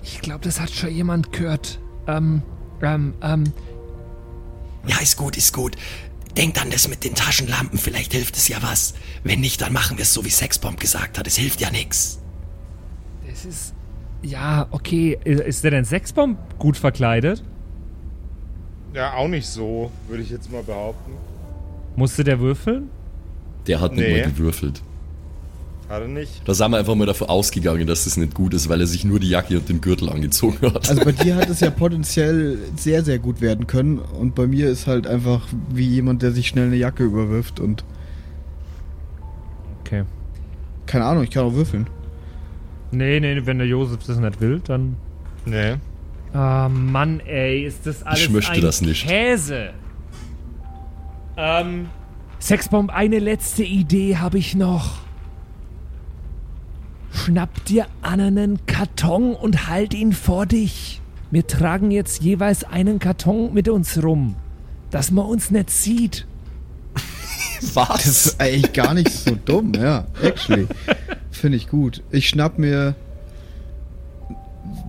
Ich 0.04 0.20
glaube, 0.20 0.40
das 0.44 0.60
hat 0.60 0.70
schon 0.70 0.90
jemand 0.90 1.32
gehört. 1.32 1.78
Ähm, 2.06 2.42
ähm, 2.82 3.14
ähm, 3.22 3.44
Ja, 4.86 4.98
ist 5.00 5.16
gut, 5.16 5.36
ist 5.36 5.52
gut. 5.54 5.76
Denkt 6.36 6.60
an 6.60 6.68
das 6.70 6.88
mit 6.88 7.04
den 7.04 7.14
Taschenlampen. 7.14 7.78
Vielleicht 7.78 8.12
hilft 8.12 8.36
es 8.36 8.48
ja 8.48 8.58
was. 8.62 8.94
Wenn 9.22 9.40
nicht, 9.40 9.60
dann 9.62 9.72
machen 9.72 9.96
wir 9.96 10.02
es 10.02 10.12
so, 10.12 10.24
wie 10.24 10.30
Sexbomb 10.30 10.78
gesagt 10.78 11.18
hat. 11.18 11.26
Es 11.26 11.36
hilft 11.36 11.60
ja 11.60 11.70
nix. 11.70 12.20
es 13.30 13.44
ist. 13.44 13.74
Ja, 14.22 14.66
okay. 14.70 15.18
Ist 15.24 15.64
der 15.64 15.70
denn 15.70 15.84
Sexbomb 15.84 16.38
gut 16.58 16.76
verkleidet? 16.76 17.42
Ja, 18.94 19.14
auch 19.14 19.28
nicht 19.28 19.46
so, 19.46 19.90
würde 20.08 20.22
ich 20.22 20.30
jetzt 20.30 20.50
mal 20.52 20.62
behaupten. 20.62 21.12
Musste 21.96 22.24
der 22.24 22.40
würfeln? 22.40 22.90
Der 23.66 23.80
hat 23.80 23.92
nicht 23.92 24.06
Nee. 24.06 24.20
mal 24.22 24.30
gewürfelt. 24.30 24.82
Hat 25.94 26.02
er 26.02 26.08
nicht? 26.08 26.42
Da 26.44 26.54
sind 26.54 26.70
wir 26.72 26.78
einfach 26.78 26.94
mal 26.94 27.06
davon 27.06 27.28
ausgegangen, 27.28 27.86
dass 27.86 28.04
das 28.04 28.16
nicht 28.16 28.34
gut 28.34 28.52
ist, 28.54 28.68
weil 28.68 28.80
er 28.80 28.86
sich 28.86 29.04
nur 29.04 29.20
die 29.20 29.28
Jacke 29.28 29.58
und 29.58 29.68
den 29.68 29.80
Gürtel 29.80 30.08
angezogen 30.10 30.58
hat. 30.74 30.88
Also 30.90 31.04
bei 31.04 31.12
dir 31.12 31.36
hat 31.36 31.48
es 31.48 31.60
ja 31.60 31.70
potenziell 31.70 32.58
sehr, 32.76 33.04
sehr 33.04 33.18
gut 33.18 33.40
werden 33.40 33.66
können. 33.66 33.98
Und 33.98 34.34
bei 34.34 34.46
mir 34.46 34.68
ist 34.68 34.86
halt 34.86 35.06
einfach 35.06 35.46
wie 35.70 35.86
jemand, 35.86 36.22
der 36.22 36.32
sich 36.32 36.48
schnell 36.48 36.66
eine 36.66 36.76
Jacke 36.76 37.04
überwirft 37.04 37.60
und 37.60 37.84
Okay. 39.86 40.04
keine 40.86 41.04
Ahnung, 41.04 41.24
ich 41.24 41.30
kann 41.30 41.44
auch 41.44 41.52
würfeln. 41.54 41.86
Nee, 42.90 43.20
nee, 43.20 43.40
wenn 43.44 43.58
der 43.58 43.66
Josef 43.66 43.98
das 44.06 44.18
nicht 44.18 44.40
will, 44.40 44.60
dann. 44.64 44.96
Nee. 45.44 45.74
Ah, 46.32 46.68
Mann, 46.68 47.20
ey, 47.20 47.64
ist 47.64 47.86
das 47.86 48.02
alles 48.02 48.30
möchte 48.30 48.52
ein 48.52 48.60
das 48.62 48.80
nicht. 48.80 49.06
Käse? 49.06 49.70
Ähm, 51.36 51.86
Sexbomb, 52.40 52.90
eine 52.90 53.18
letzte 53.18 53.62
Idee 53.62 54.16
habe 54.16 54.38
ich 54.38 54.54
noch. 54.54 55.03
Schnapp 57.14 57.64
dir 57.64 57.86
an 58.02 58.20
einen 58.20 58.66
Karton 58.66 59.34
und 59.34 59.68
halt 59.68 59.94
ihn 59.94 60.12
vor 60.12 60.46
dich. 60.46 61.00
Wir 61.30 61.46
tragen 61.46 61.90
jetzt 61.90 62.22
jeweils 62.22 62.64
einen 62.64 62.98
Karton 62.98 63.54
mit 63.54 63.68
uns 63.68 64.02
rum, 64.02 64.34
dass 64.90 65.10
man 65.10 65.24
uns 65.26 65.50
nicht 65.50 65.70
sieht. 65.70 66.26
Das 67.60 67.76
Was? 67.76 68.06
ist 68.06 68.40
eigentlich 68.40 68.72
gar 68.74 68.92
nicht 68.92 69.10
so 69.10 69.38
dumm, 69.42 69.72
ja. 69.74 70.06
Actually. 70.22 70.66
Finde 71.30 71.56
ich 71.56 71.68
gut. 71.68 72.02
Ich 72.10 72.28
schnapp 72.28 72.58
mir. 72.58 72.94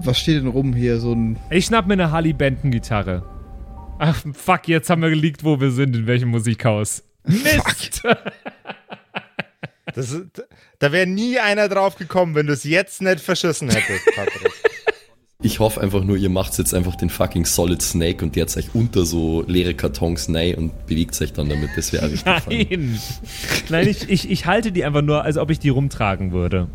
Was 0.03 0.19
steht 0.19 0.41
denn 0.41 0.47
rum 0.47 0.73
hier? 0.73 0.99
So 0.99 1.13
ein. 1.13 1.37
ich 1.51 1.65
schnapp 1.65 1.87
mir 1.87 1.93
eine 1.93 2.11
Harley 2.11 2.33
Benton 2.33 2.71
Gitarre. 2.71 3.23
Ach, 3.97 4.21
fuck, 4.33 4.67
jetzt 4.67 4.89
haben 4.89 5.01
wir 5.03 5.09
geleakt, 5.09 5.45
wo 5.45 5.61
wir 5.61 5.71
sind, 5.71 5.95
in 5.95 6.05
welchem 6.05 6.29
Musikhaus. 6.29 7.03
Mist! 7.23 8.03
Das 9.95 10.15
da 10.79 10.91
wäre 10.91 11.07
nie 11.07 11.39
einer 11.39 11.69
drauf 11.69 11.95
gekommen, 11.95 12.35
wenn 12.35 12.47
du 12.47 12.53
es 12.53 12.63
jetzt 12.65 13.01
nicht 13.01 13.21
verschissen 13.21 13.69
hättest, 13.69 14.05
Patrick. 14.15 14.51
Ich 15.41 15.59
hoffe 15.59 15.79
einfach 15.79 16.03
nur, 16.03 16.17
ihr 16.17 16.29
macht 16.29 16.57
jetzt 16.57 16.73
einfach 16.73 16.95
den 16.95 17.09
fucking 17.09 17.45
Solid 17.45 17.81
Snake 17.81 18.23
und 18.25 18.35
der 18.35 18.45
euch 18.45 18.73
unter 18.73 19.05
so 19.05 19.43
leere 19.47 19.73
Kartons 19.73 20.27
rein 20.33 20.55
und 20.55 20.87
bewegt 20.87 21.21
euch 21.21 21.33
dann 21.33 21.49
damit. 21.49 21.69
Das 21.75 21.93
wäre 21.93 22.11
richtig. 22.11 22.25
Nein! 22.25 22.99
Nein, 23.69 23.87
ich, 23.87 24.09
ich, 24.09 24.29
ich 24.29 24.45
halte 24.45 24.71
die 24.71 24.83
einfach 24.83 25.01
nur, 25.01 25.23
als 25.23 25.37
ob 25.37 25.51
ich 25.51 25.59
die 25.59 25.69
rumtragen 25.69 26.31
würde. 26.31 26.67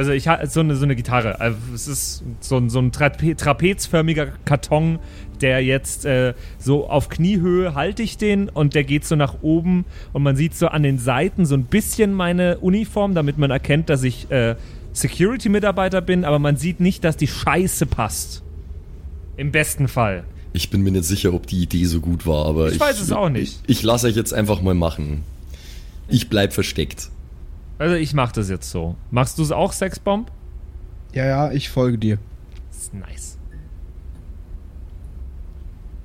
Also 0.00 0.12
ich 0.12 0.28
halte 0.28 0.46
so 0.46 0.60
eine, 0.60 0.76
so 0.76 0.84
eine 0.84 0.96
Gitarre. 0.96 1.42
Also 1.42 1.58
es 1.74 1.86
ist 1.86 2.22
so 2.40 2.56
ein, 2.56 2.70
so 2.70 2.78
ein 2.78 2.90
Trape 2.90 3.36
trapezförmiger 3.36 4.28
Karton, 4.46 4.98
der 5.42 5.62
jetzt 5.62 6.06
äh, 6.06 6.32
so 6.58 6.88
auf 6.88 7.10
Kniehöhe 7.10 7.74
halte 7.74 8.02
ich 8.02 8.16
den 8.16 8.48
und 8.48 8.74
der 8.74 8.84
geht 8.84 9.04
so 9.04 9.14
nach 9.14 9.42
oben 9.42 9.84
und 10.14 10.22
man 10.22 10.36
sieht 10.36 10.54
so 10.54 10.68
an 10.68 10.84
den 10.84 10.96
Seiten 10.96 11.44
so 11.44 11.54
ein 11.54 11.64
bisschen 11.64 12.14
meine 12.14 12.56
Uniform, 12.60 13.14
damit 13.14 13.36
man 13.36 13.50
erkennt, 13.50 13.90
dass 13.90 14.02
ich 14.02 14.30
äh, 14.30 14.56
Security-Mitarbeiter 14.94 16.00
bin, 16.00 16.24
aber 16.24 16.38
man 16.38 16.56
sieht 16.56 16.80
nicht, 16.80 17.04
dass 17.04 17.18
die 17.18 17.28
Scheiße 17.28 17.84
passt. 17.84 18.42
Im 19.36 19.52
besten 19.52 19.86
Fall. 19.86 20.24
Ich 20.54 20.70
bin 20.70 20.80
mir 20.80 20.92
nicht 20.92 21.04
sicher, 21.04 21.34
ob 21.34 21.46
die 21.46 21.60
Idee 21.60 21.84
so 21.84 22.00
gut 22.00 22.24
war, 22.24 22.46
aber 22.46 22.72
Ich 22.72 22.80
weiß 22.80 23.02
es 23.02 23.12
auch 23.12 23.28
nicht. 23.28 23.60
Ich, 23.66 23.80
ich 23.80 23.82
lasse 23.82 24.06
euch 24.06 24.16
jetzt 24.16 24.32
einfach 24.32 24.62
mal 24.62 24.74
machen. 24.74 25.24
Ich 26.08 26.30
bleib 26.30 26.54
versteckt. 26.54 27.10
Also 27.80 27.94
ich 27.94 28.12
mach 28.12 28.30
das 28.30 28.50
jetzt 28.50 28.70
so. 28.70 28.94
Machst 29.10 29.38
du 29.38 29.42
es 29.42 29.52
auch, 29.52 29.72
Sexbomb? 29.72 30.30
Ja, 31.14 31.24
ja, 31.24 31.50
ich 31.50 31.70
folge 31.70 31.96
dir. 31.96 32.18
Das 32.68 32.82
ist 32.82 32.94
nice. 32.94 33.38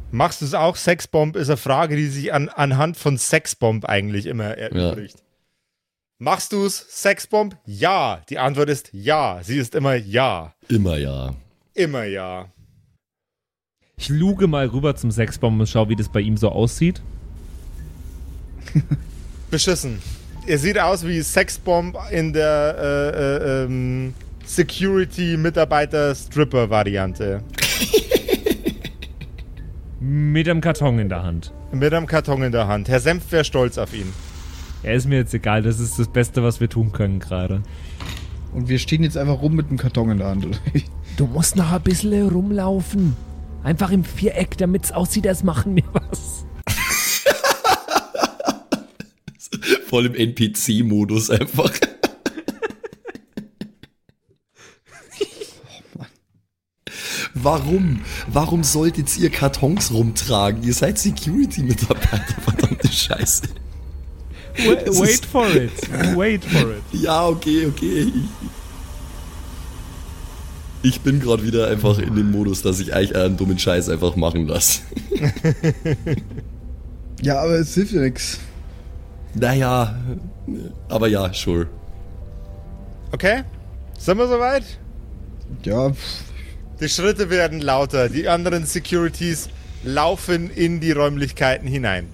Machst 0.10 0.40
du 0.40 0.46
es 0.46 0.54
auch? 0.54 0.78
Sexbomb 0.78 1.36
ist 1.36 1.50
eine 1.50 1.58
Frage, 1.58 1.98
die 1.98 2.08
sich 2.08 2.32
an, 2.32 2.48
anhand 2.48 2.96
von 2.96 3.18
Sexbomb 3.18 3.84
eigentlich 3.84 4.26
immer 4.26 4.46
erübrigt. 4.58 5.22
Machst 6.18 6.54
du 6.54 6.64
es, 6.64 6.78
Sexbomb? 6.78 7.58
Ja. 7.66 8.22
Die 8.30 8.40
Antwort 8.40 8.70
ist 8.70 8.92
ja. 8.94 9.42
Sie 9.44 9.58
ist 9.58 9.76
immer 9.76 9.96
ja. 9.96 10.56
Immer 10.70 10.96
ja. 10.96 11.36
Immer 11.74 12.06
ja. 12.06 12.54
Ich 13.98 14.08
luge 14.08 14.48
mal 14.48 14.68
rüber 14.68 14.96
zum 14.96 15.12
Sexbomb 15.12 15.60
und 15.60 15.68
schau, 15.68 15.90
wie 15.90 15.98
das 15.98 16.08
bei 16.08 16.22
ihm 16.22 16.38
so 16.38 16.48
aussieht. 16.48 17.02
Beschissen. 19.52 20.02
Er 20.48 20.60
sieht 20.60 20.80
aus 20.80 21.08
wie 21.08 21.22
Sexbomb 21.22 21.98
in 22.12 22.32
der 22.32 22.76
äh, 22.78 23.10
äh, 23.10 23.64
ähm, 23.64 24.14
Security-Mitarbeiter-Stripper-Variante. 24.46 27.42
Mit 30.00 30.48
einem 30.48 30.62
Karton 30.62 31.00
in 31.00 31.10
der 31.10 31.24
Hand. 31.24 31.52
Mit 31.72 31.92
einem 31.92 32.06
Karton 32.06 32.44
in 32.44 32.52
der 32.52 32.68
Hand. 32.68 32.88
Herr 32.90 33.00
Senf 33.00 33.32
wäre 33.32 33.44
stolz 33.44 33.80
auf 33.80 33.96
ihn. 33.96 34.14
Er 34.84 34.94
ist 34.94 35.08
mir 35.08 35.18
jetzt 35.18 35.34
egal, 35.34 35.64
das 35.64 35.80
ist 35.80 35.98
das 35.98 36.10
Beste, 36.10 36.44
was 36.44 36.62
wir 36.62 36.70
tun 36.70 36.92
können 36.92 37.20
gerade. 37.20 37.64
Und 38.54 38.70
wir 38.70 38.78
stehen 38.78 39.02
jetzt 39.02 39.18
einfach 39.18 39.42
rum 39.42 39.56
mit 39.56 39.70
einem 39.70 39.80
Karton 39.80 40.12
in 40.12 40.20
der 40.20 40.28
Hand. 40.28 40.62
Du 41.18 41.26
musst 41.26 41.56
noch 41.56 41.72
ein 41.72 41.82
bisschen 41.82 42.30
rumlaufen. 42.30 43.16
Einfach 43.64 43.90
im 43.90 44.04
Viereck, 44.04 44.60
damit 44.60 44.84
es 44.84 44.92
aussieht, 44.92 45.28
als 45.28 45.44
machen 45.44 45.76
wir 45.76 45.86
was. 45.92 46.46
Voll 49.88 50.06
im 50.08 50.16
NPC-Modus 50.16 51.30
einfach. 51.30 51.72
Warum? 57.34 58.02
Warum 58.28 58.64
solltet 58.64 59.18
ihr 59.18 59.30
Kartons 59.30 59.92
rumtragen? 59.92 60.64
Ihr 60.64 60.74
seid 60.74 60.98
Security-Mitarbeiter, 60.98 62.36
verdammte 62.44 62.88
Scheiße. 62.88 63.44
Wait, 64.58 64.84
ist- 64.84 65.26
for 65.26 65.48
it. 65.54 65.72
Wait 66.16 66.46
for 66.46 66.72
it. 66.72 66.84
Ja, 67.02 67.28
okay, 67.28 67.66
okay. 67.66 68.08
Ich 70.82 71.02
bin 71.02 71.20
gerade 71.20 71.44
wieder 71.44 71.68
einfach 71.68 71.98
in 71.98 72.16
dem 72.16 72.32
Modus, 72.32 72.62
dass 72.62 72.80
ich 72.80 72.94
eigentlich 72.94 73.16
einen 73.18 73.38
dummen 73.38 73.58
Scheiß 73.60 73.90
einfach 73.90 74.16
machen 74.16 74.48
lasse. 74.48 74.82
Ja, 77.22 77.40
aber 77.42 77.54
es 77.60 77.74
hilft 77.74 77.94
ja 77.94 78.02
nichts. 78.02 78.38
Naja, 79.36 79.96
aber 80.90 81.08
ja, 81.08 81.34
sure. 81.34 81.68
Okay? 83.12 83.44
Sind 83.98 84.18
wir 84.18 84.28
soweit? 84.28 84.64
Ja, 85.64 85.92
Die 86.80 86.90
Schritte 86.90 87.30
werden 87.30 87.62
lauter. 87.62 88.10
Die 88.10 88.28
anderen 88.28 88.66
Securities 88.66 89.50
laufen 89.84 90.50
in 90.50 90.80
die 90.80 90.92
Räumlichkeiten 90.92 91.68
hinein. 91.68 92.08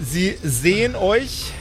Sie 0.00 0.36
sehen 0.42 0.94
euch 0.96 1.52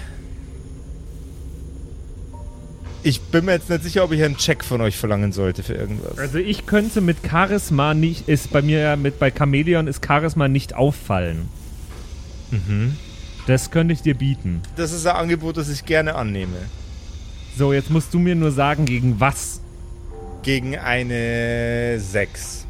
Ich 3.04 3.22
bin 3.22 3.46
mir 3.46 3.54
jetzt 3.54 3.70
nicht 3.70 3.84
sicher, 3.84 4.04
ob 4.04 4.12
ich 4.12 4.22
einen 4.22 4.36
Check 4.36 4.66
von 4.66 4.82
euch 4.82 4.98
verlangen 4.98 5.32
sollte 5.32 5.64
für 5.64 5.74
irgendwas. 5.76 6.18
Also 6.18 6.40
ich 6.40 6.66
könnte 6.66 7.00
mit 7.00 7.18
Charisma 7.26 7.94
nicht, 7.94 8.28
ist 8.28 8.52
bei 8.52 8.62
mir 8.62 8.80
ja 8.80 8.96
mit 8.98 9.18
bei 9.18 9.32
Chameleon 9.32 9.88
ist 9.88 10.06
Charisma 10.06 10.50
nicht 10.50 10.76
auffallen. 10.76 11.48
Mhm. 12.52 12.98
Das 13.48 13.72
könnte 13.72 13.94
ich 13.94 14.02
dir 14.02 14.14
bieten. 14.14 14.62
Das 14.76 14.92
ist 14.92 15.08
ein 15.08 15.16
Angebot, 15.16 15.56
das 15.56 15.70
ich 15.70 15.86
gerne 15.86 16.16
annehme. 16.16 16.58
So, 17.58 17.72
jetzt 17.72 17.90
musst 17.90 18.14
du 18.14 18.20
mir 18.20 18.36
nur 18.36 18.52
sagen, 18.52 18.86
gegen 18.86 19.20
was. 19.22 19.62
Gegen 20.44 20.78
eine 20.78 21.98
6. 21.98 22.68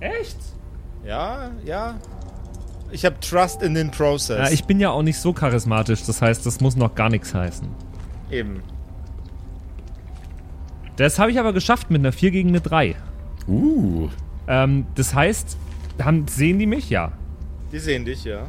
Echt? 0.00 0.36
Ja, 1.04 1.50
ja. 1.64 1.98
Ich 2.90 3.06
habe 3.06 3.18
Trust 3.20 3.62
in 3.62 3.72
den 3.72 3.90
Process. 3.90 4.38
Ja, 4.38 4.50
ich 4.50 4.64
bin 4.64 4.80
ja 4.80 4.90
auch 4.90 5.02
nicht 5.02 5.18
so 5.18 5.32
charismatisch, 5.32 6.04
das 6.04 6.20
heißt, 6.20 6.44
das 6.44 6.60
muss 6.60 6.76
noch 6.76 6.94
gar 6.94 7.08
nichts 7.08 7.32
heißen. 7.34 7.66
Eben. 8.30 8.62
Das 10.96 11.18
habe 11.18 11.30
ich 11.30 11.40
aber 11.40 11.54
geschafft 11.54 11.90
mit 11.90 12.00
einer 12.00 12.12
4 12.12 12.30
gegen 12.32 12.50
eine 12.50 12.60
3. 12.60 12.96
Uh. 13.48 14.10
Ähm, 14.46 14.86
das 14.94 15.14
heißt, 15.14 15.56
haben, 16.02 16.28
sehen 16.28 16.58
die 16.58 16.66
mich? 16.66 16.90
Ja. 16.90 17.12
Die 17.72 17.78
sehen 17.78 18.04
dich, 18.04 18.24
ja. 18.24 18.46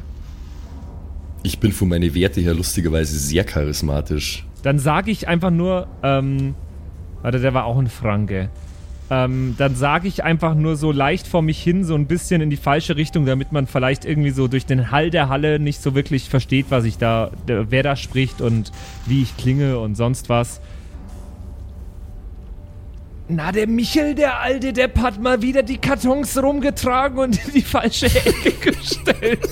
Ich 1.44 1.58
bin 1.58 1.72
von 1.72 1.90
meinen 1.90 2.14
Werte 2.14 2.40
her 2.40 2.54
lustigerweise 2.54 3.18
sehr 3.18 3.44
charismatisch. 3.44 4.46
Dann 4.62 4.78
sage 4.78 5.10
ich 5.10 5.28
einfach 5.28 5.50
nur, 5.50 5.86
ähm, 6.02 6.54
warte, 7.20 7.38
der 7.38 7.52
war 7.52 7.66
auch 7.66 7.78
ein 7.78 7.88
Franke. 7.88 8.48
Ähm, 9.10 9.54
dann 9.58 9.76
sage 9.76 10.08
ich 10.08 10.24
einfach 10.24 10.54
nur 10.54 10.76
so 10.76 10.90
leicht 10.90 11.26
vor 11.26 11.42
mich 11.42 11.62
hin, 11.62 11.84
so 11.84 11.94
ein 11.94 12.06
bisschen 12.06 12.40
in 12.40 12.48
die 12.48 12.56
falsche 12.56 12.96
Richtung, 12.96 13.26
damit 13.26 13.52
man 13.52 13.66
vielleicht 13.66 14.06
irgendwie 14.06 14.30
so 14.30 14.48
durch 14.48 14.64
den 14.64 14.90
Hall 14.90 15.10
der 15.10 15.28
Halle 15.28 15.58
nicht 15.58 15.82
so 15.82 15.94
wirklich 15.94 16.30
versteht, 16.30 16.66
was 16.70 16.84
ich 16.84 16.96
da, 16.96 17.30
wer 17.46 17.82
da 17.82 17.94
spricht 17.94 18.40
und 18.40 18.72
wie 19.04 19.22
ich 19.22 19.36
klinge 19.36 19.78
und 19.78 19.96
sonst 19.96 20.30
was. 20.30 20.62
Na, 23.28 23.52
der 23.52 23.68
Michel, 23.68 24.14
der 24.14 24.40
alte 24.40 24.72
Depp, 24.72 24.98
hat 24.98 25.20
mal 25.20 25.42
wieder 25.42 25.62
die 25.62 25.76
Kartons 25.76 26.42
rumgetragen 26.42 27.18
und 27.18 27.46
in 27.46 27.52
die 27.52 27.62
falsche 27.62 28.06
Ecke 28.06 28.52
gestellt. 28.70 29.50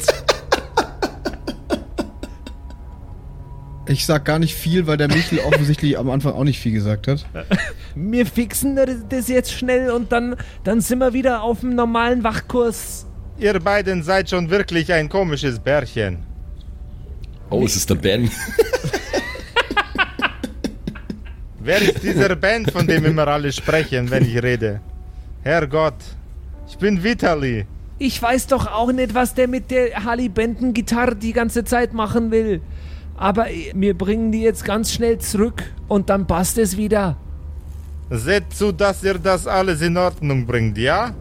Ich 3.87 4.07
sag 4.07 4.25
gar 4.25 4.39
nicht 4.39 4.55
viel, 4.55 4.87
weil 4.87 4.97
der 4.97 5.09
Michel 5.09 5.39
offensichtlich 5.45 5.99
am 5.99 6.09
Anfang 6.11 6.33
auch 6.35 6.45
nicht 6.45 6.61
viel 6.61 6.73
gesagt 6.73 7.09
hat. 7.09 7.27
Wir 7.95 8.27
fixen 8.27 8.77
das- 9.09 9.29
jetzt 9.29 9.53
schnell 9.53 9.91
und 9.91 10.13
dann, 10.13 10.37
dann 10.65 10.81
sind 10.81 11.01
wir 11.01 11.13
wieder 11.13 11.43
auf 11.43 11.61
dem 11.61 11.75
normalen 11.75 12.23
Wachkurs. 12.25 13.07
Ihr 13.39 13.59
beiden 13.61 14.03
seid 14.03 14.31
schon 14.31 14.51
wirklich 14.51 14.93
ein 14.93 15.09
komisches 15.09 15.59
Bärchen. 15.59 16.19
Oh, 17.51 17.65
es 17.65 17.77
ist 17.77 17.91
der 17.91 17.97
Ben. 17.97 18.31
Wer 21.61 21.81
ist 21.81 22.03
dieser 22.03 22.35
Band, 22.35 22.71
von 22.73 22.87
dem 22.87 23.05
immer 23.05 23.29
alle 23.29 23.53
sprechen, 23.53 24.11
wenn 24.11 24.25
ich 24.25 24.43
rede? 24.43 24.81
Herrgott, 25.43 25.95
ich 26.69 26.77
bin 26.79 27.03
Vitali. 27.05 27.67
Ich 27.99 28.21
weiß 28.21 28.49
doch 28.49 28.67
auch 28.67 28.91
nicht, 28.91 29.15
was 29.15 29.35
der 29.35 29.47
mit 29.49 29.71
der 29.71 30.05
Harley 30.05 30.29
Benton 30.29 30.73
Gitarre 30.75 31.15
die 31.15 31.33
ganze 31.33 31.63
Zeit 31.65 31.93
machen 31.93 32.31
will. 32.33 32.61
Aber 33.17 33.47
wir 33.75 33.97
bringen 33.97 34.33
die 34.33 34.43
jetzt 34.43 34.65
ganz 34.65 34.93
schnell 34.93 35.19
zurück 35.19 35.63
und 35.89 36.11
dann 36.11 36.27
passt 36.27 36.59
es 36.59 36.77
wieder. 36.77 37.17
Seht 38.11 38.53
zu, 38.53 38.73
dass 38.73 39.03
ihr 39.05 39.15
das 39.15 39.47
alles 39.47 39.81
in 39.81 39.97
Ordnung 39.97 40.45
bringt, 40.47 40.77
ja? 40.79 41.15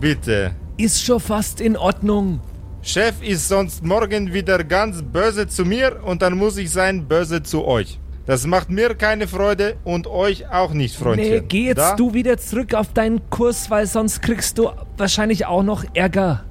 Bitte. 0.00 0.52
Ist 0.76 1.02
schon 1.04 1.20
fast 1.20 1.60
in 1.60 1.76
Ordnung. 1.76 2.40
Chef 2.82 3.22
ist 3.22 3.48
sonst 3.48 3.84
morgen 3.84 4.32
wieder 4.32 4.62
ganz 4.64 5.02
böse 5.02 5.46
zu 5.46 5.64
mir 5.64 6.00
und 6.04 6.22
dann 6.22 6.36
muss 6.36 6.56
ich 6.56 6.70
sein 6.70 7.06
böse 7.06 7.42
zu 7.42 7.64
euch. 7.64 7.98
Das 8.26 8.46
macht 8.46 8.68
mir 8.70 8.94
keine 8.94 9.26
Freude 9.26 9.76
und 9.84 10.06
euch 10.06 10.48
auch 10.50 10.74
nicht, 10.74 10.94
Freundchen. 10.96 11.30
Nee, 11.30 11.42
geh 11.48 11.66
jetzt 11.68 11.78
Da? 11.78 11.96
du 11.96 12.12
wieder 12.12 12.36
zurück 12.36 12.74
auf 12.74 12.92
deinen 12.92 13.30
Kurs, 13.30 13.70
weil 13.70 13.86
sonst 13.86 14.20
kriegst 14.20 14.58
du 14.58 14.70
wahrscheinlich 14.98 15.46
auch 15.46 15.62
noch 15.62 15.84
Ärger. 15.94 16.44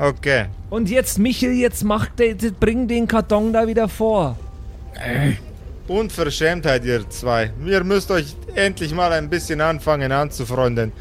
Okay. 0.00 0.46
Und 0.70 0.88
jetzt, 0.88 1.18
Michel, 1.18 1.52
jetzt 1.52 1.84
mach 1.84 2.06
de, 2.06 2.34
bring 2.58 2.88
den 2.88 3.06
Karton 3.06 3.52
da 3.52 3.66
wieder 3.66 3.86
vor. 3.86 4.36
Unverschämtheit, 5.86 6.84
ihr 6.86 7.08
zwei. 7.10 7.50
Ihr 7.66 7.84
müsst 7.84 8.10
euch 8.10 8.34
endlich 8.54 8.94
mal 8.94 9.12
ein 9.12 9.28
bisschen 9.28 9.60
anfangen 9.60 10.10
anzufreunden. 10.10 10.92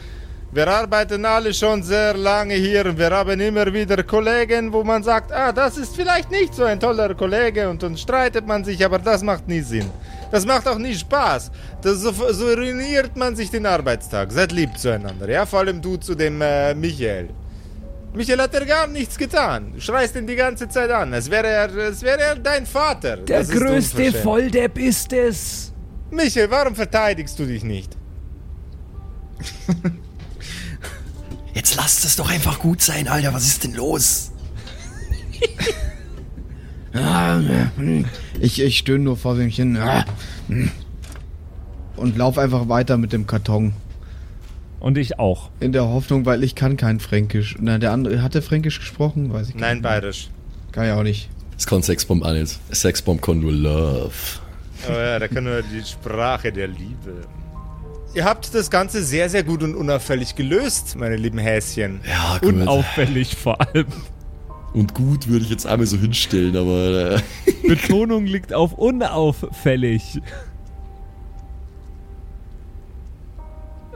Wir 0.51 0.67
arbeiten 0.67 1.23
alle 1.25 1.53
schon 1.53 1.81
sehr 1.83 2.15
lange 2.15 2.55
hier 2.55 2.87
und 2.87 2.97
wir 2.97 3.11
haben 3.11 3.39
immer 3.39 3.71
wieder 3.71 4.03
Kollegen, 4.03 4.73
wo 4.73 4.83
man 4.83 5.03
sagt, 5.03 5.31
ah, 5.31 5.51
das 5.53 5.77
ist 5.77 5.95
vielleicht 5.95 6.31
nicht 6.31 6.55
so 6.55 6.63
ein 6.63 6.79
toller 6.79 7.13
Kollege 7.13 7.69
und 7.69 7.81
dann 7.83 7.95
streitet 7.95 8.47
man 8.47 8.65
sich, 8.65 8.83
aber 8.83 8.97
das 8.97 9.21
macht 9.21 9.47
nie 9.47 9.61
Sinn. 9.61 9.89
Das 10.31 10.45
macht 10.45 10.67
auch 10.67 10.79
nie 10.79 10.95
Spaß. 10.95 11.51
Das, 11.83 11.99
so, 12.01 12.11
so 12.11 12.47
ruiniert 12.47 13.15
man 13.15 13.35
sich 13.35 13.49
den 13.49 13.65
Arbeitstag. 13.65 14.31
Seid 14.31 14.51
lieb 14.51 14.77
zueinander, 14.77 15.29
ja? 15.29 15.45
Vor 15.45 15.59
allem 15.59 15.81
du 15.81 15.97
zu 15.97 16.15
dem 16.15 16.41
äh, 16.41 16.73
Michael. 16.73 17.29
Michael 18.13 18.41
hat 18.41 18.53
er 18.55 18.65
gar 18.65 18.87
nichts 18.87 19.17
getan. 19.17 19.73
Du 19.73 19.81
schreist 19.81 20.15
ihn 20.15 20.25
die 20.25 20.35
ganze 20.35 20.67
Zeit 20.67 20.89
an. 20.89 21.13
Es 21.13 21.29
wäre 21.29 21.47
er, 21.47 21.75
es 21.75 22.01
wäre 22.01 22.19
er 22.19 22.35
dein 22.35 22.65
Vater. 22.65 23.17
Der 23.17 23.39
Das 23.39 23.49
ist 23.49 23.55
größte 23.55 23.97
unverschämt. 23.97 24.23
Volldepp 24.23 24.77
ist 24.77 25.13
es. 25.13 25.73
Michael, 26.11 26.49
warum 26.49 26.75
verteidigst 26.75 27.37
du 27.37 27.45
dich 27.45 27.63
nicht? 27.63 27.95
Jetzt 31.53 31.75
lasst 31.75 32.03
es 32.03 32.15
doch 32.15 32.29
einfach 32.29 32.59
gut 32.59 32.81
sein, 32.81 33.07
Alter. 33.07 33.33
Was 33.33 33.45
ist 33.45 33.63
denn 33.63 33.73
los? 33.73 34.31
Ich, 38.39 38.59
ich 38.61 38.77
stöhne 38.79 39.03
nur 39.03 39.17
vor 39.17 39.35
mich 39.35 39.55
hin. 39.55 39.77
Und 41.95 42.17
lauf 42.17 42.37
einfach 42.37 42.67
weiter 42.69 42.97
mit 42.97 43.13
dem 43.13 43.27
Karton. 43.27 43.73
Und 44.79 44.97
ich 44.97 45.19
auch. 45.19 45.49
In 45.59 45.71
der 45.71 45.87
Hoffnung, 45.87 46.25
weil 46.25 46.43
ich 46.43 46.55
kann 46.55 46.77
kein 46.77 46.99
Fränkisch. 46.99 47.57
Na, 47.59 47.77
der 47.77 47.91
andere, 47.91 48.21
hat 48.21 48.33
der 48.33 48.41
Fränkisch 48.41 48.79
gesprochen? 48.79 49.33
Weiß 49.33 49.49
ich 49.49 49.55
Nein, 49.55 49.77
nicht. 49.77 49.83
bayerisch. 49.83 50.29
Kann 50.71 50.85
ich 50.85 50.91
auch 50.91 51.03
nicht. 51.03 51.29
Das 51.55 51.67
kann 51.67 51.83
Sexbomb 51.83 52.23
auch 52.23 52.31
nicht. 52.31 52.57
Sexbomb 52.73 53.21
kann 53.21 53.39
nur 53.39 53.51
Love. 53.51 54.11
Oh 54.87 54.91
ja, 54.93 55.19
da 55.19 55.27
kann 55.27 55.43
nur 55.43 55.61
die 55.61 55.83
Sprache 55.83 56.51
der 56.53 56.67
Liebe. 56.69 57.27
Ihr 58.13 58.23
habt 58.23 58.55
das 58.55 58.71
Ganze 58.71 59.03
sehr, 59.03 59.29
sehr 59.29 59.43
gut 59.43 59.61
und 59.61 59.75
unauffällig 59.75 60.35
gelöst, 60.35 60.95
meine 60.97 61.15
lieben 61.17 61.37
Häschen. 61.37 61.99
Ja, 62.07 62.37
gut. 62.39 62.53
Unauffällig 62.53 63.35
vor 63.35 63.59
allem. 63.59 63.87
Und 64.73 64.93
gut 64.93 65.27
würde 65.27 65.43
ich 65.43 65.51
jetzt 65.51 65.65
einmal 65.67 65.85
so 65.87 65.97
hinstellen, 65.97 66.55
aber 66.55 67.15
äh, 67.15 67.21
Betonung 67.67 68.25
liegt 68.25 68.53
auf 68.53 68.73
unauffällig. 68.73 70.21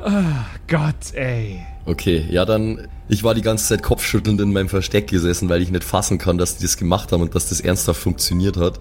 Ah, 0.04 0.45
Gott, 0.68 1.14
ey. 1.14 1.60
okay. 1.86 2.26
Ja, 2.30 2.45
dann. 2.45 2.88
Ich 3.10 3.24
war 3.24 3.36
die 3.36 3.41
ganze 3.41 3.68
Zeit 3.68 3.84
kopfschüttelnd 3.84 4.39
in 4.41 4.54
meinem 4.54 4.70
Versteck 4.70 5.08
gesessen, 5.08 5.49
weil 5.49 5.62
ich 5.62 5.70
nicht 5.72 5.84
fassen 5.84 6.18
kann, 6.18 6.38
dass 6.38 6.58
die 6.58 6.64
das 6.64 6.78
gemacht 6.78 7.12
haben 7.12 7.22
und 7.22 7.36
dass 7.36 7.49
das 7.49 7.60
ernsthaft 7.60 8.01
funktioniert 8.01 8.58
hat. 8.58 8.80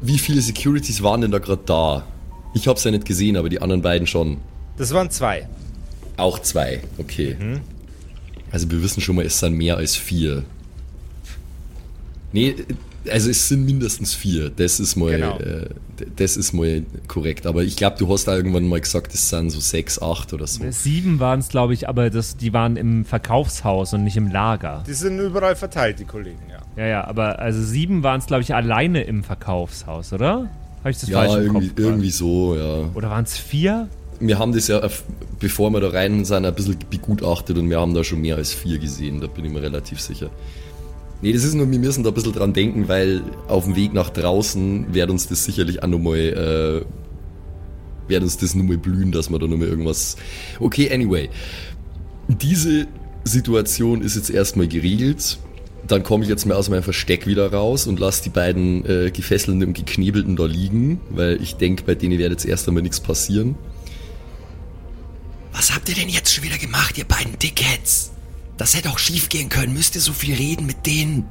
Wie 0.00 0.18
viele 0.18 0.40
Securities 0.40 1.02
waren 1.02 1.20
denn 1.20 1.30
da 1.30 1.38
gerade 1.38 1.62
da? 1.66 2.06
Ich 2.54 2.68
hab's 2.68 2.84
ja 2.84 2.90
nicht 2.90 3.04
gesehen, 3.04 3.36
aber 3.36 3.48
die 3.48 3.60
anderen 3.60 3.82
beiden 3.82 4.06
schon. 4.06 4.38
Das 4.76 4.92
waren 4.94 5.10
zwei. 5.10 5.48
Auch 6.16 6.38
zwei, 6.38 6.80
okay. 6.98 7.36
Also 8.50 8.70
wir 8.70 8.82
wissen 8.82 9.00
schon 9.00 9.16
mal, 9.16 9.24
es 9.26 9.38
sind 9.38 9.54
mehr 9.54 9.76
als 9.76 9.96
vier. 9.96 10.44
Nee, 12.32 12.54
also 13.10 13.30
es 13.30 13.48
sind 13.48 13.64
mindestens 13.64 14.14
vier. 14.14 14.50
Das 14.50 14.80
ist 14.80 14.96
mal, 14.96 15.12
Genau. 15.12 15.38
äh, 15.38 15.66
das 16.16 16.36
ist 16.36 16.52
mal 16.52 16.82
korrekt. 17.08 17.46
Aber 17.46 17.62
ich 17.62 17.76
glaube, 17.76 17.96
du 17.98 18.08
hast 18.12 18.26
da 18.28 18.36
irgendwann 18.36 18.68
mal 18.68 18.80
gesagt, 18.80 19.14
es 19.14 19.28
sind 19.30 19.50
so 19.50 19.60
sechs, 19.60 20.00
acht 20.00 20.32
oder 20.32 20.46
so. 20.46 20.62
Sieben 20.70 21.20
waren 21.20 21.40
es, 21.40 21.48
glaube 21.48 21.74
ich, 21.74 21.88
aber 21.88 22.10
das, 22.10 22.36
die 22.36 22.52
waren 22.52 22.76
im 22.76 23.04
Verkaufshaus 23.04 23.92
und 23.94 24.04
nicht 24.04 24.16
im 24.16 24.28
Lager. 24.30 24.84
Die 24.86 24.92
sind 24.94 25.18
überall 25.18 25.56
verteilt, 25.56 25.98
die 25.98 26.04
Kollegen, 26.04 26.38
ja. 26.50 26.56
Ja, 26.82 26.86
ja, 26.88 27.04
aber 27.06 27.38
also 27.38 27.62
sieben 27.62 28.02
waren 28.02 28.20
es, 28.20 28.26
glaube 28.26 28.42
ich, 28.42 28.54
alleine 28.54 29.02
im 29.04 29.24
Verkaufshaus, 29.24 30.12
oder? 30.12 30.50
Habe 30.80 30.90
ich 30.90 30.98
das 30.98 31.08
Ja, 31.08 31.20
falsch 31.20 31.34
im 31.36 31.42
irgendwie, 31.54 31.68
Kopf? 31.68 31.78
irgendwie 31.78 32.10
so, 32.10 32.56
ja. 32.56 32.90
Oder 32.94 33.10
waren 33.10 33.24
es 33.24 33.36
vier? 33.38 33.88
Wir 34.20 34.38
haben 34.38 34.52
das 34.52 34.68
ja, 34.68 34.86
bevor 35.40 35.70
wir 35.70 35.80
da 35.80 35.88
rein 35.90 36.24
sind, 36.24 36.44
ein 36.46 36.54
bisschen 36.54 36.76
begutachtet 36.90 37.58
und 37.58 37.68
wir 37.68 37.80
haben 37.80 37.92
da 37.94 38.02
schon 38.04 38.20
mehr 38.20 38.36
als 38.36 38.52
vier 38.52 38.78
gesehen, 38.78 39.20
da 39.20 39.26
bin 39.26 39.44
ich 39.44 39.50
mir 39.52 39.60
relativ 39.62 40.00
sicher. 40.00 40.30
Nee, 41.22 41.32
das 41.32 41.44
ist 41.44 41.54
nur, 41.54 41.70
wir 41.70 41.78
müssen 41.78 42.04
da 42.04 42.10
ein 42.10 42.14
bisschen 42.14 42.32
dran 42.32 42.52
denken, 42.52 42.88
weil 42.88 43.22
auf 43.48 43.64
dem 43.64 43.74
Weg 43.74 43.94
nach 43.94 44.10
draußen 44.10 44.92
wird 44.92 45.10
uns 45.10 45.28
das 45.28 45.44
sicherlich 45.44 45.82
auch 45.82 45.88
nochmal, 45.88 46.18
äh, 46.18 48.08
wird 48.08 48.22
uns 48.22 48.36
das 48.36 48.54
nochmal 48.54 48.76
blühen, 48.76 49.12
dass 49.12 49.30
wir 49.30 49.38
da 49.38 49.46
nochmal 49.46 49.68
irgendwas... 49.68 50.16
Okay, 50.60 50.92
anyway. 50.92 51.30
Diese 52.28 52.86
Situation 53.24 54.02
ist 54.02 54.16
jetzt 54.16 54.30
erstmal 54.30 54.68
geregelt. 54.68 55.38
Dann 55.86 56.02
komme 56.02 56.24
ich 56.24 56.30
jetzt 56.30 56.44
mal 56.46 56.54
aus 56.54 56.68
meinem 56.68 56.82
Versteck 56.82 57.26
wieder 57.26 57.50
raus 57.52 57.86
und 57.86 57.98
lasse 57.98 58.24
die 58.24 58.30
beiden 58.30 58.84
äh, 58.84 59.10
Gefesselten 59.10 59.62
und 59.62 59.72
Geknebelten 59.72 60.36
da 60.36 60.44
liegen, 60.44 61.00
weil 61.10 61.40
ich 61.40 61.54
denke, 61.56 61.84
bei 61.84 61.94
denen 61.94 62.18
wird 62.18 62.30
jetzt 62.30 62.44
erst 62.44 62.68
einmal 62.68 62.82
nichts 62.82 63.00
passieren. 63.00 63.54
Was 65.52 65.74
habt 65.74 65.88
ihr 65.88 65.94
denn 65.94 66.08
jetzt 66.08 66.34
schon 66.34 66.44
wieder 66.44 66.58
gemacht, 66.58 66.98
ihr 66.98 67.04
beiden 67.04 67.38
Dickheads? 67.38 68.12
Das 68.56 68.74
hätte 68.74 68.90
auch 68.90 68.98
schief 68.98 69.28
gehen 69.28 69.48
können. 69.48 69.74
Müsst 69.74 69.94
ihr 69.94 70.00
so 70.00 70.12
viel 70.12 70.34
reden 70.34 70.66
mit 70.66 70.86
denen? 70.86 71.24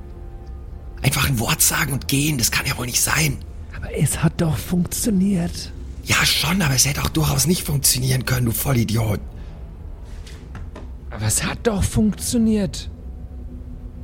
Einfach 1.02 1.28
ein 1.28 1.40
Wort 1.40 1.62
sagen 1.62 1.94
und 1.94 2.08
gehen, 2.08 2.38
das 2.38 2.52
kann 2.52 2.66
ja 2.66 2.78
wohl 2.78 2.86
nicht 2.86 3.02
sein. 3.02 3.38
Aber 3.76 3.94
es 3.96 4.24
hat 4.24 4.42
doch 4.42 4.58
funktioniert. 4.58 5.72
Ja, 6.04 6.24
schon, 6.26 6.62
aber 6.62 6.76
es 6.76 6.86
hätte 6.86 7.04
auch 7.04 7.10
durchaus 7.10 7.48
nicht 7.48 7.64
funktionieren 7.64 8.26
können, 8.26 8.46
du 8.46 8.52
Vollidiot. 8.52 9.20
Aber 11.10 11.26
es 11.26 11.44
hat 11.44 11.60
doch 11.64 11.84
funktioniert. 11.84 12.90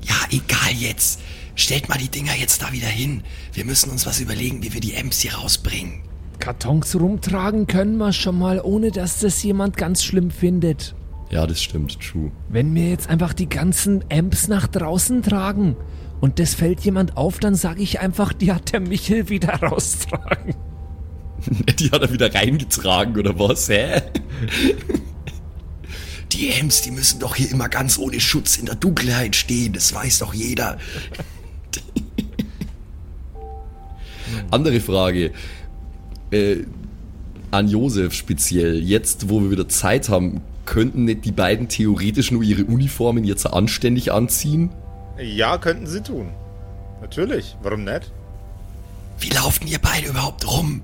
Ja, 0.03 0.15
egal 0.31 0.73
jetzt. 0.73 1.19
Stellt 1.55 1.89
mal 1.89 1.97
die 1.97 2.09
Dinger 2.09 2.35
jetzt 2.35 2.61
da 2.61 2.71
wieder 2.71 2.87
hin. 2.87 3.23
Wir 3.53 3.65
müssen 3.65 3.91
uns 3.91 4.05
was 4.05 4.19
überlegen, 4.19 4.63
wie 4.63 4.73
wir 4.73 4.81
die 4.81 4.93
Ems 4.93 5.19
hier 5.19 5.35
rausbringen. 5.35 6.01
Kartons 6.39 6.95
rumtragen 6.95 7.67
können 7.67 7.97
wir 7.97 8.13
schon 8.13 8.39
mal, 8.39 8.61
ohne 8.61 8.91
dass 8.91 9.19
das 9.19 9.43
jemand 9.43 9.77
ganz 9.77 10.03
schlimm 10.03 10.31
findet. 10.31 10.95
Ja, 11.31 11.47
das 11.47 11.63
stimmt, 11.63 11.97
true. 12.01 12.31
Wenn 12.49 12.75
wir 12.75 12.89
jetzt 12.89 13.09
einfach 13.09 13.33
die 13.33 13.47
ganzen 13.47 14.03
Amps 14.11 14.49
nach 14.49 14.67
draußen 14.67 15.23
tragen 15.23 15.77
und 16.19 16.39
das 16.39 16.53
fällt 16.53 16.81
jemand 16.81 17.15
auf, 17.15 17.39
dann 17.39 17.55
sage 17.55 17.81
ich 17.81 18.01
einfach, 18.01 18.33
die 18.33 18.51
hat 18.51 18.73
der 18.73 18.81
Michel 18.81 19.29
wieder 19.29 19.53
raustragen. 19.61 20.55
Die 21.79 21.89
hat 21.89 22.03
er 22.03 22.13
wieder 22.13 22.35
reingetragen, 22.35 23.17
oder 23.17 23.39
was? 23.39 23.67
Hä? 23.67 23.99
Die 26.31 26.51
Ems, 26.51 26.83
die 26.83 26.91
müssen 26.91 27.19
doch 27.19 27.35
hier 27.35 27.49
immer 27.49 27.67
ganz 27.67 27.97
ohne 27.97 28.19
Schutz 28.19 28.57
in 28.57 28.67
der 28.67 28.75
Dunkelheit 28.75 29.35
stehen. 29.35 29.73
Das 29.73 29.91
weiß 29.91 30.19
doch 30.19 30.35
jeder. 30.35 30.77
Andere 34.51 34.79
Frage. 34.79 35.31
Äh, 36.29 36.57
an 37.49 37.67
Josef 37.67 38.13
speziell. 38.13 38.81
Jetzt, 38.81 39.27
wo 39.27 39.41
wir 39.41 39.49
wieder 39.49 39.67
Zeit 39.67 40.09
haben, 40.09 40.41
könnten 40.65 41.05
nicht 41.05 41.25
die 41.25 41.31
beiden 41.31 41.67
theoretisch 41.67 42.31
nur 42.31 42.43
ihre 42.43 42.65
Uniformen 42.65 43.23
jetzt 43.23 43.45
anständig 43.45 44.11
anziehen? 44.11 44.69
Ja, 45.19 45.57
könnten 45.57 45.87
sie 45.87 46.01
tun. 46.01 46.29
Natürlich. 47.01 47.55
Warum 47.61 47.83
nicht? 47.83 48.11
Wie 49.19 49.29
laufen 49.29 49.67
ihr 49.67 49.79
beide 49.79 50.07
überhaupt 50.07 50.47
rum? 50.51 50.81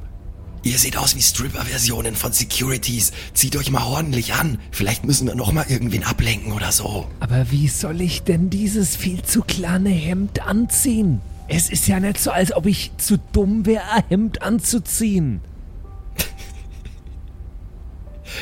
Ihr 0.63 0.77
seht 0.77 0.97
aus 0.97 1.15
wie 1.15 1.21
Stripper-Versionen 1.21 2.15
von 2.15 2.33
Securities. 2.33 3.13
Zieht 3.33 3.55
euch 3.55 3.71
mal 3.71 3.85
ordentlich 3.85 4.33
an. 4.33 4.59
Vielleicht 4.71 5.05
müssen 5.05 5.27
wir 5.27 5.35
noch 5.35 5.53
mal 5.53 5.65
irgendwen 5.69 6.03
ablenken 6.03 6.51
oder 6.51 6.71
so. 6.71 7.07
Aber 7.19 7.51
wie 7.51 7.67
soll 7.67 8.01
ich 8.01 8.23
denn 8.23 8.49
dieses 8.49 8.95
viel 8.95 9.21
zu 9.21 9.41
kleine 9.41 9.89
Hemd 9.89 10.45
anziehen? 10.45 11.21
Es 11.47 11.69
ist 11.69 11.87
ja 11.87 11.99
nicht 11.99 12.19
so, 12.19 12.31
als 12.31 12.51
ob 12.51 12.65
ich 12.65 12.91
zu 12.97 13.17
dumm 13.31 13.65
wäre, 13.65 13.89
ein 13.91 14.03
Hemd 14.09 14.41
anzuziehen. 14.41 15.39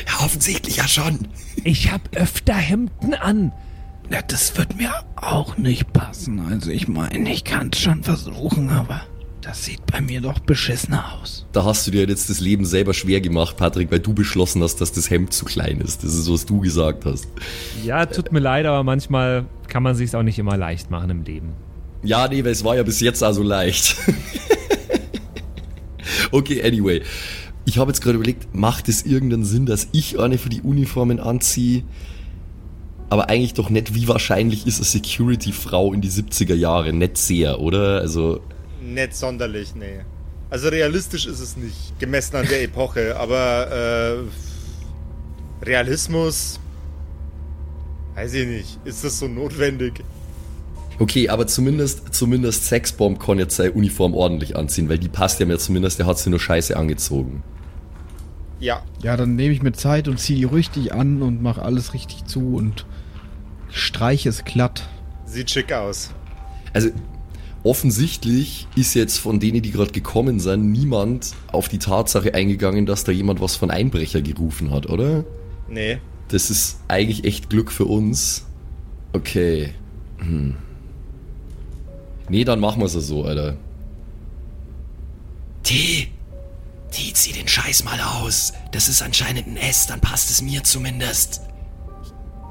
Ja, 0.06 0.24
offensichtlich 0.24 0.76
ja 0.76 0.88
schon. 0.88 1.28
Ich 1.64 1.90
hab 1.90 2.16
öfter 2.16 2.54
Hemden 2.54 3.14
an. 3.14 3.52
Ja, 4.10 4.22
das 4.22 4.56
wird 4.56 4.76
mir 4.76 4.92
auch 5.16 5.56
nicht 5.56 5.92
passen. 5.92 6.40
Also 6.40 6.70
ich 6.70 6.86
meine, 6.86 7.30
ich 7.30 7.44
kann 7.44 7.70
es 7.72 7.80
schon 7.80 8.04
versuchen, 8.04 8.70
aber 8.70 9.02
das 9.40 9.64
sieht 9.64 9.84
bei 9.86 10.00
mir 10.00 10.20
doch 10.20 10.38
beschissener 10.40 11.04
aus. 11.20 11.46
Da 11.52 11.64
hast 11.64 11.86
du 11.86 11.90
dir 11.90 12.06
jetzt 12.06 12.30
das 12.30 12.40
Leben 12.40 12.64
selber 12.64 12.94
schwer 12.94 13.20
gemacht, 13.20 13.56
Patrick, 13.56 13.90
weil 13.90 14.00
du 14.00 14.12
beschlossen 14.12 14.62
hast, 14.62 14.80
dass 14.80 14.92
das 14.92 15.10
Hemd 15.10 15.32
zu 15.32 15.44
klein 15.44 15.80
ist. 15.80 16.04
Das 16.04 16.14
ist, 16.14 16.30
was 16.30 16.46
du 16.46 16.60
gesagt 16.60 17.04
hast. 17.04 17.26
Ja, 17.84 18.06
tut 18.06 18.32
mir 18.32 18.40
leid, 18.40 18.66
aber 18.66 18.84
manchmal 18.84 19.46
kann 19.68 19.82
man 19.82 19.94
sich 19.94 20.14
auch 20.14 20.22
nicht 20.22 20.38
immer 20.38 20.56
leicht 20.56 20.90
machen 20.90 21.10
im 21.10 21.22
Leben. 21.22 21.52
Ja, 22.02 22.28
nee, 22.28 22.44
weil 22.44 22.52
es 22.52 22.64
war 22.64 22.76
ja 22.76 22.82
bis 22.82 23.00
jetzt 23.00 23.22
also 23.22 23.42
leicht. 23.42 23.96
okay, 26.30 26.62
anyway. 26.62 27.02
Ich 27.66 27.78
habe 27.78 27.90
jetzt 27.90 28.00
gerade 28.00 28.14
überlegt, 28.14 28.54
macht 28.54 28.88
es 28.88 29.04
irgendeinen 29.04 29.44
Sinn, 29.44 29.66
dass 29.66 29.88
ich 29.90 30.20
eine 30.20 30.38
für 30.38 30.48
die 30.48 30.62
Uniformen 30.62 31.18
anziehe? 31.18 31.82
Aber 33.10 33.28
eigentlich 33.28 33.54
doch 33.54 33.70
nicht, 33.70 33.92
wie 33.94 34.06
wahrscheinlich 34.06 34.66
ist 34.68 34.76
eine 34.76 34.84
Security-Frau 34.84 35.92
in 35.92 36.00
die 36.00 36.10
70er 36.10 36.54
Jahre? 36.54 36.92
Nicht 36.92 37.18
sehr, 37.18 37.60
oder? 37.60 38.00
Also, 38.00 38.40
Nicht 38.80 39.16
sonderlich, 39.16 39.74
nee. 39.74 40.00
Also 40.48 40.68
realistisch 40.68 41.26
ist 41.26 41.40
es 41.40 41.56
nicht, 41.56 41.98
gemessen 41.98 42.36
an 42.36 42.46
der 42.48 42.62
Epoche, 42.62 43.16
aber 43.18 44.22
äh, 45.60 45.64
Realismus, 45.64 46.60
weiß 48.14 48.32
ich 48.34 48.46
nicht, 48.46 48.78
ist 48.84 49.02
das 49.02 49.18
so 49.18 49.26
notwendig? 49.26 50.04
okay, 51.00 51.28
aber 51.28 51.46
zumindest, 51.48 52.14
zumindest 52.14 52.66
Sexbomb 52.66 53.18
kann 53.18 53.38
jetzt 53.38 53.56
seine 53.56 53.72
Uniform 53.72 54.14
ordentlich 54.14 54.56
anziehen, 54.56 54.88
weil 54.88 54.98
die 54.98 55.08
passt 55.08 55.40
ja 55.40 55.46
mir 55.46 55.58
zumindest, 55.58 55.98
der 55.98 56.06
hat 56.06 56.18
sie 56.18 56.30
nur 56.30 56.40
scheiße 56.40 56.76
angezogen. 56.76 57.42
Ja, 58.58 58.82
Ja, 59.02 59.16
dann 59.16 59.36
nehme 59.36 59.52
ich 59.52 59.62
mir 59.62 59.72
Zeit 59.72 60.08
und 60.08 60.18
ziehe 60.18 60.38
die 60.38 60.44
richtig 60.44 60.92
an 60.94 61.20
und 61.22 61.42
mache 61.42 61.62
alles 61.62 61.92
richtig 61.94 62.24
zu 62.24 62.54
und 62.56 62.86
streiche 63.70 64.28
es 64.28 64.44
glatt. 64.44 64.88
sieht 65.26 65.50
schick 65.50 65.72
aus. 65.72 66.12
Also 66.72 66.90
offensichtlich 67.64 68.66
ist 68.76 68.94
jetzt 68.94 69.18
von 69.18 69.40
denen, 69.40 69.60
die 69.62 69.72
gerade 69.72 69.90
gekommen 69.92 70.40
sind, 70.40 70.70
niemand 70.72 71.32
auf 71.52 71.68
die 71.68 71.78
Tatsache 71.78 72.32
eingegangen, 72.34 72.86
dass 72.86 73.04
da 73.04 73.12
jemand 73.12 73.40
was 73.40 73.56
von 73.56 73.70
Einbrecher 73.70 74.22
gerufen 74.22 74.70
hat, 74.70 74.88
oder? 74.88 75.24
Nee, 75.68 75.98
Das 76.28 76.48
ist 76.50 76.78
eigentlich 76.88 77.24
echt 77.24 77.50
Glück 77.50 77.70
für 77.72 77.84
uns. 77.86 78.46
Okay. 79.12 79.74
Hm. 80.18 80.54
Nee, 82.28 82.44
dann 82.44 82.60
machen 82.60 82.80
wir 82.80 82.86
es 82.86 82.92
so, 82.92 83.24
Alter. 83.24 83.56
T. 85.62 86.08
T, 86.96 87.12
zieh 87.12 87.32
den 87.32 87.46
Scheiß 87.46 87.84
mal 87.84 88.00
aus. 88.00 88.54
Das 88.72 88.88
ist 88.88 89.02
anscheinend 89.02 89.46
ein 89.46 89.58
S, 89.58 89.86
dann 89.86 90.00
passt 90.00 90.30
es 90.30 90.40
mir 90.40 90.64
zumindest. 90.64 91.42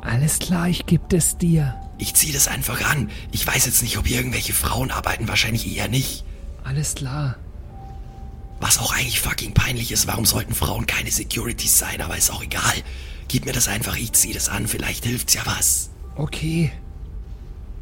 Alles 0.03 0.37
klar, 0.37 0.69
ich 0.69 0.85
geb 0.85 1.11
es 1.13 1.35
dir. 1.39 1.81
Ich 1.97 2.13
zieh 2.13 2.31
das 2.31 2.47
einfach 2.47 2.79
an. 2.91 3.09
Ich 3.31 3.47
weiß 3.47 3.65
jetzt 3.65 3.81
nicht, 3.81 3.97
ob 3.97 4.05
hier 4.05 4.17
irgendwelche 4.17 4.53
Frauen 4.53 4.91
arbeiten, 4.91 5.27
wahrscheinlich 5.27 5.75
eher 5.75 5.87
nicht. 5.87 6.25
Alles 6.63 6.93
klar. 6.93 7.37
Was 8.59 8.77
auch 8.77 8.93
eigentlich 8.93 9.19
fucking 9.19 9.55
peinlich 9.55 9.91
ist, 9.91 10.05
warum 10.05 10.25
sollten 10.25 10.53
Frauen 10.53 10.85
keine 10.85 11.09
Securities 11.09 11.79
sein, 11.79 12.01
aber 12.01 12.15
ist 12.15 12.29
auch 12.29 12.43
egal. 12.43 12.75
Gib 13.27 13.45
mir 13.45 13.53
das 13.53 13.67
einfach, 13.67 13.97
ich 13.97 14.13
zieh 14.13 14.33
das 14.33 14.47
an, 14.49 14.67
vielleicht 14.67 15.05
hilft's 15.05 15.33
ja 15.33 15.41
was. 15.45 15.89
Okay. 16.15 16.71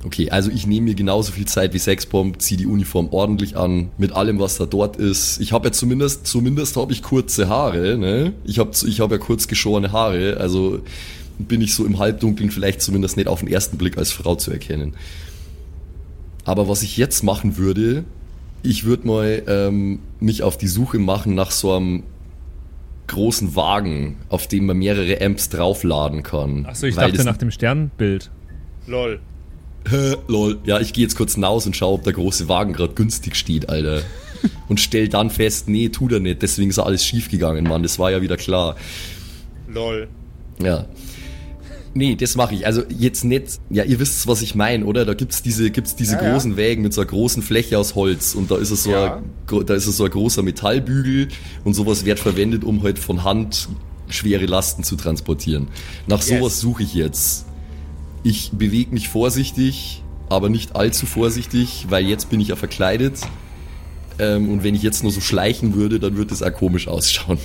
Okay, 0.05 0.29
also 0.29 0.51
ich 0.51 0.67
nehme 0.67 0.87
mir 0.87 0.95
genauso 0.95 1.31
viel 1.31 1.45
Zeit 1.45 1.73
wie 1.73 1.79
Sexbomb, 1.79 2.41
ziehe 2.41 2.57
die 2.57 2.65
Uniform 2.65 3.07
ordentlich 3.11 3.55
an, 3.55 3.89
mit 3.97 4.11
allem, 4.11 4.39
was 4.39 4.57
da 4.57 4.65
dort 4.65 4.97
ist. 4.97 5.39
Ich 5.39 5.53
habe 5.53 5.67
ja 5.67 5.71
zumindest, 5.71 6.27
zumindest 6.27 6.75
habe 6.75 6.91
ich 6.91 7.01
kurze 7.01 7.47
Haare, 7.47 7.97
ne? 7.97 8.33
Ich 8.43 8.59
habe 8.59 8.71
ich 8.85 8.99
hab 8.99 9.11
ja 9.11 9.17
kurz 9.17 9.47
geschorene 9.47 9.91
Haare, 9.93 10.37
also 10.37 10.81
bin 11.39 11.61
ich 11.61 11.73
so 11.73 11.85
im 11.85 11.99
Halbdunkeln 11.99 12.51
vielleicht 12.51 12.81
zumindest 12.81 13.17
nicht 13.17 13.27
auf 13.27 13.39
den 13.39 13.47
ersten 13.47 13.77
Blick 13.77 13.97
als 13.97 14.11
Frau 14.11 14.35
zu 14.35 14.51
erkennen. 14.51 14.93
Aber 16.45 16.67
was 16.67 16.83
ich 16.83 16.97
jetzt 16.97 17.23
machen 17.23 17.57
würde, 17.57 18.03
ich 18.61 18.83
würde 18.83 19.07
mal 19.07 19.43
ähm, 19.47 19.99
mich 20.19 20.43
auf 20.43 20.57
die 20.57 20.67
Suche 20.67 20.99
machen 20.99 21.33
nach 21.33 21.51
so 21.51 21.73
einem 21.73 22.03
großen 23.07 23.55
Wagen, 23.55 24.17
auf 24.29 24.47
dem 24.47 24.65
man 24.65 24.77
mehrere 24.77 25.21
Amps 25.21 25.49
draufladen 25.49 26.23
kann. 26.23 26.65
Achso, 26.65 26.87
ich 26.87 26.95
Weil 26.95 27.11
dachte 27.11 27.25
nach 27.25 27.37
dem 27.37 27.51
Sternbild. 27.51 28.31
lol. 28.87 29.19
Hä, 29.89 30.15
Lol. 30.27 30.59
Ja, 30.65 30.79
ich 30.79 30.93
gehe 30.93 31.03
jetzt 31.03 31.15
kurz 31.15 31.36
hinaus 31.36 31.65
und 31.65 31.75
schaue, 31.75 31.95
ob 31.95 32.03
der 32.03 32.13
große 32.13 32.47
Wagen 32.47 32.73
gerade 32.73 32.93
günstig 32.93 33.36
steht, 33.36 33.69
Alter. 33.69 34.01
Und 34.67 34.79
stell 34.81 35.07
dann 35.07 35.29
fest, 35.29 35.69
nee, 35.69 35.88
tut 35.89 36.11
er 36.11 36.19
nicht. 36.19 36.41
Deswegen 36.41 36.69
ist 36.69 36.79
alles 36.79 37.05
schief 37.05 37.29
gegangen, 37.29 37.63
Mann. 37.65 37.81
Das 37.84 37.97
war 37.97 38.11
ja 38.11 38.21
wieder 38.21 38.36
klar. 38.36 38.75
Lol. 39.69 40.07
Ja. 40.61 40.86
Nee, 41.93 42.15
das 42.15 42.36
mache 42.36 42.55
ich. 42.55 42.65
Also 42.65 42.84
jetzt 42.89 43.23
nicht, 43.23 43.59
ja, 43.69 43.84
ihr 43.84 43.99
wisst, 43.99 44.27
was 44.27 44.41
ich 44.41 44.55
meine, 44.55 44.84
oder? 44.86 45.05
Da 45.05 45.13
gibt's 45.13 45.43
diese, 45.43 45.69
gibt's 45.71 45.95
diese 45.95 46.15
Ja, 46.15 46.23
ja. 46.23 46.31
großen 46.34 46.57
Wägen 46.57 46.81
mit 46.81 46.91
so 46.93 47.01
einer 47.01 47.09
großen 47.09 47.41
Fläche 47.43 47.77
aus 47.77 47.95
Holz 47.95 48.36
und 48.36 48.49
da 48.51 48.57
ist 48.57 48.71
es 48.71 48.84
so, 48.84 48.91
Ja. 48.91 49.17
ein, 49.17 49.65
da 49.65 49.75
ist 49.75 49.86
es 49.88 49.95
so 49.97 50.05
ein 50.05 50.11
großer 50.11 50.41
Metallbügel 50.41 51.27
und 51.63 51.73
sowas 51.75 52.03
wird 52.03 52.19
verwendet, 52.19 52.63
um 52.63 52.81
halt 52.84 52.99
von 52.99 53.23
Hand 53.23 53.69
schwere 54.09 54.45
Lasten 54.45 54.84
zu 54.84 54.95
transportieren. 54.95 55.67
Nach 56.07 56.19
Yes. 56.19 56.27
sowas 56.39 56.59
suche 56.59 56.84
ich 56.84 56.95
jetzt. 56.95 57.45
Ich 58.24 58.51
bewege 58.53 58.93
mich 58.93 59.09
vorsichtig, 59.09 60.01
aber 60.30 60.49
nicht 60.49 60.76
allzu 60.76 61.05
vorsichtig, 61.05 61.88
weil 61.89 62.05
jetzt 62.05 62.30
bin 62.30 62.39
ich 62.39 62.47
ja 62.47 62.55
verkleidet. 62.55 63.19
Ähm, 64.19 64.49
und 64.49 64.63
wenn 64.63 64.76
ich 64.76 64.82
jetzt 64.82 65.03
nur 65.03 65.11
so 65.11 65.21
schleichen 65.21 65.76
würde, 65.76 65.99
dann 65.99 66.15
würde 66.15 66.34
es 66.34 66.41
auch 66.41 66.53
komisch 66.53 66.88
ausschauen. 66.88 67.39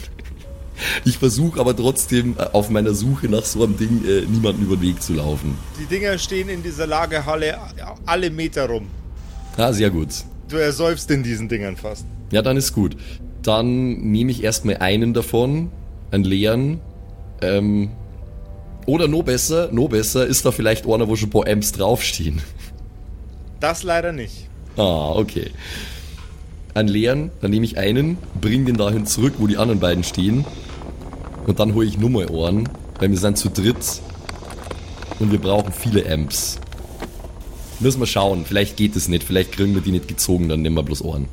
Ich 1.04 1.18
versuche 1.18 1.58
aber 1.58 1.74
trotzdem 1.74 2.36
äh, 2.38 2.42
auf 2.52 2.70
meiner 2.70 2.94
Suche 2.94 3.28
nach 3.28 3.44
so 3.44 3.64
einem 3.64 3.76
Ding 3.76 4.04
äh, 4.06 4.20
niemanden 4.26 4.62
über 4.62 4.76
den 4.76 4.82
Weg 4.82 5.02
zu 5.02 5.14
laufen. 5.14 5.58
Die 5.80 5.86
Dinger 5.86 6.16
stehen 6.18 6.48
in 6.48 6.62
dieser 6.62 6.86
Lagerhalle 6.86 7.58
alle 8.06 8.30
Meter 8.30 8.68
rum. 8.68 8.86
Ah, 9.56 9.72
sehr 9.72 9.90
gut. 9.90 10.08
Du 10.48 10.56
ersäufst 10.56 11.10
in 11.10 11.24
diesen 11.24 11.48
Dingern 11.48 11.76
fast. 11.76 12.06
Ja, 12.30 12.42
dann 12.42 12.56
ist 12.56 12.72
gut. 12.72 12.96
Dann 13.42 13.98
nehme 14.12 14.30
ich 14.30 14.44
erstmal 14.44 14.76
einen 14.76 15.14
davon, 15.14 15.70
einen 16.12 16.24
leeren. 16.24 16.80
Ähm, 17.42 17.90
oder 18.88 19.06
noch 19.06 19.22
besser, 19.22 19.68
noch 19.70 19.88
besser 19.88 20.26
ist 20.26 20.46
da 20.46 20.50
vielleicht 20.50 20.86
einer, 20.86 21.08
wo 21.08 21.14
schon 21.14 21.28
ein 21.28 21.32
paar 21.32 21.46
Amps 21.46 21.72
draufstehen. 21.72 22.40
Das 23.60 23.82
leider 23.82 24.12
nicht. 24.12 24.48
Ah, 24.78 25.10
okay. 25.10 25.50
Einen 26.72 26.88
leeren, 26.88 27.30
dann 27.42 27.50
nehme 27.50 27.66
ich 27.66 27.76
einen, 27.76 28.16
bring 28.40 28.64
den 28.64 28.78
dahin 28.78 29.04
zurück, 29.04 29.34
wo 29.36 29.46
die 29.46 29.58
anderen 29.58 29.78
beiden 29.78 30.04
stehen. 30.04 30.46
Und 31.46 31.60
dann 31.60 31.74
hole 31.74 31.86
ich 31.86 31.98
nur 31.98 32.08
mal 32.08 32.30
Ohren, 32.30 32.66
weil 32.98 33.10
wir 33.10 33.18
sind 33.18 33.36
zu 33.36 33.50
dritt. 33.50 34.00
Und 35.18 35.32
wir 35.32 35.38
brauchen 35.38 35.72
viele 35.72 36.10
Amps. 36.10 36.58
Müssen 37.80 38.00
wir 38.00 38.06
schauen, 38.06 38.46
vielleicht 38.46 38.78
geht 38.78 38.96
es 38.96 39.06
nicht, 39.08 39.22
vielleicht 39.22 39.52
kriegen 39.52 39.74
wir 39.74 39.82
die 39.82 39.92
nicht 39.92 40.08
gezogen, 40.08 40.48
dann 40.48 40.62
nehmen 40.62 40.76
wir 40.76 40.82
bloß 40.82 41.02
Ohren. 41.02 41.28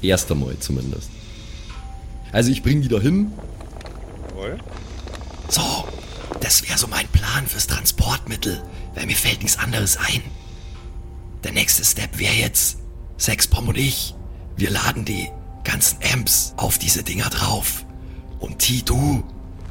Erst 0.00 0.30
einmal 0.30 0.56
zumindest. 0.60 1.10
Also 2.30 2.52
ich 2.52 2.62
bring 2.62 2.82
die 2.82 2.88
da 2.88 3.00
hin. 3.00 3.32
Jawohl. 4.30 4.58
So, 5.48 5.62
das 6.50 6.68
wäre 6.68 6.78
so 6.78 6.88
mein 6.88 7.06
Plan 7.06 7.46
fürs 7.46 7.68
Transportmittel, 7.68 8.60
weil 8.96 9.06
mir 9.06 9.14
fällt 9.14 9.40
nichts 9.44 9.56
anderes 9.56 9.96
ein. 9.96 10.20
Der 11.44 11.52
nächste 11.52 11.84
Step 11.84 12.18
wäre 12.18 12.34
jetzt, 12.34 12.78
Sexbomb 13.18 13.68
und 13.68 13.78
ich, 13.78 14.16
wir 14.56 14.68
laden 14.70 15.04
die 15.04 15.28
ganzen 15.62 15.98
Amps 16.12 16.52
auf 16.56 16.76
diese 16.76 17.04
Dinger 17.04 17.30
drauf. 17.30 17.86
Und 18.40 18.58
T, 18.58 18.82
du, 18.84 19.22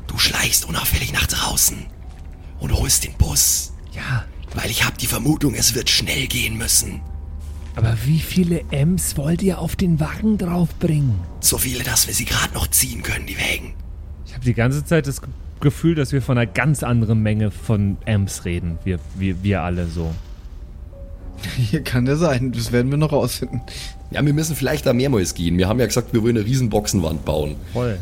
du 0.07 0.17
schleichst 0.17 0.69
unauffällig 0.69 1.11
nach 1.11 1.27
draußen 1.27 1.85
und 2.61 2.71
holst 2.71 3.03
den 3.03 3.13
Bus. 3.17 3.73
Ja, 3.91 4.23
Weil 4.55 4.71
ich 4.71 4.85
habe 4.85 4.95
die 4.95 5.07
Vermutung, 5.07 5.55
es 5.55 5.75
wird 5.75 5.89
schnell 5.89 6.27
gehen 6.27 6.57
müssen. 6.57 7.01
aber 7.75 7.97
wie 8.05 8.21
viele 8.21 8.63
Ems 8.71 9.17
wollt 9.17 9.41
ihr 9.41 9.59
auf 9.59 9.75
den 9.75 9.99
Wagen 9.99 10.37
draufbringen? 10.37 11.19
So 11.41 11.57
viele, 11.57 11.83
dass 11.83 12.07
wir 12.07 12.13
sie 12.13 12.23
gerade 12.25 12.53
noch 12.53 12.67
ziehen 12.67 13.03
können, 13.03 13.25
die 13.25 13.37
Wägen. 13.37 13.73
Ich 14.25 14.33
habe 14.33 14.45
die 14.45 14.53
ganze 14.53 14.85
Zeit 14.85 15.07
das 15.07 15.19
Gefühl, 15.59 15.95
dass 15.95 16.11
wir 16.11 16.21
von 16.21 16.37
einer 16.37 16.49
ganz 16.49 16.83
anderen 16.83 17.21
Menge 17.21 17.51
von 17.51 17.97
Amps 18.05 18.45
reden. 18.45 18.77
Wir, 18.83 18.99
wir, 19.15 19.43
wir 19.43 19.61
alle 19.61 19.87
so. 19.87 20.13
Hier 21.57 21.83
kann 21.83 22.05
der 22.05 22.17
sein, 22.17 22.51
das 22.51 22.71
werden 22.71 22.91
wir 22.91 22.97
noch 22.97 23.11
rausfinden. 23.11 23.61
Ja, 24.11 24.25
wir 24.25 24.33
müssen 24.33 24.55
vielleicht 24.55 24.85
da 24.85 24.93
mehrmals 24.93 25.33
gehen. 25.33 25.57
Wir 25.57 25.67
haben 25.67 25.79
ja 25.79 25.85
gesagt, 25.85 26.13
wir 26.13 26.23
wollen 26.23 26.37
eine 26.37 26.45
riesen 26.45 26.69
Boxenwand 26.69 27.25
bauen. 27.25 27.55
Voll. 27.73 27.99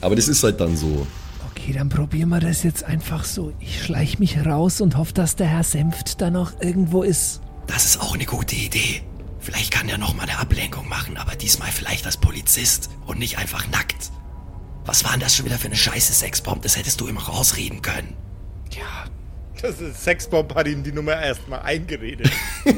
Aber 0.00 0.16
das 0.16 0.28
ist 0.28 0.42
halt 0.42 0.60
dann 0.60 0.76
so. 0.76 1.06
Okay, 1.50 1.72
dann 1.72 1.88
probieren 1.88 2.30
wir 2.30 2.40
das 2.40 2.62
jetzt 2.62 2.84
einfach 2.84 3.24
so. 3.24 3.52
Ich 3.60 3.82
schleich 3.82 4.18
mich 4.18 4.44
raus 4.44 4.80
und 4.80 4.96
hoffe, 4.96 5.12
dass 5.12 5.36
der 5.36 5.46
Herr 5.46 5.64
Senft 5.64 6.20
da 6.20 6.30
noch 6.30 6.60
irgendwo 6.60 7.02
ist. 7.02 7.40
Das 7.66 7.84
ist 7.84 8.00
auch 8.00 8.14
eine 8.14 8.24
gute 8.24 8.56
Idee. 8.56 9.02
Vielleicht 9.38 9.70
kann 9.70 9.88
er 9.88 9.98
noch 9.98 10.14
mal 10.14 10.24
eine 10.24 10.38
Ablenkung 10.38 10.88
machen, 10.88 11.16
aber 11.16 11.34
diesmal 11.34 11.70
vielleicht 11.70 12.06
als 12.06 12.16
Polizist 12.16 12.90
und 13.06 13.18
nicht 13.18 13.38
einfach 13.38 13.68
nackt. 13.70 14.10
Was 14.84 15.04
war 15.04 15.12
denn 15.12 15.20
das 15.20 15.36
schon 15.36 15.46
wieder 15.46 15.58
für 15.58 15.66
eine 15.66 15.76
scheiße 15.76 16.12
Sexbomb? 16.12 16.62
Das 16.62 16.76
hättest 16.76 17.00
du 17.00 17.06
immer 17.06 17.22
rausreden 17.22 17.82
können. 17.82 18.14
Das 19.62 19.78
ist 19.80 20.02
Sexbomb 20.02 20.54
hat 20.54 20.66
ihm 20.68 20.82
die 20.82 20.92
Nummer 20.92 21.20
erstmal 21.20 21.60
eingeredet. 21.60 22.30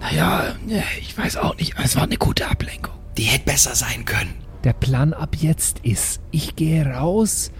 Naja, 0.00 0.56
ich 1.00 1.16
weiß 1.16 1.36
auch 1.36 1.56
nicht. 1.56 1.74
Es 1.82 1.94
war 1.94 2.02
eine 2.02 2.16
gute 2.16 2.48
Ablenkung. 2.48 2.92
Die 3.16 3.22
hätte 3.22 3.44
besser 3.44 3.74
sein 3.76 4.04
können. 4.04 4.34
Der 4.64 4.72
Plan 4.72 5.12
ab 5.12 5.36
jetzt 5.38 5.78
ist, 5.84 6.20
ich 6.32 6.56
gehe 6.56 6.84
raus 6.84 7.52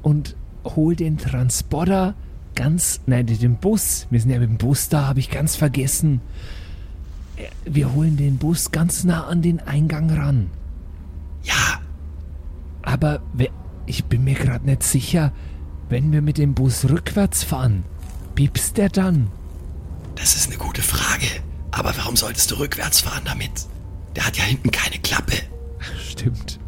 und 0.00 0.34
hol 0.64 0.96
den 0.96 1.18
Transporter 1.18 2.14
ganz, 2.54 3.00
nein, 3.06 3.26
den 3.26 3.56
Bus. 3.56 4.06
Wir 4.10 4.20
sind 4.20 4.30
ja 4.30 4.38
mit 4.38 4.48
dem 4.48 4.56
Bus 4.58 4.88
da, 4.88 5.06
habe 5.06 5.20
ich 5.20 5.30
ganz 5.30 5.54
vergessen. 5.54 6.22
Äh, 7.36 7.48
Wir 7.64 7.92
holen 7.92 8.16
den 8.16 8.38
Bus 8.38 8.70
ganz 8.72 9.04
nah 9.04 9.26
an 9.26 9.42
den 9.42 9.60
Eingang 9.60 10.10
ran. 10.10 10.50
Ja, 11.42 11.80
Aber 12.82 13.22
ich 13.86 14.04
bin 14.04 14.24
mir 14.24 14.34
gerade 14.34 14.66
nicht 14.66 14.82
sicher, 14.82 15.32
wenn 15.88 16.12
wir 16.12 16.22
mit 16.22 16.38
dem 16.38 16.54
Bus 16.54 16.88
rückwärts 16.88 17.44
fahren, 17.44 17.84
piepst 18.34 18.76
der 18.78 18.88
dann? 18.88 19.30
das 20.22 20.36
ist 20.36 20.48
eine 20.48 20.56
gute 20.58 20.82
Frage. 20.82 21.26
Aber 21.70 21.96
warum 21.96 22.16
solltest 22.16 22.50
du 22.50 22.56
rückwärts 22.56 23.00
fahren 23.00 23.22
damit? 23.24 23.66
Der 24.14 24.26
hat 24.26 24.36
ja 24.36 24.44
hinten 24.44 24.70
keine 24.70 24.98
Klappe. 24.98 25.32
Stimmt. 26.08 26.60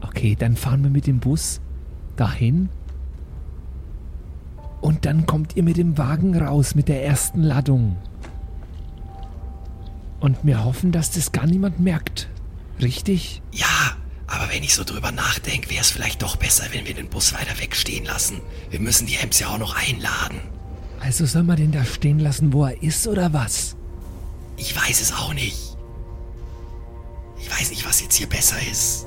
Okay, 0.00 0.36
dann 0.38 0.56
fahren 0.56 0.82
wir 0.82 0.90
mit 0.90 1.06
dem 1.06 1.18
Bus 1.18 1.60
dahin. 2.16 2.68
Und 4.80 5.06
dann 5.06 5.26
kommt 5.26 5.56
ihr 5.56 5.62
mit 5.62 5.76
dem 5.76 5.96
Wagen 5.96 6.36
raus 6.36 6.74
mit 6.74 6.88
der 6.88 7.04
ersten 7.04 7.42
Ladung. 7.42 7.96
Und 10.20 10.38
wir 10.44 10.64
hoffen, 10.64 10.92
dass 10.92 11.10
das 11.10 11.32
gar 11.32 11.46
niemand 11.46 11.80
merkt. 11.80 12.28
Richtig? 12.80 13.42
Ja, 13.52 13.96
aber 14.32 14.50
wenn 14.50 14.62
ich 14.62 14.74
so 14.74 14.82
drüber 14.82 15.12
nachdenke, 15.12 15.68
wäre 15.68 15.82
es 15.82 15.90
vielleicht 15.90 16.22
doch 16.22 16.36
besser, 16.36 16.64
wenn 16.72 16.86
wir 16.86 16.94
den 16.94 17.08
Bus 17.08 17.34
weiter 17.34 17.60
wegstehen 17.60 18.06
lassen. 18.06 18.40
Wir 18.70 18.80
müssen 18.80 19.06
die 19.06 19.16
Ems 19.16 19.38
ja 19.38 19.48
auch 19.48 19.58
noch 19.58 19.76
einladen. 19.76 20.40
Also 21.00 21.26
soll 21.26 21.42
man 21.42 21.56
den 21.56 21.70
da 21.70 21.84
stehen 21.84 22.18
lassen, 22.18 22.54
wo 22.54 22.64
er 22.64 22.82
ist, 22.82 23.06
oder 23.06 23.34
was? 23.34 23.76
Ich 24.56 24.74
weiß 24.74 25.02
es 25.02 25.12
auch 25.12 25.34
nicht. 25.34 25.76
Ich 27.38 27.50
weiß 27.50 27.70
nicht, 27.70 27.86
was 27.86 28.00
jetzt 28.00 28.16
hier 28.16 28.26
besser 28.26 28.56
ist. 28.70 29.06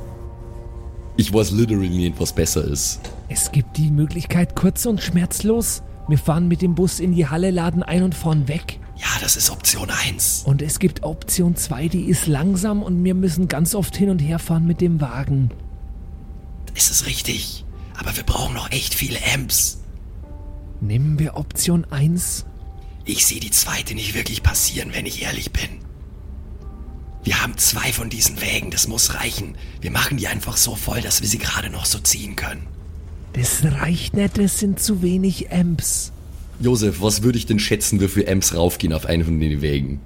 Ich 1.18 1.34
weiß 1.34 1.52
literally 1.52 1.90
nicht, 1.90 2.20
was 2.20 2.32
besser 2.32 2.64
ist. 2.64 3.00
Es 3.28 3.52
gibt 3.52 3.78
die 3.78 3.90
Möglichkeit 3.90 4.56
kurz 4.56 4.86
und 4.86 5.02
schmerzlos. 5.02 5.82
Wir 6.08 6.20
fahren 6.20 6.48
mit 6.48 6.62
dem 6.62 6.76
Bus 6.76 7.00
in 7.00 7.14
die 7.14 7.28
Halle, 7.28 7.50
laden 7.50 7.82
ein 7.82 8.04
und 8.04 8.14
fahren 8.14 8.48
weg. 8.48 8.80
Ja, 8.98 9.08
das 9.22 9.36
ist 9.36 9.50
Option 9.50 9.90
1. 9.90 10.44
Und 10.46 10.62
es 10.62 10.80
gibt 10.80 11.04
Option 11.04 11.56
2, 11.56 11.90
die 11.90 12.06
ist 12.06 12.28
langsam 12.28 12.82
und 12.82 13.04
wir 13.04 13.14
müssen 13.14 13.48
ganz 13.48 13.76
oft 13.76 13.96
hin 13.96 14.10
und 14.10 14.20
her 14.20 14.40
fahren 14.40 14.66
mit 14.66 14.82
dem 14.82 15.02
Wagen. 15.02 15.52
Es 16.74 16.90
ist 16.90 17.06
richtig. 17.06 17.66
Aber 17.98 18.16
wir 18.16 18.24
brauchen 18.24 18.56
noch 18.56 18.72
echt 18.72 18.94
viele 18.94 19.20
Amps. 19.34 19.80
Nehmen 20.82 21.20
wir 21.20 21.38
Option 21.38 21.86
1. 21.86 22.46
Ich 23.06 23.26
sehe 23.26 23.40
die 23.40 23.52
zweite 23.52 23.96
nicht 23.96 24.16
wirklich 24.16 24.44
passieren, 24.44 24.92
wenn 24.94 25.06
ich 25.06 25.22
ehrlich 25.22 25.52
bin. 25.52 25.70
Wir 27.24 27.42
haben 27.42 27.58
zwei 27.58 27.92
von 27.92 28.10
diesen 28.10 28.40
Wägen, 28.42 28.70
das 28.70 28.88
muss 28.88 29.16
reichen. 29.16 29.58
Wir 29.82 29.92
machen 29.92 30.18
die 30.18 30.28
einfach 30.28 30.58
so 30.58 30.76
voll, 30.76 31.02
dass 31.02 31.22
wir 31.22 31.28
sie 31.28 31.40
gerade 31.40 31.70
noch 31.70 31.86
so 31.86 32.00
ziehen 32.00 32.36
können. 32.36 32.68
Das 33.34 33.64
reicht 33.64 34.14
nicht, 34.14 34.38
das 34.38 34.60
sind 34.60 34.80
zu 34.80 35.02
wenig 35.02 35.52
Amps. 35.52 36.12
Josef, 36.60 37.02
was 37.02 37.24
würde 37.24 37.38
ich 37.38 37.46
denn 37.46 37.60
schätzen, 37.60 38.00
wie 38.02 38.08
viele 38.08 38.32
Amps 38.32 38.56
raufgehen 38.56 38.94
auf 38.94 39.06
einen 39.06 39.24
von 39.26 39.40
den 39.40 39.62
Wägen? 39.62 40.00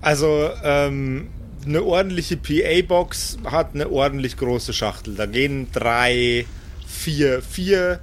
Also, 0.00 0.50
ähm, 0.64 1.28
eine 1.64 1.82
ordentliche 1.82 2.36
PA-Box 2.36 3.38
hat 3.44 3.74
eine 3.74 3.90
ordentlich 3.90 4.36
große 4.36 4.72
Schachtel. 4.72 5.14
Da 5.14 5.26
gehen 5.26 5.66
drei, 5.72 6.46
vier, 6.86 7.42
vier 7.42 8.00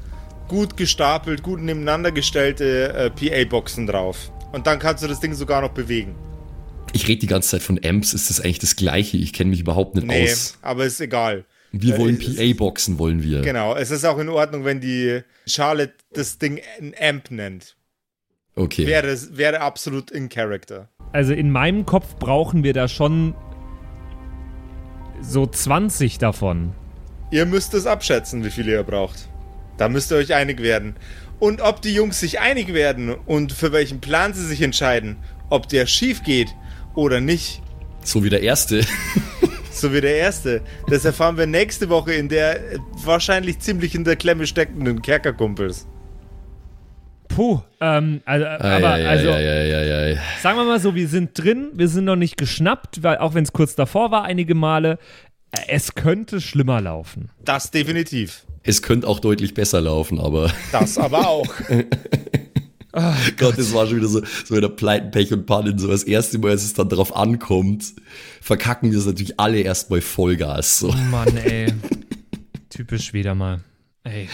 gut 0.48 0.76
gestapelt, 0.78 1.44
gut 1.44 1.62
nebeneinander 1.62 2.12
gestellte 2.12 2.94
äh, 2.94 3.10
PA-Boxen 3.10 3.88
drauf. 3.88 4.32
Und 4.52 4.68
dann 4.68 4.80
kannst 4.80 5.04
du 5.04 5.08
das 5.08 5.20
Ding 5.20 5.34
sogar 5.34 5.62
noch 5.62 5.72
bewegen. 5.72 6.14
Ich 6.92 7.08
rede 7.08 7.22
die 7.22 7.28
ganze 7.28 7.50
Zeit 7.52 7.62
von 7.64 7.80
Amps, 7.84 8.14
ist 8.14 8.30
das 8.30 8.40
eigentlich 8.40 8.60
das 8.60 8.76
gleiche? 8.76 9.18
Ich 9.18 9.34
kenne 9.34 9.50
mich 9.50 9.62
überhaupt 9.62 9.96
nicht 9.96 10.06
Nee, 10.06 10.26
aus. 10.32 10.58
aber 10.62 10.86
ist 10.86 11.02
egal. 11.02 11.46
Wir 11.76 11.96
Äh, 11.96 11.98
wollen 11.98 12.20
PA-Boxen, 12.20 13.00
wollen 13.00 13.24
wir. 13.24 13.42
Genau, 13.42 13.76
es 13.76 13.90
ist 13.92 14.06
auch 14.06 14.20
in 14.20 14.30
Ordnung, 14.30 14.64
wenn 14.64 14.80
die 14.80 15.22
Charlotte 15.48 15.94
das 16.14 16.38
Ding 16.38 16.62
ein 16.80 16.94
Amp 17.02 17.32
nennt. 17.32 17.76
Okay. 18.56 18.86
Wäre, 18.86 19.18
wäre 19.32 19.60
absolut 19.62 20.12
in 20.12 20.30
Character. 20.30 20.88
Also 21.12 21.34
in 21.34 21.50
meinem 21.52 21.86
Kopf 21.88 22.16
brauchen 22.18 22.64
wir 22.64 22.74
da 22.74 22.88
schon 22.88 23.34
so 25.22 25.48
20 25.48 26.20
davon. 26.20 26.74
Ihr 27.32 27.48
müsst 27.48 27.74
es 27.74 27.88
abschätzen, 27.88 28.44
wie 28.46 28.52
viele 28.52 28.74
ihr 28.74 28.84
braucht. 28.84 29.28
Da 29.78 29.90
müsst 29.90 30.12
ihr 30.12 30.18
euch 30.18 30.36
einig 30.36 30.62
werden. 30.62 30.96
Und 31.40 31.62
ob 31.62 31.82
die 31.82 31.94
Jungs 31.96 32.20
sich 32.20 32.40
einig 32.40 32.74
werden 32.76 33.10
und 33.16 33.52
für 33.52 33.72
welchen 33.72 34.00
Plan 34.00 34.36
sie 34.36 34.46
sich 34.46 34.62
entscheiden, 34.62 35.18
ob 35.50 35.68
der 35.68 35.88
schief 35.88 36.22
geht 36.24 36.50
oder 36.94 37.20
nicht, 37.20 37.62
So 38.04 38.24
wie 38.24 38.30
der 38.30 38.42
erste. 38.44 38.82
so 39.84 39.94
wie 39.94 40.00
der 40.02 40.16
erste, 40.16 40.62
das 40.88 41.04
erfahren 41.04 41.38
wir 41.38 41.46
nächste 41.46 41.90
Woche 41.90 42.14
in 42.14 42.30
der 42.30 42.74
äh, 42.74 42.80
wahrscheinlich 43.04 43.60
ziemlich 43.60 43.94
in 43.94 44.06
der 44.06 44.16
Klemme 44.16 44.48
steckenden 44.48 45.02
Kerkerkumpels. 45.02 45.88
Puh, 47.28 47.60
ähm, 47.82 48.22
also, 48.24 48.46
aber, 48.46 48.64
Ei, 48.64 49.04
ei, 49.04 49.08
also, 49.08 49.30
ei, 49.30 49.34
ei, 49.34 49.76
ei, 49.76 50.12
ei. 50.14 50.20
sagen 50.42 50.58
wir 50.58 50.64
mal 50.64 50.80
so, 50.80 50.96
wir 50.96 51.08
sind 51.10 51.32
drin, 51.38 51.72
wir 51.74 51.90
sind 51.90 52.06
noch 52.06 52.16
nicht 52.16 52.38
geschnappt, 52.38 53.04
weil 53.04 53.18
auch 53.18 53.34
wenn 53.34 53.44
es 53.44 53.52
kurz 53.52 53.76
davor 53.76 54.10
war, 54.12 54.24
einige 54.24 54.56
Male, 54.56 55.00
äh, 55.52 55.60
es 55.68 55.96
könnte 55.96 56.40
schlimmer 56.40 56.80
laufen. 56.80 57.30
Das 57.44 57.70
definitiv. 57.70 58.46
Es 58.64 58.82
könnte 58.82 59.06
auch 59.08 59.20
deutlich 59.20 59.54
besser 59.54 59.82
laufen, 59.82 60.18
aber 60.18 60.50
Das 60.72 60.98
aber 60.98 61.28
auch. 61.28 61.54
Gott, 62.94 63.58
das 63.58 63.74
war 63.74 63.88
schon 63.88 63.98
wieder 63.98 64.08
so, 64.08 64.22
so 64.46 64.56
wieder 64.56 64.70
Pleiten, 64.70 65.10
Pech 65.10 65.34
und 65.34 65.48
Pannen. 65.48 65.80
So 65.80 65.88
das 65.88 66.04
erste 66.04 66.38
Mal, 66.38 66.52
als 66.52 66.64
es 66.64 66.74
dann 66.76 66.90
drauf 66.90 67.16
ankommt, 67.16 67.94
verkacken 68.40 68.92
wir 68.92 69.00
es 69.00 69.08
natürlich 69.08 69.40
alle 69.40 69.60
erstmal 69.62 70.02
Vollgas. 70.02 70.80
So. 70.80 70.92
Mann, 71.10 71.36
ey. 71.38 71.74
Typisch 72.70 73.12
wieder 73.14 73.34
mal. 73.34 73.62
Ey. 74.04 74.30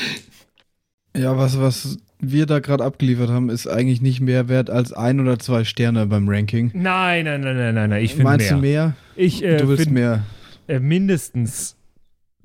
Ja, 1.16 1.38
was, 1.38 1.58
was 1.60 2.00
wir 2.20 2.46
da 2.46 2.60
gerade 2.60 2.84
abgeliefert 2.84 3.30
haben, 3.30 3.50
ist 3.50 3.68
eigentlich 3.68 4.02
nicht 4.02 4.20
mehr 4.20 4.50
wert 4.50 4.70
als 4.70 4.92
ein 4.92 5.22
oder 5.22 5.40
zwei 5.40 5.64
Sterne 5.64 6.06
beim 6.06 6.28
Ranking. 6.28 6.72
Nein, 6.74 7.26
nein, 7.26 7.42
nein, 7.42 7.56
nein, 7.56 7.76
nein, 7.76 7.90
nein. 7.90 8.04
Ich 8.04 8.12
finde 8.12 8.26
Meinst 8.26 8.46
mehr. 8.48 8.56
du 8.56 8.62
mehr? 8.62 8.96
Ich 9.16 9.42
äh, 9.42 9.58
du 9.58 9.70
willst 9.70 9.84
find, 9.84 9.94
mehr. 9.94 10.24
Äh, 10.68 10.80
mindestens 10.80 11.78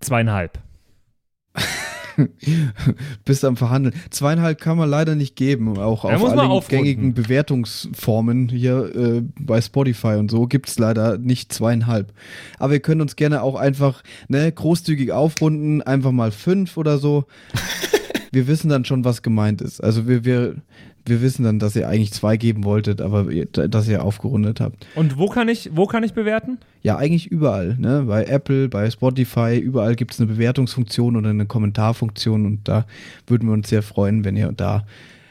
zweieinhalb. 0.01 0.61
Bist 3.25 3.45
am 3.45 3.57
Verhandeln. 3.57 3.95
Zweieinhalb 4.11 4.61
kann 4.61 4.77
man 4.77 4.89
leider 4.89 5.15
nicht 5.15 5.37
geben. 5.37 5.79
Auch 5.79 6.05
Da 6.05 6.17
auf 6.17 6.25
allen 6.25 6.63
gängigen 6.69 7.15
Bewertungsformen 7.15 8.49
hier 8.49 8.95
äh, 8.95 9.23
bei 9.39 9.61
Spotify 9.61 10.17
und 10.17 10.31
so 10.31 10.47
gibt's 10.47 10.79
leider 10.79 11.19
nicht 11.19 11.53
zweieinhalb. 11.53 12.13
Aber 12.59 12.73
wir 12.73 12.81
können 12.81 13.01
uns 13.01 13.17
gerne 13.17 13.43
auch 13.43 13.55
einfach 13.55 14.03
ne, 14.29 14.51
großzügig 14.51 15.13
aufrunden, 15.13 15.83
einfach 15.83 16.13
mal 16.13 16.33
fünf 16.33 16.77
oder 16.77 16.99
so. 16.99 17.25
wir 18.33 18.47
wissen 18.47 18.69
dann 18.69 18.85
schon, 18.85 19.05
was 19.05 19.23
gemeint 19.23 19.63
ist. 19.63 19.83
Also 19.83 20.07
wir, 20.07 20.25
wir 20.25 20.57
wir 21.07 21.21
wissen 21.23 21.45
dann, 21.45 21.59
dass 21.59 21.77
ihr 21.77 21.89
eigentlich 21.89 22.13
zwei 22.13 22.37
geben 22.37 22.65
wolltet, 22.65 23.01
aber 23.01 23.31
ihr, 23.31 23.47
dass 23.47 23.89
ihr 23.89 24.03
aufgerundet 24.03 24.61
habt. 24.61 24.87
Und 24.95 25.19
wo 25.19 25.29
kann 25.29 25.49
ich, 25.49 25.71
wo 25.75 25.87
kann 25.87 26.03
ich 26.03 26.15
bewerten? 26.15 26.59
Ja, 26.83 26.97
eigentlich 26.97 27.27
überall, 27.27 27.77
ne? 27.79 28.05
Bei 28.07 28.25
Apple, 28.25 28.69
bei 28.69 28.91
Spotify, 28.91 29.59
überall 29.59 29.97
gibt 29.97 30.13
es 30.13 30.21
eine 30.21 30.29
Bewertungsfunktion 30.29 31.17
oder 31.17 31.31
eine 31.31 31.47
Kommentarfunktion 31.47 32.47
und 32.47 32.69
da 32.69 32.87
würden 33.27 33.49
wir 33.49 33.53
uns 33.53 33.69
sehr 33.69 33.83
freuen, 33.83 34.25
wenn 34.25 34.37
ihr 34.37 34.53
da 34.53 34.87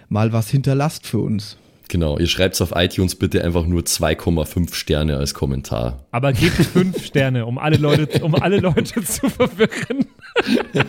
mal 0.10 0.32
was 0.32 0.50
hinterlasst 0.50 1.08
für 1.08 1.20
uns. 1.20 1.58
Genau, 1.90 2.18
ihr 2.18 2.28
schreibt 2.28 2.56
es 2.56 2.62
auf 2.62 2.72
iTunes 2.76 3.16
bitte 3.16 3.44
einfach 3.44 3.66
nur 3.66 3.82
2,5 3.82 4.74
Sterne 4.74 5.18
als 5.18 5.34
Kommentar. 5.34 6.06
Aber 6.12 6.34
gebt 6.34 6.56
fünf 6.56 7.06
Sterne, 7.06 7.46
um 7.46 7.58
alle 7.58 7.78
Leute, 7.78 8.24
um 8.24 8.36
alle 8.36 8.58
Leute 8.60 9.04
zu 9.04 9.30
verwirren. 9.30 10.06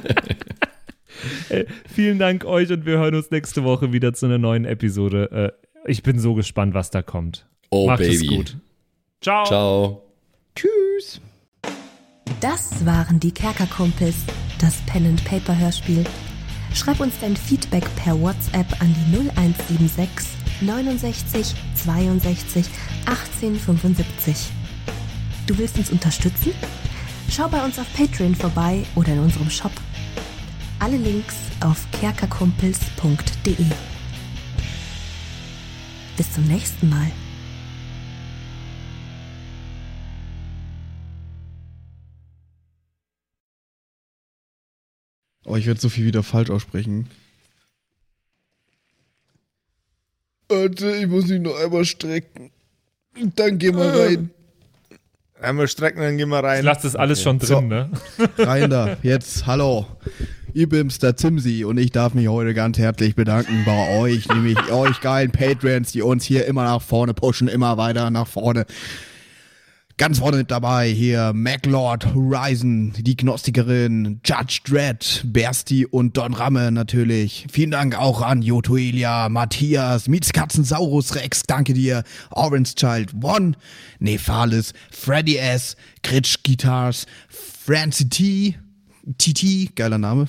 Ey, 1.49 1.67
vielen 1.93 2.19
Dank 2.19 2.45
euch 2.45 2.71
und 2.71 2.87
wir 2.87 2.99
hören 2.99 3.15
uns 3.15 3.31
nächste 3.31 3.65
Woche 3.65 3.93
wieder 3.93 4.13
zu 4.15 4.27
einer 4.27 4.39
neuen 4.39 4.65
Episode. 4.65 5.53
Äh, 5.87 5.91
ich 5.91 6.03
bin 6.03 6.19
so 6.19 6.35
gespannt, 6.35 6.75
was 6.75 6.91
da 6.91 7.03
kommt. 7.03 7.47
Oh, 7.71 7.87
Macht 7.87 7.99
Baby. 8.01 8.15
es 8.15 8.27
gut. 8.27 8.57
Ciao. 9.21 9.45
Ciao. 9.47 10.03
Tschüss! 10.55 11.21
Das 12.41 12.85
waren 12.85 13.19
die 13.21 13.33
Kerkerkumpels, 13.33 14.17
das 14.61 14.77
Pen 14.87 15.07
and 15.07 15.25
Paper 15.25 15.57
Hörspiel. 15.59 16.05
Schreib 16.75 17.01
uns 17.01 17.15
dein 17.21 17.37
Feedback 17.37 17.85
per 17.97 18.21
WhatsApp 18.21 18.67
an 18.81 18.95
die 18.95 19.17
0176 19.31 20.27
69 20.61 21.55
62 21.75 22.67
18 23.07 23.57
75. 23.57 24.37
Du 25.47 25.57
willst 25.59 25.79
uns 25.79 25.91
unterstützen? 25.91 26.53
Schau 27.31 27.49
bei 27.49 27.65
uns 27.65 27.79
auf 27.79 27.87
Patreon 27.97 28.35
vorbei 28.35 28.83
oder 28.95 29.13
in 29.13 29.19
unserem 29.21 29.51
Shop. 29.51 29.73
Alle 30.85 30.99
Links 30.99 31.37
auf 31.61 31.91
kerkerkumpels.de. 31.93 33.57
Bis 36.19 36.31
zum 36.35 36.45
nächsten 36.45 36.91
Mal. 36.91 37.11
Oh, 45.47 45.57
ich 45.57 45.67
werde 45.67 45.81
so 45.81 45.89
viel 45.89 46.07
wieder 46.07 46.23
falsch 46.23 46.51
aussprechen. 46.51 47.09
Warte, 50.49 50.97
ich 50.97 51.07
muss 51.07 51.27
mich 51.29 51.41
noch 51.41 51.57
einmal 51.59 51.87
strecken. 51.87 52.51
Dann 53.37 53.59
geh 53.59 53.73
mal 53.73 53.89
rein. 53.89 54.31
Einmal 55.41 55.69
strecken, 55.69 56.01
dann 56.01 56.17
gehen 56.17 56.29
wir 56.29 56.39
Ich 56.41 56.45
rein. 56.45 56.65
lasse 56.65 56.83
das 56.83 56.97
alles 56.97 57.23
schon 57.23 57.39
drin, 57.39 57.49
So. 57.49 57.61
ne? 57.61 57.91
Rein 58.39 58.71
da. 58.71 58.97
Jetzt, 59.03 59.47
hallo. 59.47 59.87
Ich 60.57 60.69
bin's, 60.69 61.01
der 61.01 61.17
Zimsi 61.17 61.65
und 61.65 61.79
ich 61.79 61.91
darf 61.91 62.15
mich 62.15 62.29
heute 62.29 62.55
ganz 62.55 62.79
herzlich 62.79 63.17
bedanken 63.17 63.65
bei 63.67 63.99
euch, 63.99 64.29
nämlich 64.29 64.57
euch 64.71 65.01
geilen 65.01 65.33
Patreons, 65.33 65.91
die 65.91 66.01
uns 66.01 66.23
hier 66.23 66.47
immer 66.47 66.63
nach 66.63 66.81
vorne 66.81 67.13
pushen, 67.13 67.49
immer 67.49 67.77
weiter 67.77 68.09
nach 68.13 68.29
vorne. 68.29 68.65
Ganz 69.97 70.21
vorne 70.21 70.37
mit 70.37 70.53
dabei 70.53 70.89
hier 70.89 71.33
MacLord, 71.35 72.15
Horizon, 72.15 72.93
die 72.97 73.17
Gnostikerin, 73.17 74.21
Judge 74.25 74.61
Dredd, 74.65 75.25
Bersti 75.25 75.87
und 75.87 76.17
Don 76.17 76.35
Ramme 76.35 76.71
natürlich. 76.71 77.49
Vielen 77.51 77.73
Dank 77.73 77.99
auch 77.99 78.23
an 78.23 78.41
Jotoelia, 78.41 79.29
Matthias, 79.29 80.07
Mietskatzensaurus 80.07 81.17
Rex, 81.17 81.43
danke 81.49 81.75
dir, 81.75 82.05
Orange 82.31 82.77
Child 82.77 83.13
One, 83.21 83.55
Nephalis, 83.99 84.73
Freddy 84.93 85.37
S, 85.37 85.77
Gritsch 86.05 86.45
Guitars, 86.45 87.07
Francie 87.29 88.09
T, 88.09 88.55
TT, 89.19 89.75
geiler 89.75 89.99
Name, 89.99 90.29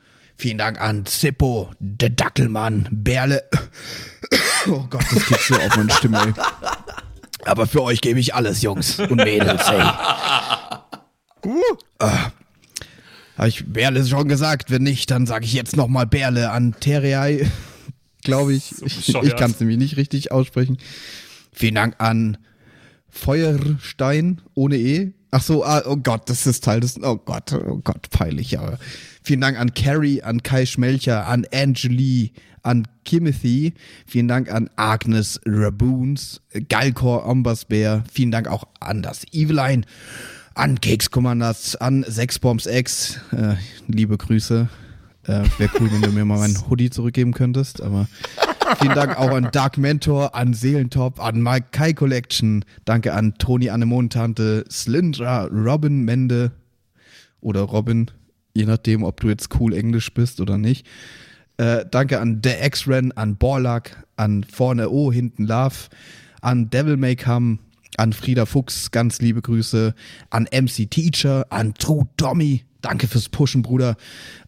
vielen 0.41 0.57
Dank 0.57 0.81
an 0.81 1.05
Zippo, 1.05 1.69
der 1.79 2.09
Dackelmann, 2.09 2.87
Berle, 2.89 3.43
oh 4.67 4.87
Gott, 4.89 5.05
das 5.13 5.27
geht 5.27 5.39
so 5.39 5.53
auf 5.53 5.77
meine 5.77 5.91
Stimme, 5.91 6.19
ey. 6.19 6.33
Aber 7.45 7.67
für 7.67 7.83
euch 7.83 8.01
gebe 8.01 8.19
ich 8.19 8.33
alles, 8.33 8.63
Jungs 8.63 8.99
und 8.99 9.17
Mädels, 9.17 9.69
hey. 9.69 9.83
Habe 13.37 13.47
ich 13.49 13.71
Berle 13.71 14.03
schon 14.03 14.27
gesagt? 14.27 14.71
Wenn 14.71 14.81
nicht, 14.81 15.11
dann 15.11 15.27
sage 15.27 15.45
ich 15.45 15.53
jetzt 15.53 15.77
nochmal 15.77 16.07
Berle 16.07 16.49
an 16.49 16.73
Terrei. 16.79 17.47
Glaube 18.23 18.53
ich. 18.53 18.71
ich 18.83 18.95
bescheuert. 18.95 19.25
ich 19.25 19.35
kann 19.35 19.51
es 19.51 19.59
nämlich 19.59 19.77
nicht 19.77 19.97
richtig 19.97 20.31
aussprechen. 20.31 20.79
Vielen 21.51 21.75
Dank 21.75 21.95
an 21.99 22.39
Feuerstein 23.09 24.41
ohne 24.55 24.77
E. 24.77 25.13
Ach 25.29 25.43
so, 25.43 25.63
ah, 25.63 25.83
oh 25.85 25.97
Gott, 25.97 26.29
das 26.29 26.47
ist 26.47 26.63
Teil 26.63 26.79
des. 26.79 26.99
Oh 27.01 27.17
Gott, 27.17 27.53
oh 27.53 27.79
Gott, 27.83 28.09
peinlich, 28.09 28.57
aber. 28.57 28.79
Vielen 29.23 29.41
Dank 29.41 29.59
an 29.59 29.73
Carrie, 29.73 30.21
an 30.23 30.41
Kai 30.43 30.65
Schmelcher, 30.65 31.27
an 31.27 31.45
Angeli, 31.53 32.33
an 32.63 32.87
Kimothy. 33.05 33.73
Vielen 34.05 34.27
Dank 34.27 34.51
an 34.51 34.69
Agnes 34.75 35.39
Raboons, 35.45 36.41
Galkor 36.69 37.25
Ombasbär. 37.25 38.03
Vielen 38.11 38.31
Dank 38.31 38.47
auch 38.47 38.65
an 38.79 39.01
das 39.01 39.25
Eveline, 39.31 39.83
an 40.55 40.81
Keks 40.81 41.11
Commanders, 41.11 41.75
an 41.75 42.03
Sexbombs 42.07 42.65
X. 42.65 43.19
Äh, 43.31 43.55
liebe 43.87 44.17
Grüße. 44.17 44.69
Äh, 45.23 45.43
Wäre 45.57 45.71
cool, 45.79 45.91
wenn 45.91 46.01
du 46.01 46.11
mir 46.11 46.25
mal 46.25 46.39
meinen 46.39 46.57
Hoodie 46.69 46.89
zurückgeben 46.89 47.33
könntest, 47.33 47.81
aber 47.81 48.07
vielen 48.79 48.95
Dank 48.95 49.17
auch 49.19 49.29
an 49.29 49.49
Dark 49.51 49.77
Mentor, 49.77 50.33
an 50.33 50.55
Seelentop, 50.55 51.23
an 51.23 51.41
Mike 51.41 51.67
Kai 51.71 51.93
Collection. 51.93 52.65
Danke 52.85 53.13
an 53.13 53.35
Toni 53.37 53.69
Anemontante, 53.69 54.65
Slyndra, 54.69 55.45
Robin 55.45 56.03
Mende 56.03 56.51
oder 57.39 57.61
Robin, 57.61 58.09
je 58.53 58.65
nachdem, 58.65 59.03
ob 59.03 59.19
du 59.21 59.29
jetzt 59.29 59.49
cool 59.59 59.73
Englisch 59.73 60.13
bist 60.13 60.41
oder 60.41 60.57
nicht. 60.57 60.87
Äh, 61.57 61.85
danke 61.89 62.19
an 62.19 62.41
The 62.43 62.53
X-Ren, 62.61 63.11
an 63.11 63.37
Borlak, 63.37 64.05
an 64.15 64.43
Vorne 64.43 64.89
O, 64.89 65.11
hinten 65.11 65.45
Love, 65.45 65.75
an 66.41 66.69
Devil 66.69 66.97
May 66.97 67.15
Come, 67.15 67.59
an 67.97 68.13
Frieda 68.13 68.45
Fuchs, 68.45 68.91
ganz 68.91 69.21
liebe 69.21 69.41
Grüße, 69.41 69.93
an 70.29 70.47
MC 70.51 70.89
Teacher, 70.89 71.45
an 71.49 71.73
True 71.75 72.07
Tommy, 72.17 72.63
danke 72.81 73.07
fürs 73.07 73.29
Pushen, 73.29 73.61
Bruder, 73.61 73.95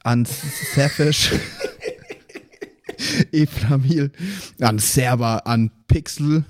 an 0.04 0.26
Safish, 0.26 1.32
Eflamil, 3.32 4.12
an 4.60 4.80
Server, 4.80 5.46
an 5.46 5.72
Pixel, 5.88 6.46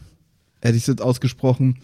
hätte 0.62 0.78
ich 0.78 0.84
es 0.84 0.88
jetzt 0.88 1.02
ausgesprochen, 1.02 1.80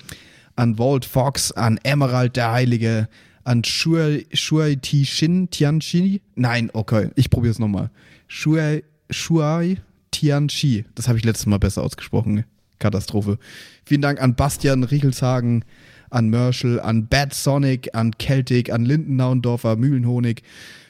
an 0.55 0.77
Walt 0.77 1.05
Fox, 1.05 1.51
an 1.51 1.79
Emerald 1.83 2.35
der 2.35 2.51
Heilige, 2.51 3.09
an 3.43 3.63
Shuai, 3.63 4.25
Shuai 4.33 4.75
Ti 4.75 5.05
Shin 5.05 5.49
Tianchi. 5.49 6.21
Nein, 6.35 6.69
okay, 6.73 7.09
ich 7.15 7.29
probiere 7.29 7.51
es 7.51 7.59
nochmal. 7.59 7.91
Shuai, 8.27 8.83
Shuai 9.09 9.77
Tianchi. 10.11 10.85
Das 10.95 11.07
habe 11.07 11.17
ich 11.17 11.25
letztes 11.25 11.45
Mal 11.45 11.59
besser 11.59 11.83
ausgesprochen. 11.83 12.45
Katastrophe. 12.79 13.37
Vielen 13.85 14.01
Dank 14.01 14.21
an 14.21 14.35
Bastian 14.35 14.83
Riechelshagen, 14.83 15.65
an 16.09 16.29
Merschel, 16.29 16.79
an 16.79 17.07
Bad 17.07 17.33
Sonic, 17.33 17.93
an 17.93 18.13
Celtic, 18.19 18.71
an 18.71 18.85
Lindennaundorfer, 18.85 19.75
Mühlenhonig. 19.75 20.43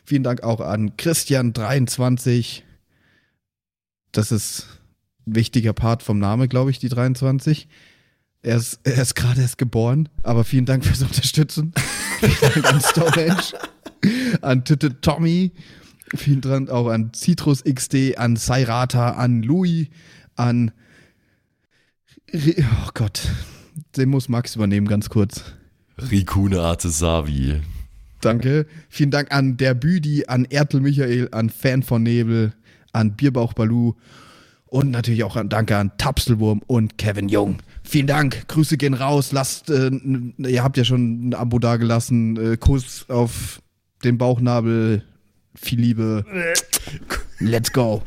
Vielen 0.05 0.23
Dank 0.23 0.43
auch 0.43 0.61
an 0.61 0.91
Christian23. 0.91 2.61
Das 4.11 4.31
ist 4.31 4.67
ein 5.27 5.35
wichtiger 5.35 5.73
Part 5.73 6.03
vom 6.03 6.19
Name, 6.19 6.47
glaube 6.47 6.71
ich, 6.71 6.79
die 6.79 6.89
23. 6.89 7.67
Er 8.41 8.55
ist, 8.55 8.79
er 8.83 9.01
ist 9.01 9.15
gerade 9.15 9.41
erst 9.41 9.57
geboren, 9.57 10.07
aber 10.23 10.43
vielen 10.45 10.65
Dank 10.65 10.85
fürs 10.85 11.01
Unterstützen. 11.01 11.73
Vielen 12.19 12.53
Dank 12.53 12.73
an 12.73 12.81
Storage, 12.81 13.53
an 14.41 14.65
Titte 14.65 15.01
Tommy, 15.01 15.51
vielen 16.15 16.41
Dank 16.41 16.69
auch 16.69 16.87
an 16.87 17.11
Citrus 17.13 17.63
XD, 17.63 18.17
an 18.17 18.35
Sairata, 18.35 19.11
an 19.11 19.43
Louis, 19.43 19.89
an. 20.35 20.71
Oh 22.33 22.89
Gott, 22.93 23.27
den 23.97 24.09
muss 24.09 24.29
Max 24.29 24.55
übernehmen, 24.55 24.87
ganz 24.87 25.09
kurz. 25.09 25.43
Rikune 25.97 26.61
Artesavi. 26.61 27.61
Danke. 28.21 28.65
Vielen 28.89 29.11
Dank 29.11 29.31
an 29.31 29.57
der 29.57 29.73
Büdi, 29.73 30.25
an 30.27 30.45
Ertel 30.45 30.81
Michael, 30.81 31.29
an 31.31 31.49
Fan 31.49 31.83
von 31.83 32.03
Nebel, 32.03 32.53
an 32.91 33.15
Bierbauch 33.15 33.53
Balu 33.53 33.93
und 34.65 34.91
natürlich 34.91 35.23
auch 35.23 35.35
an, 35.35 35.49
danke 35.49 35.77
an 35.77 35.91
Tapselwurm 35.97 36.61
und 36.67 36.97
Kevin 36.97 37.29
Jung. 37.29 37.57
Vielen 37.89 38.05
Dank. 38.05 38.47
Grüße 38.47 38.77
gehen 38.77 38.93
raus. 38.93 39.31
Lasst, 39.31 39.71
äh, 39.71 39.89
ihr 40.37 40.63
habt 40.63 40.77
ja 40.77 40.83
schon 40.83 41.29
ein 41.29 41.33
Abo 41.33 41.57
dagelassen. 41.57 42.37
Äh, 42.53 42.57
Kuss 42.57 43.09
auf 43.09 43.63
den 44.03 44.19
Bauchnabel. 44.19 45.03
Viel 45.55 45.79
Liebe. 45.79 46.23
Let's 47.39 47.73
go. 47.73 48.03